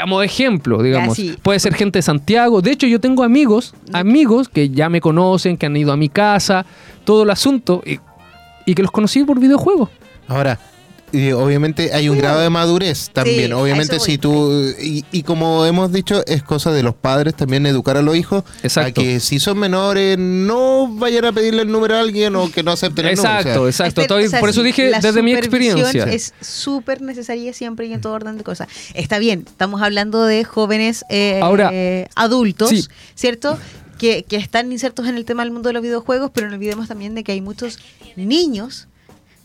A 0.00 0.06
modo 0.06 0.20
de 0.20 0.26
ejemplo, 0.26 0.82
digamos. 0.82 1.16
sí. 1.16 1.36
Puede 1.42 1.58
ser 1.60 1.74
gente 1.74 1.98
de 1.98 2.02
Santiago. 2.02 2.62
De 2.62 2.70
hecho, 2.70 2.86
yo 2.86 3.00
tengo 3.00 3.22
amigos, 3.22 3.74
amigos 3.92 4.48
que 4.48 4.70
ya 4.70 4.88
me 4.88 5.00
conocen, 5.00 5.56
que 5.56 5.66
han 5.66 5.76
ido 5.76 5.92
a 5.92 5.96
mi 5.96 6.08
casa, 6.08 6.64
todo 7.04 7.24
el 7.24 7.30
asunto, 7.30 7.82
y, 7.84 8.00
y 8.66 8.74
que 8.74 8.82
los 8.82 8.90
conocí 8.90 9.24
por 9.24 9.38
videojuegos. 9.40 9.90
Ahora, 10.28 10.58
eh, 11.12 11.32
obviamente 11.34 11.92
hay 11.92 12.08
un 12.08 12.16
grado 12.18 12.40
de 12.40 12.48
madurez 12.50 13.10
también. 13.12 13.48
Sí, 13.48 13.52
obviamente 13.52 14.00
si 14.00 14.18
tú, 14.18 14.50
y, 14.80 15.04
y 15.12 15.22
como 15.22 15.64
hemos 15.66 15.92
dicho, 15.92 16.22
es 16.26 16.42
cosa 16.42 16.72
de 16.72 16.82
los 16.82 16.94
padres 16.94 17.34
también 17.34 17.66
educar 17.66 17.96
a 17.96 18.02
los 18.02 18.16
hijos 18.16 18.44
Exacto. 18.62 19.00
a 19.00 19.04
que 19.04 19.20
si 19.20 19.38
son 19.40 19.58
menores 19.58 20.16
no 20.18 20.88
vayan 20.96 21.24
a 21.26 21.32
pedirle 21.32 21.62
el 21.62 21.70
número 21.70 21.96
a 21.96 22.00
alguien 22.00 22.34
o 22.36 22.50
que 22.50 22.62
no 22.62 22.72
acepten 22.72 23.06
el 23.06 23.16
número. 23.16 23.30
o 23.30 23.32
sea, 23.32 23.40
Exacto, 23.40 23.66
exacto. 23.68 24.00
Estoy- 24.02 24.24
o 24.26 24.30
sea, 24.30 24.40
por 24.40 24.48
eso 24.48 24.62
dije 24.62 24.90
desde 25.00 25.22
mi 25.22 25.32
experiencia. 25.34 26.04
Es 26.04 26.32
súper 26.40 27.02
necesaria 27.02 27.52
siempre 27.52 27.86
y 27.86 27.92
en 27.92 28.00
todo 28.00 28.12
orden 28.14 28.38
de 28.38 28.44
cosas. 28.44 28.68
Está 28.94 29.18
bien, 29.18 29.44
estamos 29.46 29.82
hablando 29.82 30.24
de 30.24 30.44
jóvenes 30.44 31.04
eh, 31.08 31.40
Ahora, 31.42 31.70
eh, 31.72 32.08
adultos, 32.14 32.70
sí. 32.70 32.84
¿cierto? 33.14 33.58
Que, 33.98 34.24
que 34.24 34.36
están 34.36 34.72
insertos 34.72 35.06
en 35.06 35.16
el 35.16 35.24
tema 35.24 35.44
del 35.44 35.52
mundo 35.52 35.68
de 35.68 35.74
los 35.74 35.82
videojuegos, 35.82 36.30
pero 36.34 36.48
no 36.48 36.54
olvidemos 36.54 36.88
también 36.88 37.14
de 37.14 37.22
que 37.22 37.32
hay 37.32 37.40
muchos 37.40 37.78
niños 38.16 38.88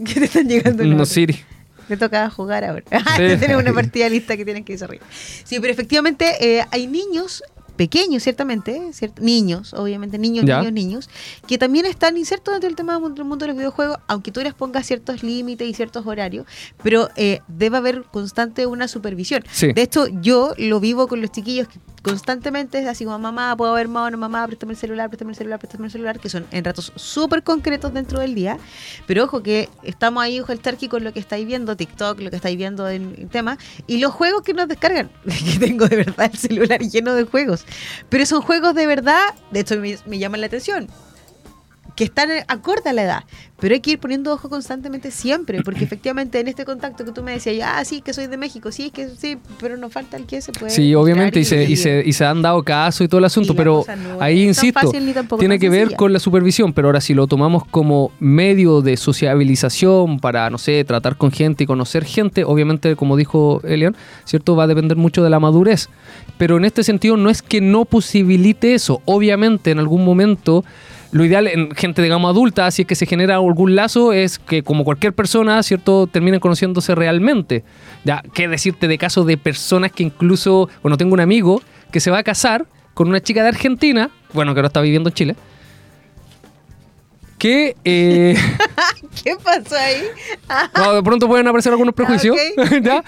que 0.03 0.15
te 0.15 0.25
están 0.25 0.47
llegando. 0.47 0.83
No. 0.83 1.05
Siri. 1.05 1.39
Te 1.87 1.97
toca 1.97 2.29
jugar 2.29 2.63
ahora. 2.63 2.83
Sí. 3.17 3.37
Tienes 3.39 3.57
una 3.57 3.73
partida 3.73 4.09
lista 4.09 4.37
que 4.37 4.45
tienes 4.45 4.63
que 4.65 4.73
desarrollar. 4.73 5.03
Sí, 5.11 5.59
pero 5.59 5.71
efectivamente 5.71 6.35
eh, 6.59 6.65
hay 6.71 6.87
niños 6.87 7.43
pequeños, 7.77 8.23
ciertamente, 8.23 8.91
¿cierto? 8.93 9.21
niños, 9.21 9.73
obviamente, 9.73 10.17
niños, 10.17 10.45
Ya. 10.45 10.59
niños, 10.59 10.73
niños, 10.73 11.09
que 11.47 11.57
también 11.57 11.85
están 11.85 12.17
insertos 12.17 12.53
dentro 12.53 12.67
del 12.67 12.75
tema 12.75 12.93
del 12.99 13.23
mundo, 13.23 13.45
de 13.45 13.47
los 13.47 13.57
videojuegos, 13.57 13.97
aunque 14.07 14.31
tú 14.31 14.41
les 14.41 14.53
pongas 14.53 14.85
ciertos 14.85 15.23
límites 15.23 15.67
y 15.67 15.73
ciertos 15.73 16.05
horarios, 16.05 16.45
pero 16.83 17.09
eh, 17.15 17.41
debe 17.47 17.77
haber 17.77 18.03
constante 18.03 18.65
una 18.65 18.87
supervisión. 18.87 19.43
Sí. 19.51 19.71
De 19.73 19.81
esto 19.83 20.07
yo 20.21 20.53
lo 20.57 20.79
vivo 20.79 21.07
con 21.07 21.21
los 21.21 21.31
chiquillos 21.31 21.67
que 21.67 21.79
constantemente 22.01 22.79
es 22.79 22.87
así 22.87 23.03
como 23.03 23.19
mamá, 23.19 23.55
puedo 23.57 23.73
ver 23.73 23.87
mono, 23.87 24.17
mamá, 24.17 24.47
préstame 24.47 24.71
el 24.73 24.77
celular, 24.77 25.09
préstame 25.09 25.31
el 25.31 25.37
celular, 25.37 25.59
préstame 25.59 25.85
el 25.85 25.91
celular, 25.91 26.19
que 26.19 26.29
son 26.29 26.45
en 26.51 26.63
ratos 26.63 26.93
súper 26.95 27.43
concretos 27.43 27.93
dentro 27.93 28.19
del 28.19 28.33
día. 28.33 28.57
Pero 29.05 29.25
ojo 29.25 29.43
que 29.43 29.69
estamos 29.83 30.23
ahí, 30.23 30.39
ojo 30.39 30.51
el 30.53 30.59
turkey, 30.59 30.87
con 30.87 31.03
lo 31.03 31.11
que 31.13 31.19
estáis 31.19 31.45
viendo, 31.45 31.75
TikTok, 31.75 32.21
lo 32.21 32.29
que 32.29 32.37
estáis 32.37 32.57
viendo 32.57 32.87
en, 32.89 33.13
en 33.17 33.29
tema, 33.29 33.57
y 33.87 33.97
los 33.97 34.13
juegos 34.13 34.41
que 34.43 34.53
nos 34.53 34.67
descargan, 34.67 35.09
que 35.25 35.59
tengo 35.59 35.85
de 35.87 35.97
verdad 35.97 36.29
el 36.31 36.37
celular 36.37 36.79
lleno 36.79 37.13
de 37.13 37.23
juegos. 37.23 37.65
Pero 38.09 38.25
son 38.25 38.41
juegos 38.41 38.75
de 38.75 38.87
verdad, 38.87 39.35
de 39.51 39.59
hecho 39.61 39.77
me, 39.79 39.97
me 40.05 40.19
llaman 40.19 40.41
la 40.41 40.47
atención 40.47 40.87
que 41.97 42.03
están 42.03 42.29
acorde 42.47 42.91
a 42.91 42.93
la 42.93 43.03
edad. 43.03 43.23
Pero 43.59 43.73
hay 43.73 43.81
que 43.81 43.91
ir 43.93 43.99
poniendo 43.99 44.31
ojo 44.31 44.49
constantemente 44.49 45.09
siempre, 45.09 45.63
porque 45.63 45.83
efectivamente 45.83 46.39
en 46.39 46.47
este 46.47 46.63
contacto 46.63 47.03
que 47.03 47.11
tú 47.11 47.23
me 47.23 47.31
decías, 47.33 47.67
ah, 47.75 47.83
sí, 47.83 48.01
que 48.01 48.13
soy 48.13 48.27
de 48.27 48.37
México, 48.37 48.71
sí, 48.71 48.91
que 48.91 49.09
sí, 49.09 49.39
pero 49.59 49.77
nos 49.77 49.91
falta 49.91 50.15
el 50.15 50.25
que 50.27 50.39
se 50.39 50.51
puede. 50.51 50.69
Sí, 50.69 50.93
obviamente, 50.93 51.39
y 51.39 51.43
se, 51.43 51.63
y, 51.63 51.75
se, 51.75 52.03
y 52.05 52.13
se 52.13 52.23
han 52.23 52.43
dado 52.43 52.61
caso 52.61 53.03
y 53.03 53.07
todo 53.07 53.17
el 53.17 53.25
asunto, 53.25 53.55
pero 53.55 53.83
no 54.03 54.21
ahí 54.21 54.43
insisto, 54.43 54.79
fácil 54.79 55.11
tiene 55.39 55.57
que 55.57 55.69
ver 55.69 55.95
con 55.95 56.13
la 56.13 56.19
supervisión, 56.19 56.71
pero 56.71 56.89
ahora 56.89 57.01
si 57.01 57.15
lo 57.15 57.25
tomamos 57.25 57.65
como 57.65 58.11
medio 58.19 58.83
de 58.83 58.95
sociabilización 58.95 60.19
para, 60.19 60.51
no 60.51 60.59
sé, 60.59 60.83
tratar 60.83 61.17
con 61.17 61.31
gente 61.31 61.63
y 61.63 61.67
conocer 61.67 62.05
gente, 62.05 62.43
obviamente, 62.43 62.95
como 62.95 63.17
dijo 63.17 63.59
Elian, 63.63 63.95
¿cierto? 64.23 64.55
Va 64.55 64.65
a 64.65 64.67
depender 64.67 64.97
mucho 64.97 65.23
de 65.23 65.31
la 65.31 65.39
madurez. 65.39 65.89
Pero 66.37 66.57
en 66.57 66.65
este 66.65 66.83
sentido 66.83 67.17
no 67.17 67.31
es 67.31 67.41
que 67.41 67.59
no 67.59 67.85
posibilite 67.85 68.75
eso, 68.75 69.01
obviamente 69.05 69.71
en 69.71 69.79
algún 69.79 70.05
momento... 70.05 70.63
Lo 71.11 71.23
ideal 71.23 71.47
en 71.47 71.71
gente, 71.71 72.01
digamos, 72.01 72.29
adulta, 72.29 72.69
si 72.71 72.81
es 72.81 72.87
que 72.87 72.95
se 72.95 73.05
genera 73.05 73.35
algún 73.35 73.75
lazo, 73.75 74.13
es 74.13 74.39
que 74.39 74.63
como 74.63 74.83
cualquier 74.83 75.13
persona, 75.13 75.63
¿cierto?, 75.63 76.07
terminen 76.07 76.39
conociéndose 76.39 76.95
realmente. 76.95 77.63
Ya, 78.03 78.23
¿qué 78.33 78.47
decirte 78.47 78.87
de 78.87 78.97
casos 78.97 79.25
de 79.25 79.37
personas 79.37 79.91
que 79.91 80.03
incluso, 80.03 80.69
bueno, 80.81 80.97
tengo 80.97 81.13
un 81.13 81.21
amigo 81.21 81.61
que 81.91 81.99
se 81.99 82.11
va 82.11 82.19
a 82.19 82.23
casar 82.23 82.65
con 82.93 83.07
una 83.07 83.21
chica 83.21 83.41
de 83.41 83.49
Argentina, 83.49 84.09
bueno, 84.33 84.53
que 84.53 84.59
ahora 84.59 84.67
está 84.67 84.81
viviendo 84.81 85.09
en 85.09 85.13
Chile, 85.13 85.35
que 87.37 87.75
eh, 87.85 88.35
¿Qué 89.23 89.35
pasó 89.43 89.75
ahí? 89.75 90.01
no, 90.75 90.95
de 90.95 91.03
pronto 91.03 91.27
pueden 91.27 91.47
aparecer 91.47 91.71
algunos 91.71 91.93
prejuicios. 91.93 92.35
¿ya? 92.81 93.03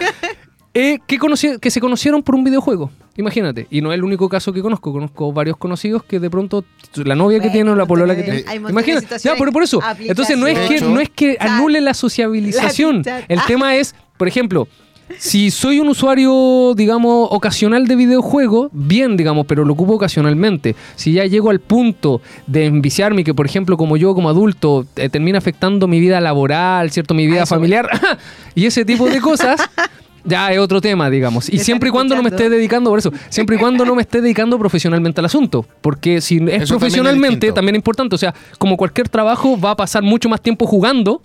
Eh, 0.82 1.00
que, 1.06 1.70
se 1.72 1.82
conocieron 1.82 2.24
por 2.24 2.36
un 2.36 2.46
videojuego. 2.46 2.90
Imagínate, 3.18 3.68
y 3.70 3.82
no 3.82 3.92
es 3.92 3.98
el 3.98 4.06
único 4.06 4.30
caso 4.30 4.54
que 4.54 4.62
conozco, 4.62 4.94
conozco 4.94 5.34
varios 5.34 5.58
conocidos 5.58 6.04
que 6.04 6.22
de 6.22 6.30
pronto 6.30 6.64
la 6.96 7.16
novia 7.16 7.40
que 7.40 7.48
Bueno, 7.48 7.54
tiene 7.54 7.72
o 7.72 7.76
la 7.76 7.86
polola 7.86 8.16
que 8.16 8.22
de- 8.22 8.32
tiene. 8.32 8.44
hay 8.48 8.58
un 8.60 8.64
montón 8.64 8.82
de 8.86 8.92
Imagínate, 8.92 9.20
ya, 9.22 9.36
pero 9.38 9.52
por 9.52 9.62
eso. 9.62 9.82
Entonces 10.00 10.38
no 10.38 10.48
es 10.48 10.58
que 10.70 10.80
no 10.80 11.02
es 11.02 11.10
que 11.10 11.36
anule 11.38 11.82
la 11.82 11.94
sociabilización. 11.94 13.04
El 13.28 13.42
tema 13.46 13.76
es, 13.76 13.94
por 14.16 14.30
ejemplo, 14.30 14.70
si 15.18 15.52
soy 15.52 15.82
un 15.82 15.90
usuario, 15.90 16.74
digamos, 16.78 17.28
ocasional 17.32 17.86
de 17.86 17.98
videojuegos, 17.98 18.70
bien, 18.72 19.18
digamos, 19.18 19.46
pero 19.48 19.66
lo 19.66 19.74
ocupo 19.74 19.96
ocasionalmente. 19.96 20.78
Si 20.96 21.12
ya 21.12 21.26
llego 21.26 21.50
al 21.50 21.60
punto 21.60 22.22
de 22.48 22.68
enviciarme, 22.68 23.26
que 23.26 23.34
por 23.34 23.46
ejemplo, 23.46 23.76
como 23.76 23.98
yo, 23.98 24.16
como 24.16 24.30
adulto, 24.30 24.86
eh, 24.96 25.10
termina 25.10 25.40
afectando 25.40 25.90
mi 25.90 26.00
vida 26.00 26.22
laboral, 26.22 26.90
¿cierto? 26.92 27.14
Mi 27.14 27.28
vida 27.28 27.46
familiar, 27.46 27.90
y 28.56 28.66
ese 28.66 28.86
tipo 28.86 29.10
de 29.10 29.20
cosas. 29.20 29.60
Ya 30.30 30.52
es 30.54 30.60
otro 30.60 30.80
tema, 30.80 31.10
digamos. 31.10 31.50
Y 31.50 31.60
siempre 31.60 31.90
y 31.90 31.92
cuando 31.92 32.16
no 32.16 32.24
me 32.24 32.30
esté 32.30 32.50
dedicando, 32.50 32.90
por 32.90 33.00
eso, 33.00 33.12
siempre 33.30 33.56
y 33.56 33.60
cuando 33.60 33.84
no 33.86 33.96
me 33.96 34.02
esté 34.04 34.22
dedicando 34.22 34.58
profesionalmente 34.60 35.20
al 35.22 35.26
asunto. 35.26 35.66
Porque 35.82 36.22
si 36.22 36.36
es 36.36 36.40
también 36.40 36.62
es 36.64 36.70
profesionalmente, 36.70 37.52
también 37.52 37.76
es 37.76 37.80
importante. 37.80 38.16
O 38.16 38.18
sea, 38.18 38.34
como 38.58 38.78
cualquier 38.78 39.10
trabajo, 39.10 39.60
va 39.60 39.72
a 39.72 39.76
pasar 39.76 40.04
mucho 40.04 40.30
más 40.30 40.42
tiempo 40.42 40.66
jugando 40.66 41.22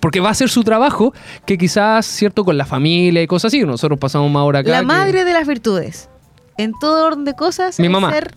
porque 0.00 0.20
va 0.20 0.30
a 0.30 0.34
ser 0.34 0.48
su 0.48 0.62
trabajo 0.62 1.12
que 1.44 1.58
quizás, 1.58 2.06
¿cierto? 2.06 2.44
Con 2.44 2.56
la 2.56 2.64
familia 2.64 3.22
y 3.22 3.26
cosas 3.26 3.48
así. 3.50 3.62
Nosotros 3.64 3.98
pasamos 3.98 4.30
más 4.30 4.42
hora 4.44 4.60
acá. 4.60 4.70
La 4.70 4.80
que- 4.80 4.86
madre 4.86 5.24
de 5.24 5.32
las 5.32 5.46
virtudes. 5.46 6.08
En 6.56 6.72
todo 6.80 7.06
orden 7.06 7.24
de 7.24 7.34
cosas, 7.34 7.80
Mi 7.80 7.88
mamá. 7.88 8.12
ser 8.12 8.34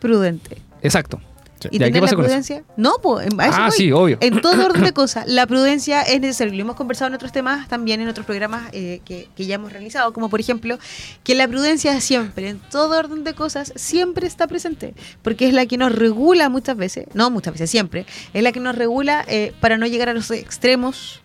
prudente. 0.00 0.58
Exacto. 0.82 1.20
¿Y 1.70 1.78
Ya, 1.78 1.86
¿qué 1.86 1.92
tener 1.92 2.10
la 2.10 2.16
prudencia? 2.16 2.62
No, 2.76 2.94
pues. 3.02 3.28
Ah, 3.38 3.70
sí, 3.70 3.92
obvio. 3.92 4.18
En 4.20 4.40
todo 4.40 4.64
orden 4.64 4.82
de 4.82 4.92
cosas, 4.94 5.24
la 5.28 5.46
prudencia 5.46 6.02
es 6.02 6.20
necesaria. 6.20 6.54
Lo 6.54 6.60
hemos 6.62 6.76
conversado 6.76 7.08
en 7.08 7.14
otros 7.14 7.32
temas, 7.32 7.68
también 7.68 8.00
en 8.00 8.08
otros 8.08 8.26
programas 8.26 8.64
eh, 8.72 9.00
que, 9.04 9.28
que 9.36 9.46
ya 9.46 9.54
hemos 9.56 9.72
realizado, 9.72 10.12
como 10.12 10.28
por 10.28 10.40
ejemplo, 10.40 10.78
que 11.24 11.34
la 11.34 11.46
prudencia 11.48 12.00
siempre, 12.00 12.48
en 12.48 12.58
todo 12.70 12.98
orden 12.98 13.24
de 13.24 13.34
cosas, 13.34 13.72
siempre 13.76 14.26
está 14.26 14.46
presente, 14.46 14.94
porque 15.22 15.46
es 15.48 15.54
la 15.54 15.66
que 15.66 15.76
nos 15.78 15.92
regula 15.94 16.48
muchas 16.48 16.76
veces, 16.76 17.06
no 17.14 17.30
muchas 17.30 17.54
veces, 17.54 17.70
siempre, 17.70 18.06
es 18.32 18.42
la 18.42 18.52
que 18.52 18.60
nos 18.60 18.74
regula 18.74 19.24
eh, 19.28 19.52
para 19.60 19.78
no 19.78 19.86
llegar 19.86 20.08
a 20.08 20.14
los 20.14 20.30
extremos 20.30 21.20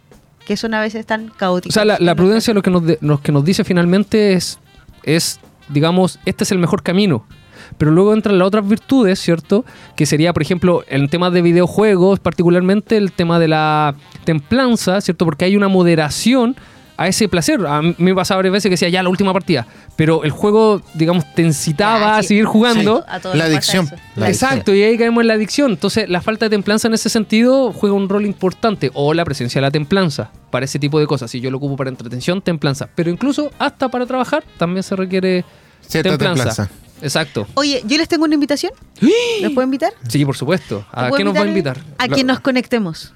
que 0.46 0.56
son 0.56 0.74
a 0.74 0.80
veces 0.82 1.06
tan 1.06 1.30
O 1.30 1.34
caóticos. 1.36 1.74
sea, 1.74 1.84
la, 1.84 1.98
la 2.00 2.12
en 2.12 2.18
prudencia 2.18 2.54
lo 2.54 2.62
que, 2.62 2.70
nos 2.70 2.86
de- 2.86 2.98
lo 3.02 3.22
que 3.22 3.32
nos 3.34 3.44
dice 3.44 3.66
finalmente 3.66 4.32
es, 4.34 4.60
es, 5.04 5.40
digamos, 5.68 6.20
este 6.26 6.46
es 6.46 6.52
el 6.52 6.58
mejor 6.60 6.84
camino. 6.84 7.28
Pero 7.78 7.92
luego 7.92 8.14
entran 8.14 8.38
las 8.38 8.48
otras 8.48 8.68
virtudes, 8.68 9.20
¿cierto? 9.20 9.66
Que 9.96 10.06
sería, 10.06 10.34
por 10.34 10.42
ejemplo, 10.42 10.84
en 10.88 11.10
temas 11.10 11.34
de 11.34 11.42
videojuegos, 11.42 12.20
particularmente 12.20 12.98
el 12.98 13.12
tema 13.12 13.40
de 13.40 13.48
la 13.48 13.96
templanza, 14.24 15.02
¿cierto? 15.02 15.26
Porque 15.26 15.46
hay 15.46 15.56
una 15.56 15.68
moderación 15.68 16.56
a 16.98 17.08
ese 17.08 17.30
placer. 17.30 17.66
A 17.66 17.82
mí 17.82 17.96
me 18.00 18.16
pasaba 18.16 18.40
varias 18.40 18.54
veces 18.54 18.70
que 18.70 18.72
decía, 18.72 18.90
ya, 18.90 19.04
la 19.04 19.10
última 19.10 19.32
partida. 19.32 19.68
Pero 19.96 20.24
el 20.24 20.32
juego, 20.32 20.82
digamos, 20.96 21.24
te 21.36 21.44
incitaba 21.44 22.18
a 22.18 22.24
seguir 22.24 22.46
jugando. 22.46 23.06
A 23.08 23.20
todos 23.20 23.36
La 23.36 23.46
adicción. 23.46 23.90
La 24.16 24.28
Exacto, 24.28 24.74
y 24.74 24.82
ahí 24.82 24.98
caemos 24.98 25.22
en 25.22 25.28
la 25.28 25.36
adicción. 25.36 25.72
Entonces, 25.72 26.10
la 26.10 26.22
falta 26.22 26.46
de 26.46 26.50
templanza 26.50 26.88
en 26.88 26.96
ese 26.96 27.10
sentido 27.10 27.72
juega 27.72 27.96
un 27.96 28.10
rol 28.10 28.26
importante. 28.26 28.92
O 28.96 29.14
la 29.14 29.24
presencia 29.24 29.62
de 29.62 29.68
la 29.68 29.72
templanza 29.72 30.32
para 30.50 30.66
ese 30.66 30.80
tipo 30.80 31.00
de 31.00 31.06
cosas. 31.06 31.30
Si 31.30 31.40
yo 31.40 31.52
lo 31.52 31.58
ocupo 31.58 31.78
para 31.78 31.90
entretención, 31.90 32.42
templanza. 32.42 32.90
Pero 32.96 33.12
incluso 33.12 33.52
hasta 33.60 33.90
para 33.90 34.06
trabajar 34.06 34.44
también 34.58 34.84
se 34.84 34.96
requiere 34.96 35.46
Cierta 35.82 36.10
templanza. 36.10 36.44
templanza. 36.44 36.87
Exacto. 37.02 37.48
Oye, 37.54 37.84
yo 37.86 37.98
les 37.98 38.08
tengo 38.08 38.26
una 38.26 38.34
invitación. 38.34 38.72
¿Los 39.42 39.52
puedo 39.54 39.66
invitar? 39.66 39.94
Sí, 40.08 40.26
por 40.26 40.36
supuesto. 40.36 40.86
¿A 40.92 41.04
¿Los 41.04 41.10
puedo 41.10 41.18
qué 41.18 41.24
nos 41.26 41.36
va 41.36 41.42
a 41.42 41.48
invitar? 41.48 41.78
A 41.98 42.08
que 42.08 42.24
nos 42.24 42.40
conectemos. 42.40 43.14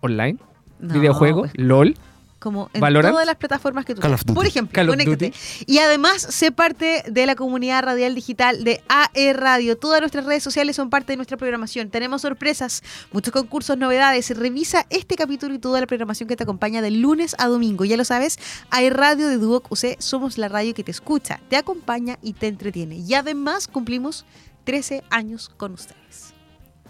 ¿Online? 0.00 0.38
No, 0.80 0.94
¿Videojuego? 0.94 1.40
pues, 1.42 1.52
¿LOL? 1.56 1.96
Como 2.44 2.68
en 2.74 2.80
¿Valorant? 2.82 3.14
todas 3.14 3.24
las 3.26 3.36
plataformas 3.36 3.86
que 3.86 3.94
tú 3.94 4.02
Call 4.02 4.12
of 4.12 4.20
tengas. 4.20 4.26
Duty. 4.26 4.34
Por 4.34 4.46
ejemplo, 4.46 4.74
Call 4.74 4.90
of 4.90 4.96
conéctate. 4.96 5.32
Y 5.64 5.78
además, 5.78 6.20
sé 6.20 6.52
parte 6.52 7.02
de 7.08 7.24
la 7.24 7.36
comunidad 7.36 7.82
radial 7.82 8.14
digital 8.14 8.64
de 8.64 8.82
AE 8.86 9.32
Radio. 9.32 9.78
Todas 9.78 10.00
nuestras 10.00 10.26
redes 10.26 10.42
sociales 10.42 10.76
son 10.76 10.90
parte 10.90 11.14
de 11.14 11.16
nuestra 11.16 11.38
programación. 11.38 11.88
Tenemos 11.88 12.20
sorpresas, 12.20 12.82
muchos 13.12 13.32
concursos, 13.32 13.78
novedades. 13.78 14.28
Revisa 14.36 14.84
este 14.90 15.16
capítulo 15.16 15.54
y 15.54 15.58
toda 15.58 15.80
la 15.80 15.86
programación 15.86 16.28
que 16.28 16.36
te 16.36 16.42
acompaña 16.42 16.82
de 16.82 16.90
lunes 16.90 17.34
a 17.38 17.48
domingo. 17.48 17.86
Ya 17.86 17.96
lo 17.96 18.04
sabes, 18.04 18.38
AE 18.68 18.90
Radio 18.90 19.26
de 19.28 19.38
Duoc 19.38 19.72
UC 19.72 19.96
somos 20.00 20.36
la 20.36 20.48
radio 20.48 20.74
que 20.74 20.84
te 20.84 20.90
escucha, 20.90 21.40
te 21.48 21.56
acompaña 21.56 22.18
y 22.20 22.34
te 22.34 22.48
entretiene. 22.48 22.96
Y 22.96 23.14
además 23.14 23.68
cumplimos 23.68 24.26
13 24.64 25.02
años 25.08 25.48
con 25.48 25.72
ustedes. 25.72 26.34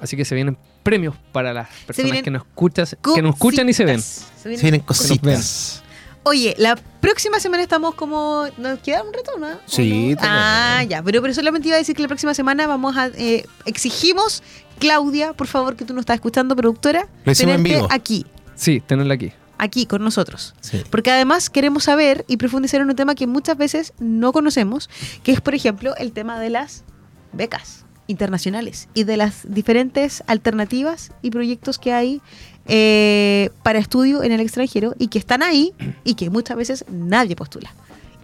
Así 0.01 0.17
que 0.17 0.25
se 0.25 0.35
vienen 0.35 0.59
premios 0.85 1.17
para 1.33 1.53
las 1.53 1.69
personas 1.87 2.23
que 2.23 2.31
nos, 2.31 2.43
escuchas, 2.43 2.97
que 3.15 3.21
nos 3.23 3.35
escuchan 3.35 3.69
y 3.69 3.73
se 3.73 3.85
ven. 3.85 4.01
Se 4.01 4.25
vienen 4.45 4.59
Se 4.59 4.63
vienen 4.63 4.81
ven. 4.81 4.87
cositas. 4.87 5.81
Oye, 6.27 6.55
la 6.57 6.77
próxima 6.77 7.39
semana 7.41 7.63
estamos 7.63 7.95
como. 7.97 8.45
¿Nos 8.57 8.79
queda 8.79 9.03
un 9.03 9.13
reto, 9.13 9.33
no? 9.39 9.47
¿O 9.49 9.59
Sí, 9.67 10.11
no? 10.15 10.17
tenemos. 10.17 10.23
Ah, 10.23 10.83
ya. 10.89 11.03
Pero, 11.03 11.21
pero 11.21 11.35
solamente 11.35 11.69
iba 11.69 11.75
a 11.75 11.79
decir 11.79 11.95
que 11.95 12.01
la 12.03 12.09
próxima 12.09 12.33
semana 12.33 12.67
vamos 12.67 12.97
a. 12.97 13.09
eh, 13.09 13.45
exigimos, 13.67 14.43
Claudia, 14.79 15.33
por 15.35 15.49
favor, 15.49 15.77
que 15.77 15.85
tú 15.85 15.93
nos 15.93 16.03
estás 16.03 16.15
escuchando, 16.15 16.57
productora. 16.57 17.09
Lo 17.25 17.33
en 17.33 17.37
tenerte 17.39 17.63
vivo. 17.75 17.89
aquí, 17.91 18.25
Sí, 18.55 18.81
tenerla 18.87 19.15
aquí. 19.15 19.33
aquí 19.59 19.85
con 19.85 20.03
nosotros. 20.03 20.55
Sí. 20.63 20.83
Porque 20.91 21.11
además 21.11 21.51
queremos 21.51 21.85
saber 21.85 22.25
y 22.27 22.39
profundizar 22.39 22.81
en 22.81 22.89
un 22.89 22.97
tema 22.97 23.15
que 23.15 23.27
muchas 23.27 23.59
veces 23.59 23.93
no 23.99 24.33
conocemos, 24.33 24.89
que 25.25 25.33
es, 25.33 25.43
por 25.43 25.55
ejemplo, 25.55 25.95
el 25.97 26.13
tema 26.13 26.41
de 26.41 26.49
las 26.49 26.85
becas 27.33 27.84
internacionales 28.07 28.89
y 28.95 29.05
de 29.05 29.17
las 29.17 29.43
diferentes 29.49 30.23
alternativas 30.27 31.13
y 31.23 31.31
proyectos 31.31 31.79
que 31.79 31.93
hay 31.93 32.21
eh, 32.67 33.51
para 33.63 33.79
estudio 33.79 34.23
en 34.23 34.33
el 34.33 34.41
extranjero 34.41 34.95
y 34.99 35.09
que 35.09 35.19
están 35.19 35.43
ahí 35.43 35.73
y 36.05 36.15
que 36.15 36.31
muchas 36.31 36.57
veces 36.57 36.85
nadie 36.91 37.37
postula. 37.37 37.73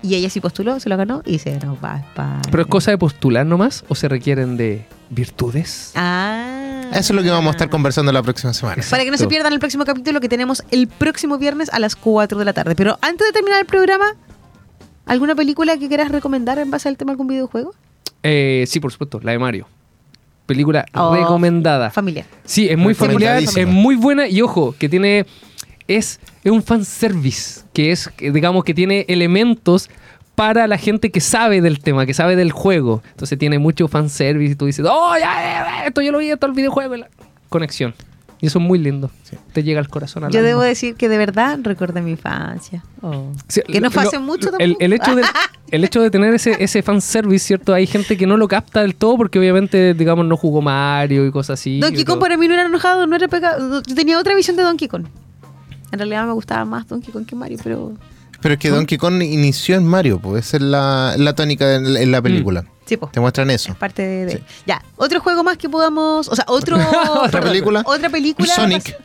Y 0.03 0.15
ella 0.15 0.31
sí 0.31 0.41
postuló, 0.41 0.81
se 0.81 0.89
lo 0.89 0.97
ganó 0.97 1.23
y 1.27 1.39
se 1.39 1.59
nos 1.59 1.77
va. 1.83 2.03
¿Pero 2.51 2.63
es 2.63 2.69
cosa 2.69 2.91
de 2.91 2.99
postular 2.99 3.45
nomás 3.45 3.85
o 3.89 3.95
se 3.95 4.09
requieren 4.09 4.57
de 4.57 4.87
virtudes? 5.11 5.93
Ah. 5.95 6.89
Eso 6.93 6.99
es 6.99 7.11
lo 7.11 7.23
que 7.23 7.31
vamos 7.31 7.49
a 7.49 7.51
estar 7.53 7.69
conversando 7.69 8.11
la 8.11 8.23
próxima 8.23 8.55
semana. 8.55 8.83
Para 8.89 9.05
que 9.05 9.11
no 9.11 9.19
se 9.19 9.29
pierdan 9.29 9.53
el 9.53 9.61
próximo 9.61 9.85
capítulo 9.85 10.21
que 10.21 10.29
tenemos 10.29 10.65
el 10.71 10.89
próximo 10.89 11.39
viernes 11.39 11.69
a 11.73 11.79
las 11.79 11.97
4 11.97 12.39
de 12.39 12.45
la 12.45 12.53
tarde. 12.53 12.75
Pero 12.75 12.99
antes 13.03 13.27
de 13.27 13.33
terminar 13.33 13.61
el 13.61 13.67
programa, 13.67 14.17
¿alguna 15.05 15.35
película 15.35 15.77
que 15.77 15.89
quieras 15.89 16.11
recomendar 16.11 16.59
en 16.59 16.71
base 16.71 16.89
al 16.89 16.97
tema 16.97 17.11
de 17.11 17.15
algún 17.15 17.29
videojuego? 17.29 17.75
Eh, 18.23 18.65
sí, 18.67 18.81
por 18.81 18.93
supuesto, 18.93 19.21
la 19.23 19.33
de 19.33 19.39
Mario. 19.39 19.67
Película 20.47 20.85
Oh, 20.95 21.15
recomendada. 21.15 21.91
Familiar. 21.91 22.27
Sí, 22.45 22.69
es 22.69 22.77
muy 22.77 22.95
familiar, 22.95 23.39
es 23.43 23.67
muy 23.67 23.95
buena 23.95 24.27
y 24.29 24.41
ojo, 24.43 24.75
que 24.79 24.89
tiene. 24.89 25.27
Es, 25.87 26.21
es 26.45 26.53
un 26.53 26.63
fanservice, 26.63 27.63
que 27.73 27.91
es, 27.93 28.09
que 28.17 28.31
digamos, 28.31 28.63
que 28.65 28.75
tiene 28.75 29.05
elementos 29.09 29.91
para 30.37 30.67
la 30.69 30.79
gente 30.79 31.11
que 31.11 31.21
sabe 31.21 31.61
del 31.61 31.81
tema, 31.81 32.07
que 32.07 32.15
sabe 32.15 32.37
del 32.37 32.53
juego. 32.53 33.03
Entonces 33.11 33.39
tiene 33.39 33.59
mucho 33.59 33.89
fanservice 33.89 34.53
y 34.53 34.57
tú 34.57 34.67
dices, 34.67 34.87
oh, 34.89 35.15
ya, 35.15 35.21
ya, 35.21 35.67
ya, 35.81 35.87
esto 35.87 36.01
yo 36.01 36.13
lo 36.13 36.19
vi, 36.19 36.31
esto 36.31 36.47
el 36.47 36.53
videojuego. 36.53 36.97
la- 36.97 37.09
Conexión. 37.49 37.95
Y 38.43 38.47
eso 38.47 38.59
es 38.59 38.65
muy 38.65 38.79
lindo. 38.79 39.11
Te 39.53 39.63
llega 39.63 39.81
al 39.81 39.89
corazón. 39.89 40.25
al 40.25 40.31
Yo 40.33 40.39
alma. 40.39 40.49
debo 40.49 40.63
decir 40.63 40.95
que 40.95 41.09
de 41.11 41.19
verdad 41.19 41.59
recordé 41.63 42.01
mi 42.01 42.13
infancia. 42.13 42.83
Oh. 43.03 43.33
Sí, 43.49 43.61
que 43.67 43.81
no 43.81 43.91
fue 43.91 44.03
lo- 44.05 44.09
hace 44.09 44.19
mucho 44.19 44.49
el, 44.59 44.73
tampoco. 44.73 44.85
el 44.85 44.93
hecho 44.95 45.15
de, 45.15 45.23
el 45.71 45.85
hecho 45.85 46.01
de 46.01 46.11
tener 46.11 46.33
ese, 46.35 46.57
ese 46.63 46.83
fanservice, 46.83 47.47
¿cierto? 47.47 47.75
Hay 47.75 47.87
gente 47.87 48.17
que 48.17 48.27
no 48.27 48.37
lo 48.39 48.49
capta 48.49 48.81
del 48.81 48.95
todo 48.95 49.17
porque 49.19 49.39
obviamente, 49.39 49.93
digamos, 49.95 50.25
no 50.27 50.37
jugó 50.37 50.63
Mario 50.63 51.27
y 51.27 51.31
cosas 51.31 51.61
así. 51.61 51.81
Donkey 51.81 52.05
Kong 52.05 52.19
para 52.19 52.37
mí 52.39 52.49
no 52.49 52.55
era 52.55 52.65
enojado, 52.67 53.07
no 53.07 53.15
era 53.17 53.29
pecado. 53.29 53.83
Yo 53.87 53.95
tenía 53.95 54.19
otra 54.19 54.35
visión 54.35 54.57
de 54.57 54.63
Donkey 54.63 54.89
Kong. 54.89 55.05
En 55.93 55.99
realidad 55.99 56.25
me 56.27 56.33
gustaba 56.33 56.65
más 56.65 56.87
Donkey 56.89 57.13
Kong 57.13 57.27
que 57.27 57.35
Mario, 57.37 57.59
pero 57.63 57.93
Pero 58.43 58.55
es 58.55 58.61
que 58.61 58.71
Donkey 58.71 58.97
Kong 58.99 59.23
inició 59.23 59.77
en 59.77 59.85
Mario, 59.87 60.19
pues 60.19 60.47
esa 60.47 60.57
es 60.57 60.63
la, 60.63 61.15
la 61.19 61.35
tónica 61.35 61.75
en, 61.75 61.97
en 61.97 62.11
la 62.11 62.23
película. 62.23 62.65
sí, 62.87 62.97
po. 62.97 63.09
Te 63.09 63.21
muestran 63.21 63.51
eso. 63.51 63.71
Es 63.73 63.77
parte 63.79 64.03
de, 64.03 64.25
de- 64.27 64.33
Sí. 64.39 64.43
Ya, 64.67 64.83
otro 64.97 65.21
juego 65.21 65.45
más 65.45 65.57
que 65.59 65.69
podamos. 65.69 66.29
O 66.29 66.35
sea, 66.37 66.45
otro. 66.49 66.77
¿Otra 67.23 67.41
película? 67.41 67.83
Otra 67.85 68.09
película. 68.09 68.55
Sonic. 68.55 68.97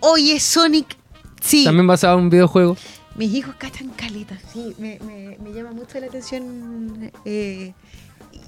Oye, 0.00 0.38
Sonic. 0.40 0.96
Sí. 1.40 1.64
También 1.64 1.86
basado 1.86 2.18
en 2.18 2.24
un 2.24 2.30
videojuego. 2.30 2.76
Mis 3.16 3.32
hijos 3.34 3.54
cachan 3.58 3.88
caletas. 3.88 4.38
Sí, 4.52 4.74
me, 4.78 4.98
me, 5.04 5.36
me 5.42 5.52
llama 5.52 5.72
mucho 5.72 5.98
la 5.98 6.06
atención. 6.06 7.10
eh, 7.24 7.72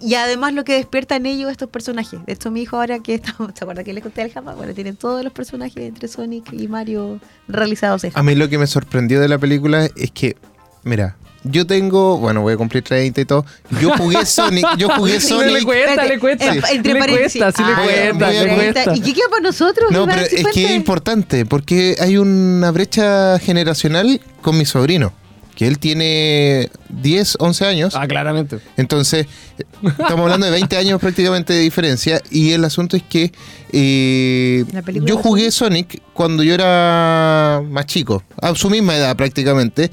y 0.02 0.14
además 0.14 0.52
lo 0.54 0.64
que 0.64 0.74
despierta 0.74 1.16
en 1.16 1.26
ellos 1.26 1.50
estos 1.50 1.68
personajes. 1.68 2.20
De 2.26 2.32
hecho, 2.32 2.50
mi 2.50 2.62
hijo 2.62 2.76
ahora 2.76 2.98
que 3.00 3.14
estamos, 3.14 3.54
¿te 3.54 3.64
acuerdas 3.64 3.84
que 3.84 3.92
les 3.92 4.02
conté 4.02 4.22
al 4.22 4.32
Japa? 4.32 4.54
Bueno, 4.54 4.72
tienen 4.74 4.96
todos 4.96 5.22
los 5.24 5.32
personajes 5.32 5.76
entre 5.82 6.08
Sonic 6.08 6.52
y 6.52 6.68
Mario 6.68 7.20
realizados 7.48 8.04
en 8.04 8.12
A 8.14 8.22
mí 8.22 8.34
lo 8.34 8.48
que 8.48 8.58
me 8.58 8.66
sorprendió 8.66 9.20
de 9.20 9.28
la 9.28 9.38
película 9.38 9.88
es 9.96 10.10
que, 10.12 10.36
mira, 10.84 11.16
yo 11.42 11.66
tengo, 11.66 12.18
bueno, 12.18 12.42
voy 12.42 12.52
a 12.52 12.56
cumplir 12.58 12.82
30 12.84 13.18
y 13.20 13.24
todo. 13.24 13.46
Yo 13.80 13.96
jugué 13.96 14.26
Sonic, 14.26 14.66
yo 14.76 14.90
jugué 14.90 15.20
Sí, 15.20 15.32
le 15.34 15.44
Sonic. 15.48 15.64
cuesta, 15.64 15.90
Espérate, 15.92 16.08
le 16.08 16.18
cuesta. 16.20 16.44
en- 16.54 16.76
entre 16.76 16.92
le 16.94 17.00
cuesta, 17.16 17.52
sí 17.52 17.62
le 17.62 17.72
Ah, 17.72 17.80
cuesta, 17.82 18.12
voy 18.12 18.36
a- 18.36 18.42
le 18.44 18.54
voy 18.56 18.66
a- 18.66 18.72
cuesta. 18.74 18.96
¿Y 18.96 19.00
qué 19.00 19.14
queda 19.14 19.28
para 19.30 19.42
nosotros? 19.42 19.90
No, 19.90 20.06
pero 20.06 20.20
es 20.20 20.46
que 20.52 20.64
es 20.66 20.70
importante 20.72 21.46
porque 21.46 21.96
hay 21.98 22.18
una 22.18 22.70
brecha 22.72 23.38
generacional 23.38 24.20
con 24.42 24.58
mi 24.58 24.66
sobrino, 24.66 25.14
que 25.60 25.66
él 25.66 25.78
tiene 25.78 26.70
10, 26.88 27.36
11 27.38 27.66
años. 27.66 27.94
Ah, 27.94 28.08
claramente. 28.08 28.60
Entonces, 28.78 29.26
estamos 29.82 30.20
hablando 30.20 30.46
de 30.46 30.52
20 30.52 30.74
años 30.78 30.98
prácticamente 30.98 31.52
de 31.52 31.58
diferencia. 31.58 32.22
Y 32.30 32.52
el 32.52 32.64
asunto 32.64 32.96
es 32.96 33.02
que 33.02 33.30
eh, 33.70 34.64
yo 35.04 35.18
jugué 35.18 35.50
Sonic 35.50 36.00
cuando 36.14 36.42
yo 36.42 36.54
era 36.54 37.62
más 37.68 37.84
chico, 37.84 38.22
a 38.40 38.54
su 38.54 38.70
misma 38.70 38.96
edad 38.96 39.14
prácticamente. 39.16 39.90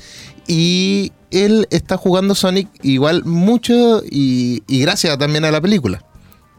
Y 0.48 1.12
él 1.32 1.68
está 1.70 1.98
jugando 1.98 2.34
Sonic 2.34 2.70
igual 2.82 3.26
mucho 3.26 4.02
y, 4.10 4.64
y 4.70 4.80
gracias 4.80 5.18
también 5.18 5.44
a 5.44 5.52
la 5.52 5.60
película. 5.60 6.02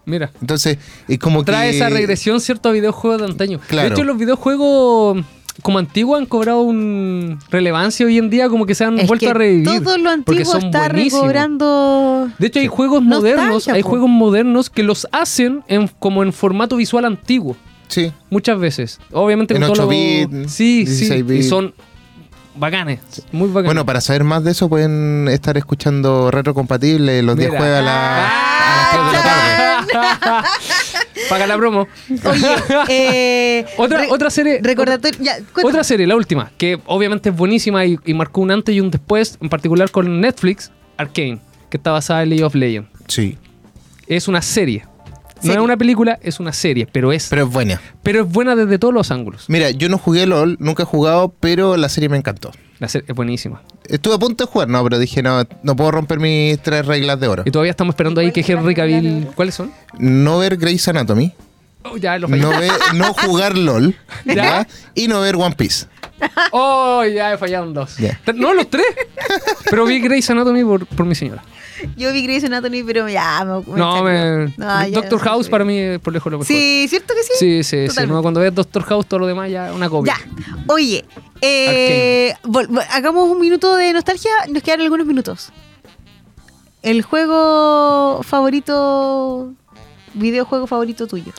Mira. 0.04 0.30
Entonces, 0.42 0.76
es 1.08 1.18
como 1.18 1.44
Trae 1.44 1.70
que... 1.70 1.76
esa 1.78 1.88
regresión, 1.88 2.42
¿cierto? 2.42 2.68
A 2.68 2.72
videojuegos 2.72 3.22
de 3.22 3.26
antaño. 3.26 3.58
Claro. 3.68 3.88
De 3.88 3.94
hecho, 3.94 4.04
los 4.04 4.18
videojuegos 4.18 5.24
como 5.62 5.78
antiguos 5.78 6.18
han 6.18 6.26
cobrado 6.26 6.60
un 6.62 7.38
relevancia 7.50 8.06
hoy 8.06 8.18
en 8.18 8.30
día, 8.30 8.48
como 8.48 8.64
que 8.66 8.74
se 8.74 8.84
han 8.84 8.98
Es 8.98 9.06
vuelto 9.08 9.26
que 9.26 9.30
a 9.30 9.34
revivir. 9.34 9.82
Todo 9.82 9.98
lo 9.98 10.10
antiguo 10.10 10.44
son 10.44 10.64
está 10.66 10.88
buenísimos. 10.88 11.22
recobrando. 11.22 12.30
De 12.38 12.46
hecho, 12.46 12.60
hay 12.60 12.66
juegos 12.68 13.02
Nostalgia, 13.02 13.36
modernos, 13.36 13.68
hay 13.68 13.82
po. 13.82 13.88
juegos 13.90 14.08
modernos 14.10 14.70
que 14.70 14.82
los 14.82 15.06
hacen 15.12 15.62
en, 15.68 15.88
como 15.98 16.22
en 16.22 16.32
formato 16.32 16.76
visual 16.76 17.04
antiguo. 17.04 17.56
Sí, 17.88 18.12
Muchas 18.30 18.58
veces. 18.60 19.00
Obviamente 19.12 19.54
En 19.54 19.62
con 19.62 19.72
todo 19.72 19.72
8 19.72 19.82
lo- 19.84 19.88
bit, 19.88 20.48
Sí, 20.48 20.84
16 20.84 21.08
sí. 21.12 21.22
bit. 21.22 21.40
Y 21.40 21.42
son 21.42 21.72
bacanes. 22.54 23.00
Muy 23.32 23.48
bacanes. 23.48 23.66
Bueno, 23.66 23.86
para 23.86 24.00
saber 24.00 24.24
más 24.24 24.44
de 24.44 24.50
eso 24.50 24.68
pueden 24.68 25.26
estar 25.28 25.56
escuchando 25.56 26.30
Retrocompatible 26.30 27.22
los 27.22 27.36
días 27.36 27.48
Mira. 27.50 27.60
jueves 27.60 27.78
a, 27.78 27.82
la- 27.82 28.28
a 28.28 28.76
las 28.76 28.90
3 28.92 29.06
de 29.06 29.12
la 29.12 29.22
tarde. 29.88 30.48
Paga 31.28 31.46
la 31.46 31.56
promo. 31.56 31.86
Oye, 32.24 32.46
eh, 32.88 33.66
Otra, 33.76 33.98
re- 34.02 34.08
otra 34.10 34.30
serie. 34.30 34.60
Recordatorio. 34.62 35.18
Ya. 35.22 35.36
Otra 35.62 35.84
serie, 35.84 36.06
la 36.06 36.16
última, 36.16 36.50
que 36.58 36.78
obviamente 36.86 37.28
es 37.30 37.36
buenísima 37.36 37.84
y, 37.84 37.98
y 38.04 38.14
marcó 38.14 38.40
un 38.40 38.50
antes 38.50 38.74
y 38.74 38.80
un 38.80 38.90
después, 38.90 39.38
en 39.40 39.48
particular 39.48 39.90
con 39.90 40.20
Netflix, 40.20 40.70
Arcane, 40.96 41.40
que 41.70 41.76
está 41.76 41.90
basada 41.92 42.22
en 42.22 42.30
League 42.30 42.44
of 42.44 42.54
Legends. 42.54 42.88
Sí, 43.08 43.36
Es 44.06 44.28
una 44.28 44.42
serie. 44.42 44.84
No 45.42 45.52
es 45.52 45.58
una 45.58 45.76
película, 45.76 46.18
es 46.20 46.40
una 46.40 46.52
serie, 46.52 46.88
pero 46.90 47.12
es, 47.12 47.28
pero, 47.28 47.42
pero 47.42 47.46
es 47.48 47.52
buena. 47.54 47.80
es 48.28 48.32
buena 48.32 48.56
desde 48.56 48.76
todos 48.78 48.92
los 48.92 49.12
ángulos. 49.12 49.44
Mira, 49.48 49.70
yo 49.70 49.88
no 49.88 49.96
jugué 49.96 50.26
LOL, 50.26 50.56
nunca 50.58 50.82
he 50.82 50.86
jugado, 50.86 51.32
pero 51.38 51.76
la 51.76 51.88
serie 51.88 52.08
me 52.08 52.16
encantó. 52.16 52.50
La 52.78 52.88
serie 52.88 53.06
es 53.08 53.14
buenísima. 53.14 53.60
Estuve 53.88 54.14
a 54.14 54.18
punto 54.18 54.44
de 54.46 54.50
jugar, 54.52 54.68
no, 54.68 54.82
pero 54.84 54.98
dije, 54.98 55.22
no, 55.22 55.42
no 55.62 55.74
puedo 55.76 55.90
romper 55.90 56.20
mis 56.20 56.60
tres 56.62 56.86
reglas 56.86 57.18
de 57.18 57.26
oro. 57.28 57.42
Y 57.44 57.50
todavía 57.50 57.70
estamos 57.72 57.92
esperando 57.94 58.20
ahí 58.20 58.30
que 58.30 58.44
Henry 58.46 58.74
Cavill. 58.74 59.28
¿Cuáles 59.34 59.54
son? 59.56 59.72
No 59.98 60.38
ver 60.38 60.56
Grey's 60.56 60.86
Anatomy, 60.88 61.32
Oh, 61.84 61.96
ya 61.96 62.18
lo 62.18 62.28
fallé. 62.28 62.42
no, 62.42 62.50
ver- 62.50 62.70
no 62.94 63.14
jugar 63.26 63.56
LOL, 63.56 63.94
¿Ya? 64.24 64.34
¿ya? 64.34 64.68
y 64.94 65.08
no 65.08 65.20
ver 65.20 65.36
One 65.36 65.54
Piece. 65.56 65.86
Oh, 66.52 67.04
ya 67.04 67.32
he 67.32 67.38
fallado 67.38 67.66
en 67.66 67.74
dos. 67.74 67.96
No, 68.34 68.52
los 68.52 68.68
tres. 68.68 68.84
Pero 69.70 69.84
vi 69.86 70.00
Grey's 70.00 70.28
Anatomy 70.30 70.64
por, 70.64 70.86
por 70.86 71.06
mi 71.06 71.14
señora. 71.14 71.42
Yo 71.96 72.12
vi 72.12 72.24
Grey's 72.24 72.42
Anatomy, 72.42 72.82
pero 72.82 73.08
ya 73.08 73.44
me. 73.44 73.60
me 73.72 73.78
No, 73.78 74.02
me. 74.02 74.52
No, 74.56 74.90
Doctor 74.90 75.20
House 75.20 75.48
para 75.48 75.64
mí 75.64 75.78
es 75.78 76.00
por 76.00 76.12
lejos 76.12 76.30
lo 76.32 76.38
mejor. 76.38 76.48
Sí, 76.48 76.86
¿cierto 76.88 77.14
que 77.14 77.22
sí? 77.22 77.32
Sí, 77.38 77.62
sí, 77.62 77.88
sí. 77.88 78.06
No, 78.08 78.20
cuando 78.20 78.40
ves 78.40 78.52
Doctor 78.52 78.82
House, 78.82 79.06
todo 79.06 79.20
lo 79.20 79.26
demás 79.28 79.48
ya 79.48 79.68
es 79.70 79.74
una 79.76 79.88
copia. 79.88 80.16
Ya. 80.18 80.56
Oye, 80.66 81.04
eh, 81.40 82.34
hagamos 82.90 83.28
un 83.28 83.40
minuto 83.40 83.76
de 83.76 83.92
nostalgia. 83.92 84.30
Nos 84.50 84.62
quedan 84.62 84.80
algunos 84.80 85.06
minutos. 85.06 85.50
El 86.82 87.02
juego 87.02 88.22
favorito. 88.22 89.52
Videojuego 90.14 90.66
favorito 90.66 91.06
tuyo. 91.06 91.32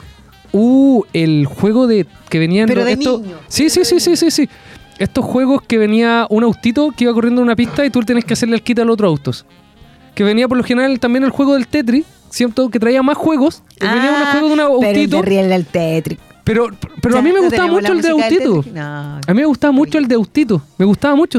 Uh, 0.51 1.03
el 1.13 1.45
juego 1.45 1.87
de 1.87 2.05
que 2.29 2.39
venían 2.39 2.67
Pero 2.67 2.83
de 2.85 2.93
esto- 2.93 3.19
niño. 3.19 3.37
Sí, 3.47 3.69
sí, 3.69 3.85
sí, 3.85 3.99
sí, 3.99 4.15
sí, 4.15 4.31
sí. 4.31 4.49
Estos 4.97 5.23
juegos 5.25 5.61
que 5.61 5.77
venía 5.77 6.27
un 6.29 6.43
autito 6.43 6.91
que 6.95 7.05
iba 7.05 7.13
corriendo 7.13 7.41
en 7.41 7.45
una 7.47 7.55
pista 7.55 7.85
y 7.85 7.89
tú 7.89 8.01
tenés 8.01 8.25
que 8.25 8.33
hacerle 8.33 8.55
el 8.55 8.63
quita 8.63 8.81
a 8.81 8.85
los 8.85 8.93
otros 8.95 9.09
autos. 9.09 9.45
Que 10.15 10.23
venía 10.23 10.47
por 10.47 10.57
lo 10.57 10.63
general 10.63 10.99
también 10.99 11.23
el 11.23 11.29
juego 11.29 11.53
del 11.53 11.67
Tetris, 11.67 12.05
¿cierto? 12.29 12.69
Que 12.69 12.79
traía 12.79 13.01
más 13.01 13.17
juegos. 13.17 13.63
Y 13.79 13.85
venía 13.87 14.11
un 14.11 14.25
juego 14.31 14.47
de 14.47 14.53
un 14.53 14.59
Ah, 14.59 14.67
Pero 14.79 14.89
el 14.91 14.97
autito. 14.97 15.21
de 15.21 15.47
del 15.47 15.65
Tetris. 15.65 16.19
Pero, 16.49 16.67
pero 16.99 17.19
a 17.19 17.21
mí 17.21 17.29
me 17.29 17.35
¿No 17.35 17.43
gustaba 17.43 17.67
mucho 17.67 17.91
el 17.93 18.01
de 18.01 18.09
música 18.11 18.27
del 18.29 18.33
autito. 18.47 18.55
Tetris? 18.63 18.73
No. 18.73 18.81
A 19.27 19.33
mí 19.33 19.33
me 19.41 19.45
gustaba 19.45 19.71
mucho 19.71 19.97
el 19.99 20.07
de 20.07 20.15
autito. 20.15 20.61
Me 20.79 20.85
gustaba 20.85 21.15
mucho. 21.15 21.37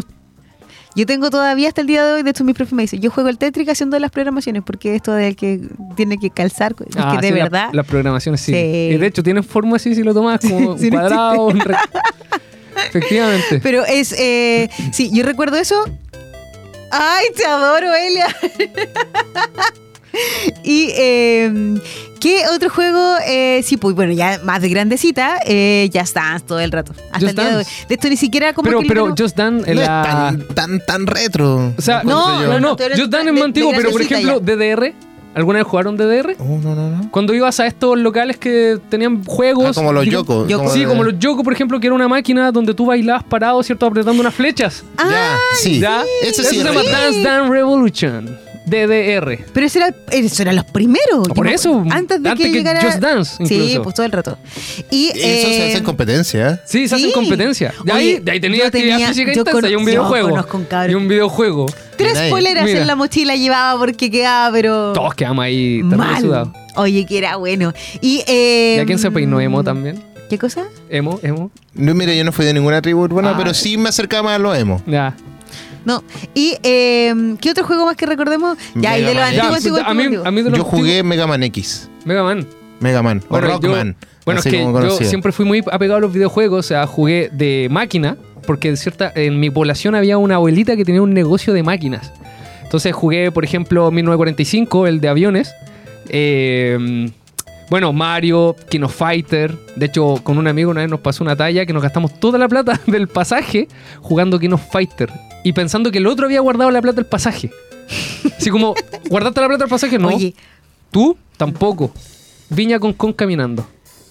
Yo 0.95 1.05
tengo 1.05 1.31
todavía 1.31 1.67
hasta 1.67 1.81
el 1.81 1.89
día 1.89 2.05
de 2.05 2.13
hoy, 2.13 2.23
de 2.23 2.31
hecho 2.31 2.45
mi 2.45 2.53
profe 2.53 2.77
me 2.77 2.83
dice, 2.83 2.99
yo 3.01 3.11
juego 3.11 3.29
el 3.29 3.37
Tetris 3.39 3.69
haciendo 3.69 3.99
las 3.99 4.13
programaciones, 4.13 4.63
porque 4.65 4.95
esto 4.95 5.13
de 5.13 5.35
que 5.35 5.61
tiene 5.97 6.17
que 6.19 6.31
calzar, 6.31 6.77
es 6.89 6.97
Ah, 6.97 7.17
que 7.17 7.23
de 7.27 7.33
sí, 7.33 7.39
la- 7.39 7.43
verdad... 7.45 7.69
Las 7.73 7.87
programaciones 7.87 8.41
sí. 8.41 8.53
Sí. 8.53 8.59
Y 8.59 8.97
de 8.99 9.07
hecho 9.07 9.23
tienen 9.25 9.43
forma 9.43 9.77
así 9.77 9.95
si 9.97 10.03
lo 10.05 10.15
tomas 10.15 10.39
como 10.41 10.79
Sí, 10.79 10.85
un 10.87 10.91
cuadrado. 10.93 11.47
un 11.47 11.59
re- 11.59 11.75
Efectivamente. 12.89 13.59
Pero 13.63 13.85
es, 13.85 14.13
eh, 14.19 14.71
sí, 14.93 15.11
yo 15.13 15.25
recuerdo 15.25 15.57
eso. 15.57 15.75
Ay, 16.93 17.27
te 17.37 17.45
adoro, 17.47 17.89
Elia. 17.95 18.27
y, 20.65 20.91
eh, 20.97 21.81
¿qué 22.21 22.45
otro 22.55 22.71
juego? 22.71 23.17
Eh, 23.27 23.63
sí, 23.65 23.77
pues 23.77 23.95
bueno, 23.95 24.13
ya 24.13 24.41
más 24.45 24.63
de 24.63 24.69
grandecita, 24.69 25.39
eh, 25.47 25.89
ya 25.93 26.03
estás 26.03 26.45
todo 26.45 26.61
el 26.61 26.73
rato. 26.73 26.93
Hasta 27.13 27.19
Just 27.19 27.29
el 27.31 27.37
día 27.37 27.51
de 27.51 27.57
hoy. 27.57 27.65
De 27.89 27.95
esto 27.95 28.09
ni 28.09 28.17
siquiera 28.17 28.53
como 28.53 28.69
pero 28.69 28.81
que 28.81 28.89
pero 28.89 29.15
Just 29.17 29.37
Dance 29.37 29.75
No 29.75 29.81
la... 29.81 29.83
es 29.83 30.47
tan, 30.47 30.55
tan, 30.55 30.87
tan 30.87 31.07
retro. 31.07 31.73
O 31.77 31.83
sea, 31.83 32.03
No, 32.03 32.43
no, 32.47 32.61
no, 32.61 32.77
Just 32.77 33.11
Dance 33.11 33.29
es 33.29 33.35
más 33.35 33.45
antiguo, 33.45 33.73
pero 33.75 33.91
por 33.91 34.03
ejemplo, 34.03 34.41
DDR. 34.41 34.95
¿Alguna 35.33 35.61
vez 35.61 35.67
jugaron 35.69 35.97
DDR? 35.97 36.35
Oh, 36.41 36.59
no, 36.61 36.75
no, 36.75 36.91
no. 36.91 37.11
Cuando 37.13 37.33
ibas 37.35 37.61
a 37.61 37.67
estos 37.67 37.97
locales 37.97 38.37
que 38.37 38.79
tenían 38.89 39.25
juegos. 39.25 39.69
Ah, 39.69 39.81
como 39.81 39.93
los 39.93 40.05
Yoko. 40.05 40.49
Yoko. 40.49 40.71
Sí, 40.71 40.85
como 40.85 41.05
los 41.05 41.21
Yoko, 41.21 41.45
por 41.45 41.53
ejemplo, 41.53 41.79
que 41.79 41.87
era 41.87 41.95
una 41.95 42.09
máquina 42.09 42.51
donde 42.51 42.75
tú 42.75 42.87
bailabas 42.87 43.23
parado, 43.23 43.63
¿cierto? 43.63 43.87
Apretando 43.87 44.21
unas 44.21 44.35
flechas. 44.35 44.83
Ya, 44.99 45.37
sí. 45.55 45.79
¿Ya? 45.79 46.03
Ese 46.23 46.43
Eso 46.43 46.51
sí 46.51 46.57
se 46.57 46.65
llama. 46.65 46.83
Dance 46.83 47.23
Dance 47.23 47.49
Revolution. 47.49 48.50
DDR. 48.71 49.45
Pero 49.53 49.67
eso 49.67 49.79
era, 49.79 49.95
eso 50.13 50.43
eran 50.43 50.57
los 50.57 50.65
primeros. 50.65 51.29
Por 51.29 51.37
Yo 51.39 51.43
me- 51.43 51.55
eso, 51.55 51.85
Antes 51.91 52.23
de 52.23 52.29
antes 52.31 52.47
que 52.47 52.53
que 52.53 52.59
llegara. 52.59 52.81
Just 52.83 52.99
Dance, 52.99 53.37
Sí, 53.47 53.55
incluso. 53.55 53.83
pues 53.83 53.95
todo 53.97 54.07
el 54.07 54.13
rato. 54.13 54.39
Y, 54.91 55.09
Eso 55.09 55.49
se 55.49 55.63
hace 55.69 55.77
en 55.79 55.85
competencia. 55.85 56.51
¿eh? 56.51 56.61
Sí, 56.65 56.89
se 56.89 56.97
Sí. 56.97 57.03
hacen 57.03 57.13
competencia. 57.13 57.75
De 57.85 57.93
ahí, 57.93 58.07
Oye, 58.15 58.21
de 58.21 58.31
ahí 58.33 58.41
tenía 58.41 58.67
actividad 58.67 58.93
tenía- 58.97 59.09
física 59.09 59.33
yo 59.33 59.41
intensa 59.41 59.69
y 59.69 59.75
un 59.77 59.85
videojuego. 59.85 60.29
yo 60.29 60.35
un 60.55 60.91
y 60.91 60.95
un 60.95 61.09
videojuego. 61.09 61.67
Tres 61.97 62.15
Mira 62.15 62.31
poleras 62.31 62.65
Mira. 62.65 62.81
en 62.81 62.87
la 62.87 62.97
mochila 62.97 63.37
llevaba 63.37 63.79
porque 63.79 64.11
quedaba, 64.11 64.51
pero. 64.53 64.93
Todos 64.93 65.15
quedamos 65.15 65.45
ahí 65.45 65.83
mal. 65.83 66.51
Oye, 66.77 67.05
que 67.05 67.19
era 67.19 67.37
bueno. 67.37 67.73
Y, 68.01 68.23
eh, 68.27 68.77
¿Y 68.79 68.81
a 68.81 68.87
quién 68.87 68.99
se 68.99 69.11
peinó 69.11 69.41
emo 69.41 69.63
también? 69.63 70.03
¿Qué 70.31 70.39
cosa? 70.39 70.65
Emo, 70.89 71.19
emo. 71.25 71.51
No, 71.75 71.93
mira, 71.95 72.15
yo 72.15 72.23
no 72.25 72.31
fui 72.31 72.45
de 72.47 72.55
ninguna 72.55 72.81
tribu 72.81 73.01
urbana, 73.03 73.31
Ah. 73.33 73.35
pero 73.37 73.53
sí 73.53 73.77
me 73.77 73.89
acercaba 73.89 74.23
más 74.23 74.35
a 74.37 74.39
los 74.39 74.57
emo. 74.57 74.81
Ya. 74.87 75.17
No. 75.85 76.03
¿Y 76.35 76.57
eh, 76.63 77.37
qué 77.41 77.51
otro 77.51 77.65
juego 77.65 77.87
más 77.87 77.97
que 77.97 78.07
recordemos? 78.07 78.59
Ya, 78.75 78.99
y 78.99 79.03
de 79.03 79.15
los 79.15 79.23
antiguos, 79.23 79.51
Ya, 79.51 79.57
antiguos, 79.57 79.81
a, 79.85 79.95
mí, 79.95 80.03
antiguos. 80.05 80.27
a 80.27 80.31
mí 80.31 80.43
de 80.43 80.51
los 80.51 80.59
Yo 80.59 80.65
jugué 80.65 81.03
Mega 81.03 81.27
Man 81.27 81.43
X. 81.45 81.89
Mega 82.05 82.23
Man. 82.23 82.47
Mega 82.81 83.03
Man. 83.03 83.23
Bueno, 83.29 83.47
o 83.49 83.51
Rockman. 83.53 83.97
Bueno, 84.25 84.41
es 84.41 84.47
que 84.47 84.59
yo 84.59 84.73
conocido. 84.73 85.09
siempre 85.09 85.33
fui 85.33 85.45
muy 85.45 85.63
apegado 85.73 85.99
a 85.99 86.01
los 86.01 86.13
videojuegos, 86.13 86.67
o 86.67 86.69
sea, 86.69 86.87
jugué 86.87 87.31
de 87.33 87.69
máquina, 87.71 88.17
porque 88.47 88.69
en 88.69 88.77
cierta, 88.77 89.11
en 89.15 89.41
mi 89.41 89.51
población 89.51 89.95
había 89.95 90.19
una 90.19 90.37
abuelita 90.37 90.77
que 90.77 90.85
tenía 90.85 91.03
un 91.03 91.15
negocio 91.15 91.53
de 91.53 91.63
máquinas. 91.63 92.13
Entonces 92.63 92.95
jugué, 92.95 93.33
por 93.33 93.45
ejemplo, 93.45 93.91
1945, 93.91 94.87
el 94.87 95.01
de 95.01 95.09
aviones. 95.09 95.53
Eh, 96.09 97.11
Bueno, 97.71 97.93
Mario, 97.93 98.57
Kino 98.69 98.89
Fighter. 98.89 99.57
De 99.77 99.87
hecho, 99.87 100.21
con 100.25 100.39
un 100.39 100.49
amigo 100.49 100.71
una 100.71 100.81
vez 100.81 100.91
nos 100.91 101.01
pasó 101.01 101.23
una 101.23 101.37
talla 101.37 101.65
que 101.65 101.73
nos 101.73 101.83
gastamos 101.83 102.19
toda 102.19 102.37
la 102.39 102.49
plata 102.49 102.81
del 102.87 103.07
pasaje 103.09 103.69
jugando 104.01 104.39
Kino 104.39 104.59
Fighter. 104.59 105.11
Y 105.45 105.53
pensando 105.53 105.91
que 105.93 105.99
el 105.99 106.07
otro 106.07 106.27
había 106.27 106.41
guardado 106.41 106.71
la 106.71 106.83
plata 106.83 106.97
del 106.97 107.07
pasaje. 107.07 107.51
Así 108.37 108.51
como, 108.51 108.75
¿guardaste 109.09 109.41
la 109.41 109.47
plata 109.49 109.65
del 109.65 109.71
pasaje? 109.71 109.99
No. 109.99 110.09
Oye, 110.09 110.35
¿Tú? 110.91 111.17
Tampoco. 111.37 111.93
Viña 112.49 112.79
con 112.81 112.93
con 112.93 113.13
caminando. 113.13 113.67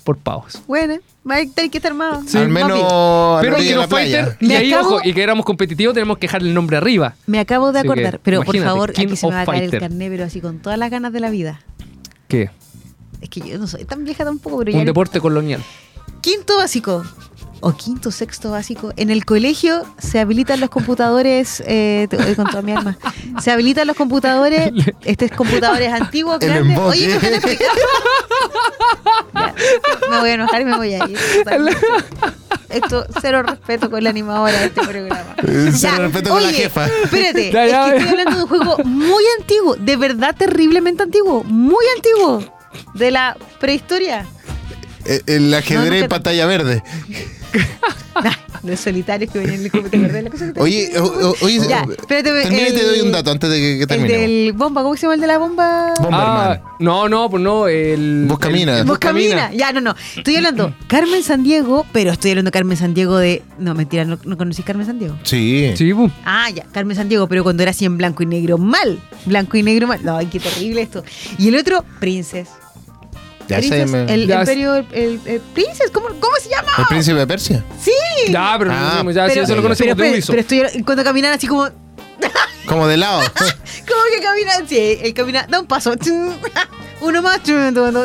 Por 0.06 0.18
pavos. 0.18 0.62
bueno, 0.66 0.96
va 1.30 1.36
a 1.36 1.46
tener 1.46 1.70
que 1.70 1.78
estar 1.78 1.92
armado. 1.92 2.24
Sí, 2.26 2.38
Al 2.38 2.50
menos 2.50 2.80
Pero 3.42 3.58
la 3.58 3.88
playa. 3.88 3.88
Fighter, 4.26 4.38
y 4.40 4.48
Me 4.48 4.58
ahí, 4.58 4.74
acabo- 4.74 4.96
ojo, 4.96 5.02
y 5.04 5.14
que 5.14 5.22
éramos 5.22 5.46
competitivos, 5.46 5.94
tenemos 5.94 6.18
que 6.18 6.26
dejar 6.28 6.42
el 6.42 6.54
nombre 6.54 6.78
arriba. 6.78 7.14
Me 7.28 7.40
acabo 7.40 7.72
de 7.72 7.80
Así 7.80 7.88
que, 7.88 7.92
acordar, 7.92 8.20
pero 8.24 8.42
por 8.42 8.58
favor, 8.58 8.94
King 8.94 9.08
aquí 9.08 9.18
se 9.18 9.28
me 9.28 9.34
va 9.34 9.42
a 9.42 9.46
caer 9.46 9.64
el 9.66 9.80
carné, 9.80 10.10
pero 10.10 10.24
así 10.24 10.42
con 10.42 10.60
todas 10.60 10.80
las 10.80 10.90
ganas 10.90 11.14
de 11.14 11.20
la 11.20 11.30
vida. 11.30 11.62
¿Qué? 12.28 12.50
Es 13.22 13.30
que 13.30 13.42
yo 13.42 13.58
no 13.58 13.68
soy 13.68 13.86
tan 13.86 14.04
vieja 14.06 14.24
tampoco, 14.24 14.60
pero 14.60 14.72
ya. 14.72 14.78
Un 14.78 14.82
el 14.82 14.86
deporte 14.88 15.20
colonial. 15.20 15.64
Quinto 16.22 16.58
básico. 16.58 17.04
O 17.62 17.74
quinto, 17.76 18.10
sexto 18.12 18.52
básico. 18.52 18.94
En 18.96 19.10
el 19.10 19.26
colegio 19.26 19.84
se 19.98 20.20
habilitan 20.20 20.62
los 20.62 20.70
computadores. 20.70 21.62
Eh, 21.68 22.08
te 22.10 22.16
voy 22.16 22.34
con 22.36 22.48
toda 22.48 22.62
mi 22.62 22.72
alma. 22.72 22.98
Se 23.42 23.52
habilitan 23.52 23.86
los 23.86 23.98
computadores. 23.98 24.72
Estos 25.04 25.32
computadores 25.32 25.92
antiguos, 25.92 26.38
El 26.42 26.48
grandes. 26.50 26.78
emboque. 26.78 26.98
Oye, 26.98 27.16
explicar. 27.16 27.68
Ya, 29.34 29.54
me 30.10 30.20
voy 30.20 30.30
a 30.30 30.34
enojar 30.34 30.62
y 30.62 30.66
me 30.66 30.78
voy 30.78 30.94
a 30.94 31.06
ir. 31.08 31.18
Esto, 32.70 33.06
cero 33.22 33.44
respeto 33.44 33.90
con 33.90 34.04
la 34.04 34.10
animadora 34.12 34.58
de 34.60 34.66
este 34.68 34.82
programa. 34.82 35.36
Eh, 35.38 35.72
cero 35.74 35.78
Ya, 35.78 35.98
respeto 35.98 36.30
con 36.30 36.42
la 36.44 36.50
oye, 36.50 36.58
jefa. 36.58 36.88
Espérate, 36.88 37.52
Ya, 37.52 37.68
ya, 37.68 37.88
es 37.88 37.94
que 37.94 38.00
ya. 38.00 38.04
estoy 38.06 38.10
hablando 38.20 38.38
de 38.38 38.44
un 38.44 38.50
juego 38.50 38.78
muy 38.86 39.24
antiguo, 39.40 39.76
de 39.76 39.98
verdad 39.98 40.36
terriblemente 40.38 41.04
antiguo, 41.04 41.44
muy 41.44 41.84
antiguo, 41.96 42.44
de 42.94 43.12
la 43.12 43.38
prehistoria. 43.60 44.26
Eh, 45.06 45.22
El 45.28 45.54
ajedrez 45.54 46.04
No, 46.04 46.10
pantalla 46.10 46.46
verde. 46.46 46.84
Nah, 48.24 48.34
los 48.64 48.80
solitarios 48.82 49.32
que 49.32 49.40
venían 49.40 49.60
en 49.60 49.66
el 49.66 49.72
computador 49.72 50.08
verde. 50.08 50.24
la 50.24 50.30
cosa 50.30 50.48
que 50.48 50.52
te- 50.54 50.60
Oye, 50.60 50.92
o- 51.00 51.04
o- 51.30 51.36
oye, 51.42 51.60
Ya, 51.70 51.84
eh, 51.84 51.96
espérate, 51.98 52.30
y 52.30 52.50
te 52.50 52.68
el- 52.68 52.88
doy 52.88 53.02
un 53.02 53.12
dato 53.14 53.32
antes 53.32 53.50
de 53.50 53.56
que, 53.58 53.88
que 53.88 53.94
El 53.94 54.08
del 54.08 54.54
bomba, 54.54 54.82
¿cómo 54.84 54.96
se 54.98 55.04
llama 55.04 55.14
el 55.14 55.22
de 55.22 55.28
la 55.28 55.38
bomba? 55.38 55.94
Bomberman. 56.02 56.20
Ah, 56.20 56.62
no, 56.80 57.08
no, 57.08 57.30
pues 57.30 57.42
no. 57.42 57.68
El, 57.70 58.26
Vos 58.28 58.38
camina. 58.40 58.80
el- 58.80 58.86
Vos 58.86 58.98
camina. 58.98 59.52
Ya, 59.54 59.72
no, 59.72 59.80
no. 59.80 59.96
Estoy 60.18 60.36
hablando 60.36 60.76
Carmen 60.88 61.24
San 61.24 61.44
Diego, 61.44 61.86
pero 61.94 62.12
estoy 62.12 62.32
hablando 62.32 62.52
Carmen 62.52 62.76
San 62.76 62.94
Diego 62.94 63.18
de. 63.18 63.42
No, 63.58 63.74
mentira, 63.74 64.04
no, 64.04 64.20
no 64.26 64.38
conocí 64.38 64.64
Carmen 64.64 64.86
San 64.86 65.00
Diego. 65.00 65.16
Sí. 65.24 65.72
Sí, 65.78 65.94
pu. 65.94 66.12
Ah, 66.26 66.50
ya, 66.50 66.66
Carmen 66.74 66.98
San 66.98 67.08
Diego, 67.08 67.28
pero 67.30 67.44
cuando 67.44 67.64
era 67.64 67.70
así 67.72 67.86
en 67.86 67.98
blanco 67.98 68.24
y 68.24 68.26
negro 68.26 68.58
mal. 68.58 69.00
Blanco 69.26 69.56
y 69.56 69.64
negro 69.64 69.88
mal. 69.88 70.04
No, 70.04 70.18
ay, 70.18 70.26
qué 70.26 70.42
terrible 70.42 70.82
esto. 70.82 71.06
Y 71.38 71.48
el 71.48 71.56
otro, 71.56 71.86
Princess. 72.02 72.50
Ya 73.50 73.86
me- 73.86 74.14
el 74.14 74.28
Ya 74.28 74.40
imperio, 74.42 74.76
el, 74.76 74.86
el- 74.94 75.22
el 75.26 75.40
Princess, 75.54 75.90
¿cómo, 75.92 76.08
¿cómo 76.08 76.36
se 76.42 76.50
llama? 76.50 76.70
¿El 76.78 76.86
príncipe 76.86 77.18
de 77.18 77.28
Persia? 77.28 77.64
Sí. 77.84 77.92
Ya, 78.32 78.56
pero 78.60 78.72
Ah, 78.74 79.02
no, 79.04 79.12
ya, 79.12 79.30
sí, 79.30 79.40
eso 79.40 79.56
lo 79.56 79.62
conocemos 79.62 79.96
pero, 79.96 79.96
de 79.96 79.96
pero, 80.04 80.14
Ubisoft. 80.14 80.36
pero 80.48 80.66
estoy 80.68 80.84
cuando 80.84 81.04
caminan 81.04 81.34
así 81.34 81.48
como. 81.48 81.68
Como 82.68 82.88
de 82.88 82.98
lado. 82.98 83.22
¿Cómo 83.36 84.02
que 84.16 84.22
caminan? 84.22 84.68
Sí, 84.68 85.00
él 85.02 85.14
camina, 85.14 85.48
da 85.50 85.60
un 85.60 85.66
paso. 85.68 85.94
Uno 87.02 87.22
más, 87.22 87.40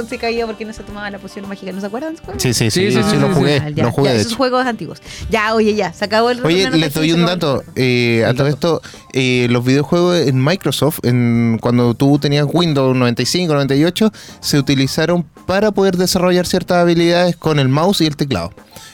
se 0.08 0.18
caía 0.18 0.46
porque 0.46 0.64
no 0.64 0.72
se 0.72 0.82
tomaba 0.82 1.10
la 1.10 1.18
poción 1.18 1.48
mágica. 1.48 1.72
¿No 1.72 1.80
se 1.80 1.86
acuerdan? 1.86 2.16
Sí, 2.38 2.54
sí, 2.54 2.70
sí, 2.70 2.70
Sí, 2.70 2.92
sí, 2.92 3.02
sí, 3.02 3.10
sí, 3.10 3.16
lo 3.16 3.34
jugué, 3.34 3.72
ya, 3.74 3.84
lo 3.84 3.90
jugué 3.92 4.16
esos 4.16 4.34
juegos 4.34 4.64
antiguos. 4.66 5.00
Ya, 5.30 5.54
oye, 5.54 5.74
ya, 5.74 5.92
se 5.92 6.04
acabó 6.04 6.30
el 6.30 6.44
Oye, 6.44 6.70
les 6.70 6.94
doy 6.94 7.12
un 7.12 7.26
dato. 7.26 7.62
Eh, 7.74 8.24
a 8.26 8.34
todo 8.34 8.46
esto, 8.46 8.82
eh, 9.12 9.48
los 9.50 9.64
videojuegos 9.64 10.18
en 10.20 10.42
Microsoft, 10.42 11.00
en, 11.02 11.58
cuando 11.60 11.94
tú 11.94 12.18
tenías 12.18 12.46
Windows 12.50 12.96
95, 12.96 13.52
98, 13.54 14.12
se 14.40 14.58
utilizaron 14.58 15.24
para 15.46 15.72
poder 15.72 15.96
desarrollar 15.96 16.46
ciertas 16.46 16.78
habilidades 16.78 17.36
con 17.36 17.58
el 17.58 17.68
mouse 17.68 18.00
y 18.00 18.06
el 18.06 18.16
teclado. 18.16 18.52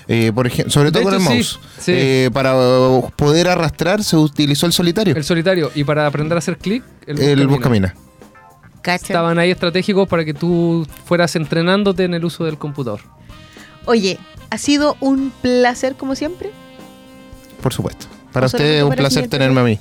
Eh, 0.09 0.33
por 0.35 0.47
ejemplo, 0.47 0.73
sobre 0.73 0.91
todo 0.91 1.05
con 1.05 1.15
el 1.15 1.21
sí, 1.21 1.29
mouse. 1.29 1.61
sí. 1.79 1.93
Eh, 1.95 2.31
para 2.33 2.53
poder 3.17 3.49
arrastrar 3.49 4.03
se 4.03 4.17
utilizó 4.17 4.67
el 4.67 4.73
solitario, 4.73 5.15
El 5.15 5.25
solitario. 5.25 5.71
Y 5.75 5.85
para 5.85 6.07
aprender 6.07 6.37
a 6.37 6.39
hacer 6.39 6.59
clic, 6.59 6.83
el, 7.07 7.21
el 7.21 7.47
buscamina. 7.47 7.95
Cacha. 8.83 9.07
Estaban 9.07 9.39
ahí 9.39 9.51
estratégicos 9.51 10.09
para 10.09 10.25
que 10.25 10.35
tú 10.35 10.87
fueras 11.05 11.37
entrenándote 11.37 12.05
en 12.05 12.15
el 12.15 12.25
uso 12.25 12.45
del 12.45 12.59
computador. 12.59 13.01
Oye, 13.87 14.19
ha 14.51 14.59
sido 14.59 14.97
un 15.01 15.33
placer 15.43 15.97
como 15.97 16.15
siempre. 16.15 16.51
Por 17.63 17.73
supuesto. 17.73 18.07
Para 18.33 18.47
usted 18.47 18.79
es 18.79 18.83
un 18.83 18.95
placer 18.95 19.29
tenerme 19.29 19.61
a 19.61 19.65
mí. 19.65 19.79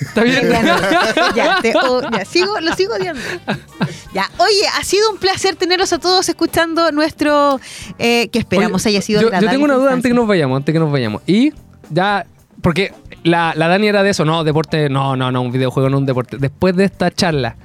¿Está 0.00 0.22
bien? 0.24 0.48
Ya, 0.50 0.62
no, 0.62 1.34
ya, 1.36 1.58
te- 1.62 1.72
oh, 1.76 2.02
ya, 2.10 2.24
sigo, 2.24 2.60
lo 2.60 2.74
sigo 2.74 2.94
odiando. 2.94 3.20
Ya, 4.12 4.30
oye, 4.38 4.66
ha 4.78 4.84
sido 4.84 5.10
un 5.10 5.18
placer 5.18 5.56
tenerlos 5.56 5.92
a 5.92 5.98
todos 5.98 6.28
escuchando 6.28 6.90
nuestro 6.92 7.60
eh, 7.98 8.28
que 8.28 8.40
esperamos 8.40 8.84
Oye, 8.86 8.96
haya 8.96 9.02
sido 9.02 9.22
yo, 9.22 9.30
yo 9.30 9.48
tengo 9.50 9.64
una 9.64 9.74
duda 9.74 9.92
antes 9.92 10.10
que 10.10 10.14
nos 10.14 10.26
vayamos, 10.26 10.56
antes 10.56 10.72
que 10.72 10.78
nos 10.78 10.90
vayamos. 10.90 11.22
Y 11.26 11.52
ya, 11.90 12.26
porque 12.60 12.92
la, 13.24 13.54
la 13.56 13.68
Dani 13.68 13.88
era 13.88 14.02
de 14.02 14.10
eso, 14.10 14.24
no, 14.24 14.44
deporte, 14.44 14.88
no, 14.88 15.16
no, 15.16 15.32
no, 15.32 15.42
un 15.42 15.50
videojuego 15.50 15.88
no 15.88 15.98
un 15.98 16.06
deporte. 16.06 16.36
Después 16.38 16.76
de 16.76 16.84
esta 16.84 17.10
charla, 17.10 17.56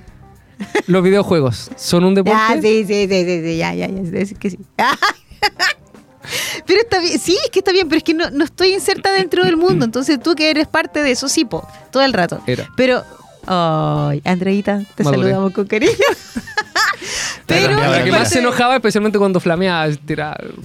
los 0.88 1.03
videojuegos 1.03 1.70
son 1.76 2.05
un 2.05 2.16
deporte. 2.16 2.39
Ya, 2.55 2.62
sí, 2.62 2.86
sí, 2.86 3.07
sí, 3.07 3.26
sí, 3.26 3.41
sí, 3.43 3.57
ya, 3.57 3.74
ya, 3.74 3.88
ya, 3.88 4.20
es 4.20 4.34
que 4.34 4.49
sí. 4.49 4.60
Pero 6.66 6.82
está 6.82 6.99
bien, 6.99 7.20
sí, 7.20 7.38
es 7.43 7.49
que 7.49 7.60
está 7.60 7.72
bien, 7.72 7.88
pero 7.88 7.97
es 7.97 8.03
que 8.03 8.14
no, 8.14 8.30
no 8.30 8.43
estoy 8.43 8.74
inserta 8.74 9.12
dentro 9.12 9.43
del 9.43 9.57
mundo, 9.57 9.86
entonces 9.86 10.22
tú 10.22 10.36
que 10.36 10.51
eres 10.51 10.68
parte 10.68 11.01
de 11.01 11.12
eso, 11.12 11.28
sí, 11.28 11.43
po, 11.43 11.68
todo 11.91 12.03
el 12.03 12.14
rato. 12.14 12.39
Era. 12.45 12.70
Pero, 12.76 13.03
ay, 13.47 14.22
Andreita, 14.26 14.84
te 14.93 15.03
saludamos 15.03 15.53
con 15.53 15.66
cariño. 15.66 15.91
pero 17.47 17.74
La 17.74 18.03
que 18.03 18.12
más 18.12 18.30
se 18.30 18.39
enojaba, 18.39 18.76
especialmente 18.76 19.18
cuando 19.18 19.39
flameaba, 19.39 19.91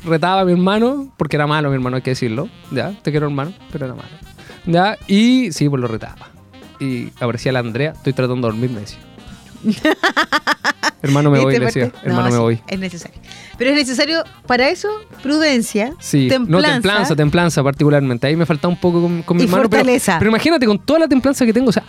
retaba 0.04 0.42
a 0.42 0.44
mi 0.44 0.52
hermano, 0.52 1.14
porque 1.16 1.36
era 1.36 1.46
malo 1.46 1.70
mi 1.70 1.76
hermano, 1.76 1.96
hay 1.96 2.02
que 2.02 2.10
decirlo. 2.10 2.50
Ya, 2.70 2.92
te 3.00 3.10
quiero 3.10 3.26
hermano, 3.26 3.54
pero 3.72 3.86
era 3.86 3.94
malo. 3.94 4.10
Ya, 4.66 4.96
y 5.06 5.52
sí, 5.52 5.68
pues 5.68 5.80
lo 5.80 5.88
retaba. 5.88 6.28
Y 6.80 7.08
aparecía 7.20 7.52
la 7.52 7.60
Andrea, 7.60 7.92
estoy 7.92 8.12
tratando 8.12 8.46
de 8.48 8.52
dormir, 8.52 8.70
me 8.70 8.80
decía. 8.80 8.98
hermano 11.02 11.30
me 11.30 11.38
voy, 11.42 11.46
¿Viste 11.58 11.60
le 11.60 11.66
decía. 11.66 11.92
Hermano 12.02 12.22
No, 12.22 12.24
me 12.26 12.32
sí, 12.32 12.38
voy. 12.38 12.60
Es 12.66 12.78
necesario. 12.78 13.20
Pero 13.56 13.70
es 13.70 13.76
necesario 13.76 14.24
para 14.46 14.68
eso 14.68 14.88
prudencia, 15.22 15.92
Sí, 16.00 16.28
templanza, 16.28 16.50
no 16.68 16.72
templanza, 16.72 17.16
templanza 17.16 17.62
particularmente. 17.62 18.26
Ahí 18.26 18.36
me 18.36 18.46
falta 18.46 18.68
un 18.68 18.76
poco 18.78 19.02
con, 19.02 19.22
con 19.22 19.36
mi 19.36 19.44
Y 19.44 19.46
hermano. 19.46 19.68
pero-. 19.70 19.84
Pero, 20.18 20.28
imagínate, 20.28 20.66
con 20.66 20.78
toda 20.78 20.98
la 21.00 21.08
templanza 21.08 21.46
que 21.46 21.52
tengo, 21.52 21.68
o 21.68 21.72
sea, 21.72 21.84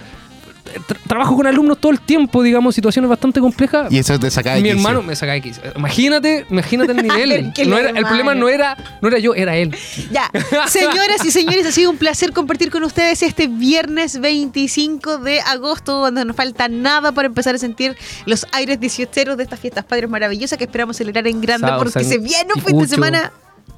tra- 0.88 0.98
trabajo 1.08 1.36
con 1.36 1.48
alumnos 1.48 1.78
todo 1.80 1.92
el 1.92 2.00
tiempo, 2.00 2.44
digamos, 2.44 2.76
situaciones 2.76 3.10
bastante 3.10 3.40
complejas. 3.40 3.92
Y 3.92 3.98
eso 4.00 4.20
te 4.20 4.30
sacaba 4.32 4.56
de 4.56 4.62
mi 4.62 4.70
quicio. 4.70 4.82
hermano 4.88 5.04
me 5.04 5.16
saca 5.16 5.34
de 5.34 5.42
quicio. 5.42 5.64
Imagínate, 5.76 6.46
imagínate 6.50 6.92
el 6.92 6.98
nivel. 7.04 7.54
No 7.68 7.78
el 7.78 7.86
era- 7.86 7.90
el 8.00 8.06
problema 8.06 8.36
no 8.36 8.50
era, 8.50 8.78
no 9.02 9.08
era 9.08 9.20
yo, 9.20 9.34
era 9.36 9.56
él. 9.56 9.76
Ya, 10.12 10.30
señoras 10.68 11.24
y 11.26 11.32
señores, 11.32 11.66
ha 11.66 11.72
sido 11.72 11.90
un 11.92 11.98
placer 11.98 12.32
compartir 12.34 12.72
con 12.72 12.84
ustedes 12.84 13.22
este 13.24 13.48
viernes 13.48 14.20
25 14.20 15.18
de 15.20 15.40
agosto, 15.42 16.00
donde 16.00 16.26
nos 16.26 16.36
falta 16.36 16.68
nada 16.68 17.12
para 17.12 17.28
empezar 17.28 17.56
a 17.56 17.58
sentir 17.58 17.96
los 18.26 18.46
aires 18.52 18.80
dieciocheros 18.80 19.38
de 19.38 19.44
estas 19.44 19.60
fiestas 19.60 19.86
padres 19.86 20.10
maravillosas 20.10 20.58
que 20.58 20.64
esperamos 20.66 20.98
celebrar 20.98 21.28
en 21.28 21.42
grande 21.42 21.68
Sao, 21.68 21.78
porque 21.78 21.92
san- 21.94 22.06
se 22.06 22.18
viene 22.18 22.50
un 22.56 22.62
fin 22.62 22.78
de 22.80 22.88
semana. 22.88 23.32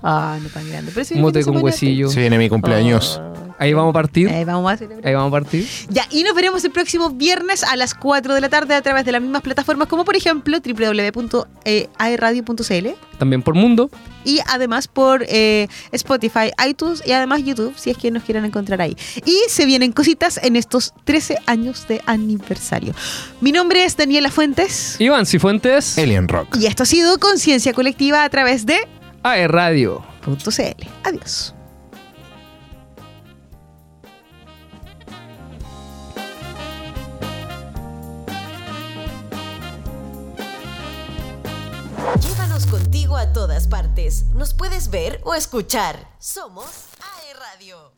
Ah, 0.04 0.38
no 0.42 0.50
tan 0.50 0.70
grande, 0.70 0.92
pero 0.94 1.06
se 1.06 1.16
viene 1.16 1.26
Mote 1.28 1.44
con 1.44 1.58
huesillo. 1.58 2.10
Se 2.10 2.20
viene 2.20 2.38
mi 2.38 2.50
cumpleaños. 2.50 3.20
Oh, 3.24 3.34
Ahí 3.60 3.74
vamos 3.74 3.90
a 3.90 3.94
partir. 3.94 4.30
ahí 4.30 4.46
vamos 4.46 4.72
a 4.72 4.78
celebrar. 4.78 5.08
Ahí 5.08 5.16
vamos 5.16 5.30
a 5.30 5.32
partir. 5.32 5.68
Ya, 5.90 6.06
y 6.12 6.22
nos 6.24 6.36
veremos 6.36 6.64
el 6.64 6.70
próximo 6.72 7.10
viernes 7.10 7.64
a 7.64 7.76
las 7.76 7.96
4 7.96 8.36
de 8.36 8.42
la 8.42 8.50
tarde 8.50 8.76
a 8.76 8.82
través 8.84 9.04
de 9.04 9.12
las 9.12 9.20
mismas 9.22 9.42
plataformas 9.42 9.88
como 9.88 10.06
por 10.06 10.16
ejemplo 10.16 10.60
www.aerradio.cl 10.64 12.88
También 13.18 13.42
por 13.42 13.56
mundo. 13.56 13.90
y 14.24 14.40
además 14.48 14.88
por 14.88 15.26
eh, 15.28 15.68
Spotify, 15.92 16.52
iTunes 16.68 17.02
y 17.06 17.12
además 17.14 17.44
YouTube, 17.44 17.74
si 17.78 17.90
es 17.90 17.98
que 17.98 18.12
nos 18.12 18.22
quieren 18.24 18.46
encontrar 18.46 18.80
ahí. 18.82 18.96
Y 19.26 19.42
se 19.50 19.66
vienen 19.66 19.92
cositas 19.92 20.40
en 20.44 20.56
estos 20.56 20.94
13 21.06 21.40
años 21.48 21.88
de 21.88 22.00
aniversario. 22.06 22.94
Mi 23.42 23.52
nombre 23.52 23.84
es 23.86 23.98
Daniela 23.98 24.30
Fuentes 24.30 24.98
Iván 25.00 25.26
Cifuentes. 25.26 25.98
Alien 25.98 26.28
Rock. 26.28 26.56
y 26.60 26.68
esto 26.68 26.84
ha 26.84 26.86
sido 26.86 27.18
Conciencia 27.20 27.74
Colectiva 27.74 28.24
a 28.24 28.30
través 28.30 28.68
de 28.68 28.78
AE 29.28 29.48
Radio. 29.48 30.02
.cl. 30.24 30.76
Adiós. 31.04 31.54
Llévanos 42.22 42.66
contigo 42.68 43.18
a 43.18 43.34
todas 43.34 43.68
partes. 43.68 44.26
Nos 44.34 44.54
puedes 44.54 44.90
ver 44.90 45.20
o 45.26 45.34
escuchar. 45.34 46.08
Somos 46.20 46.88
AE 47.02 47.34
Radio. 47.34 47.97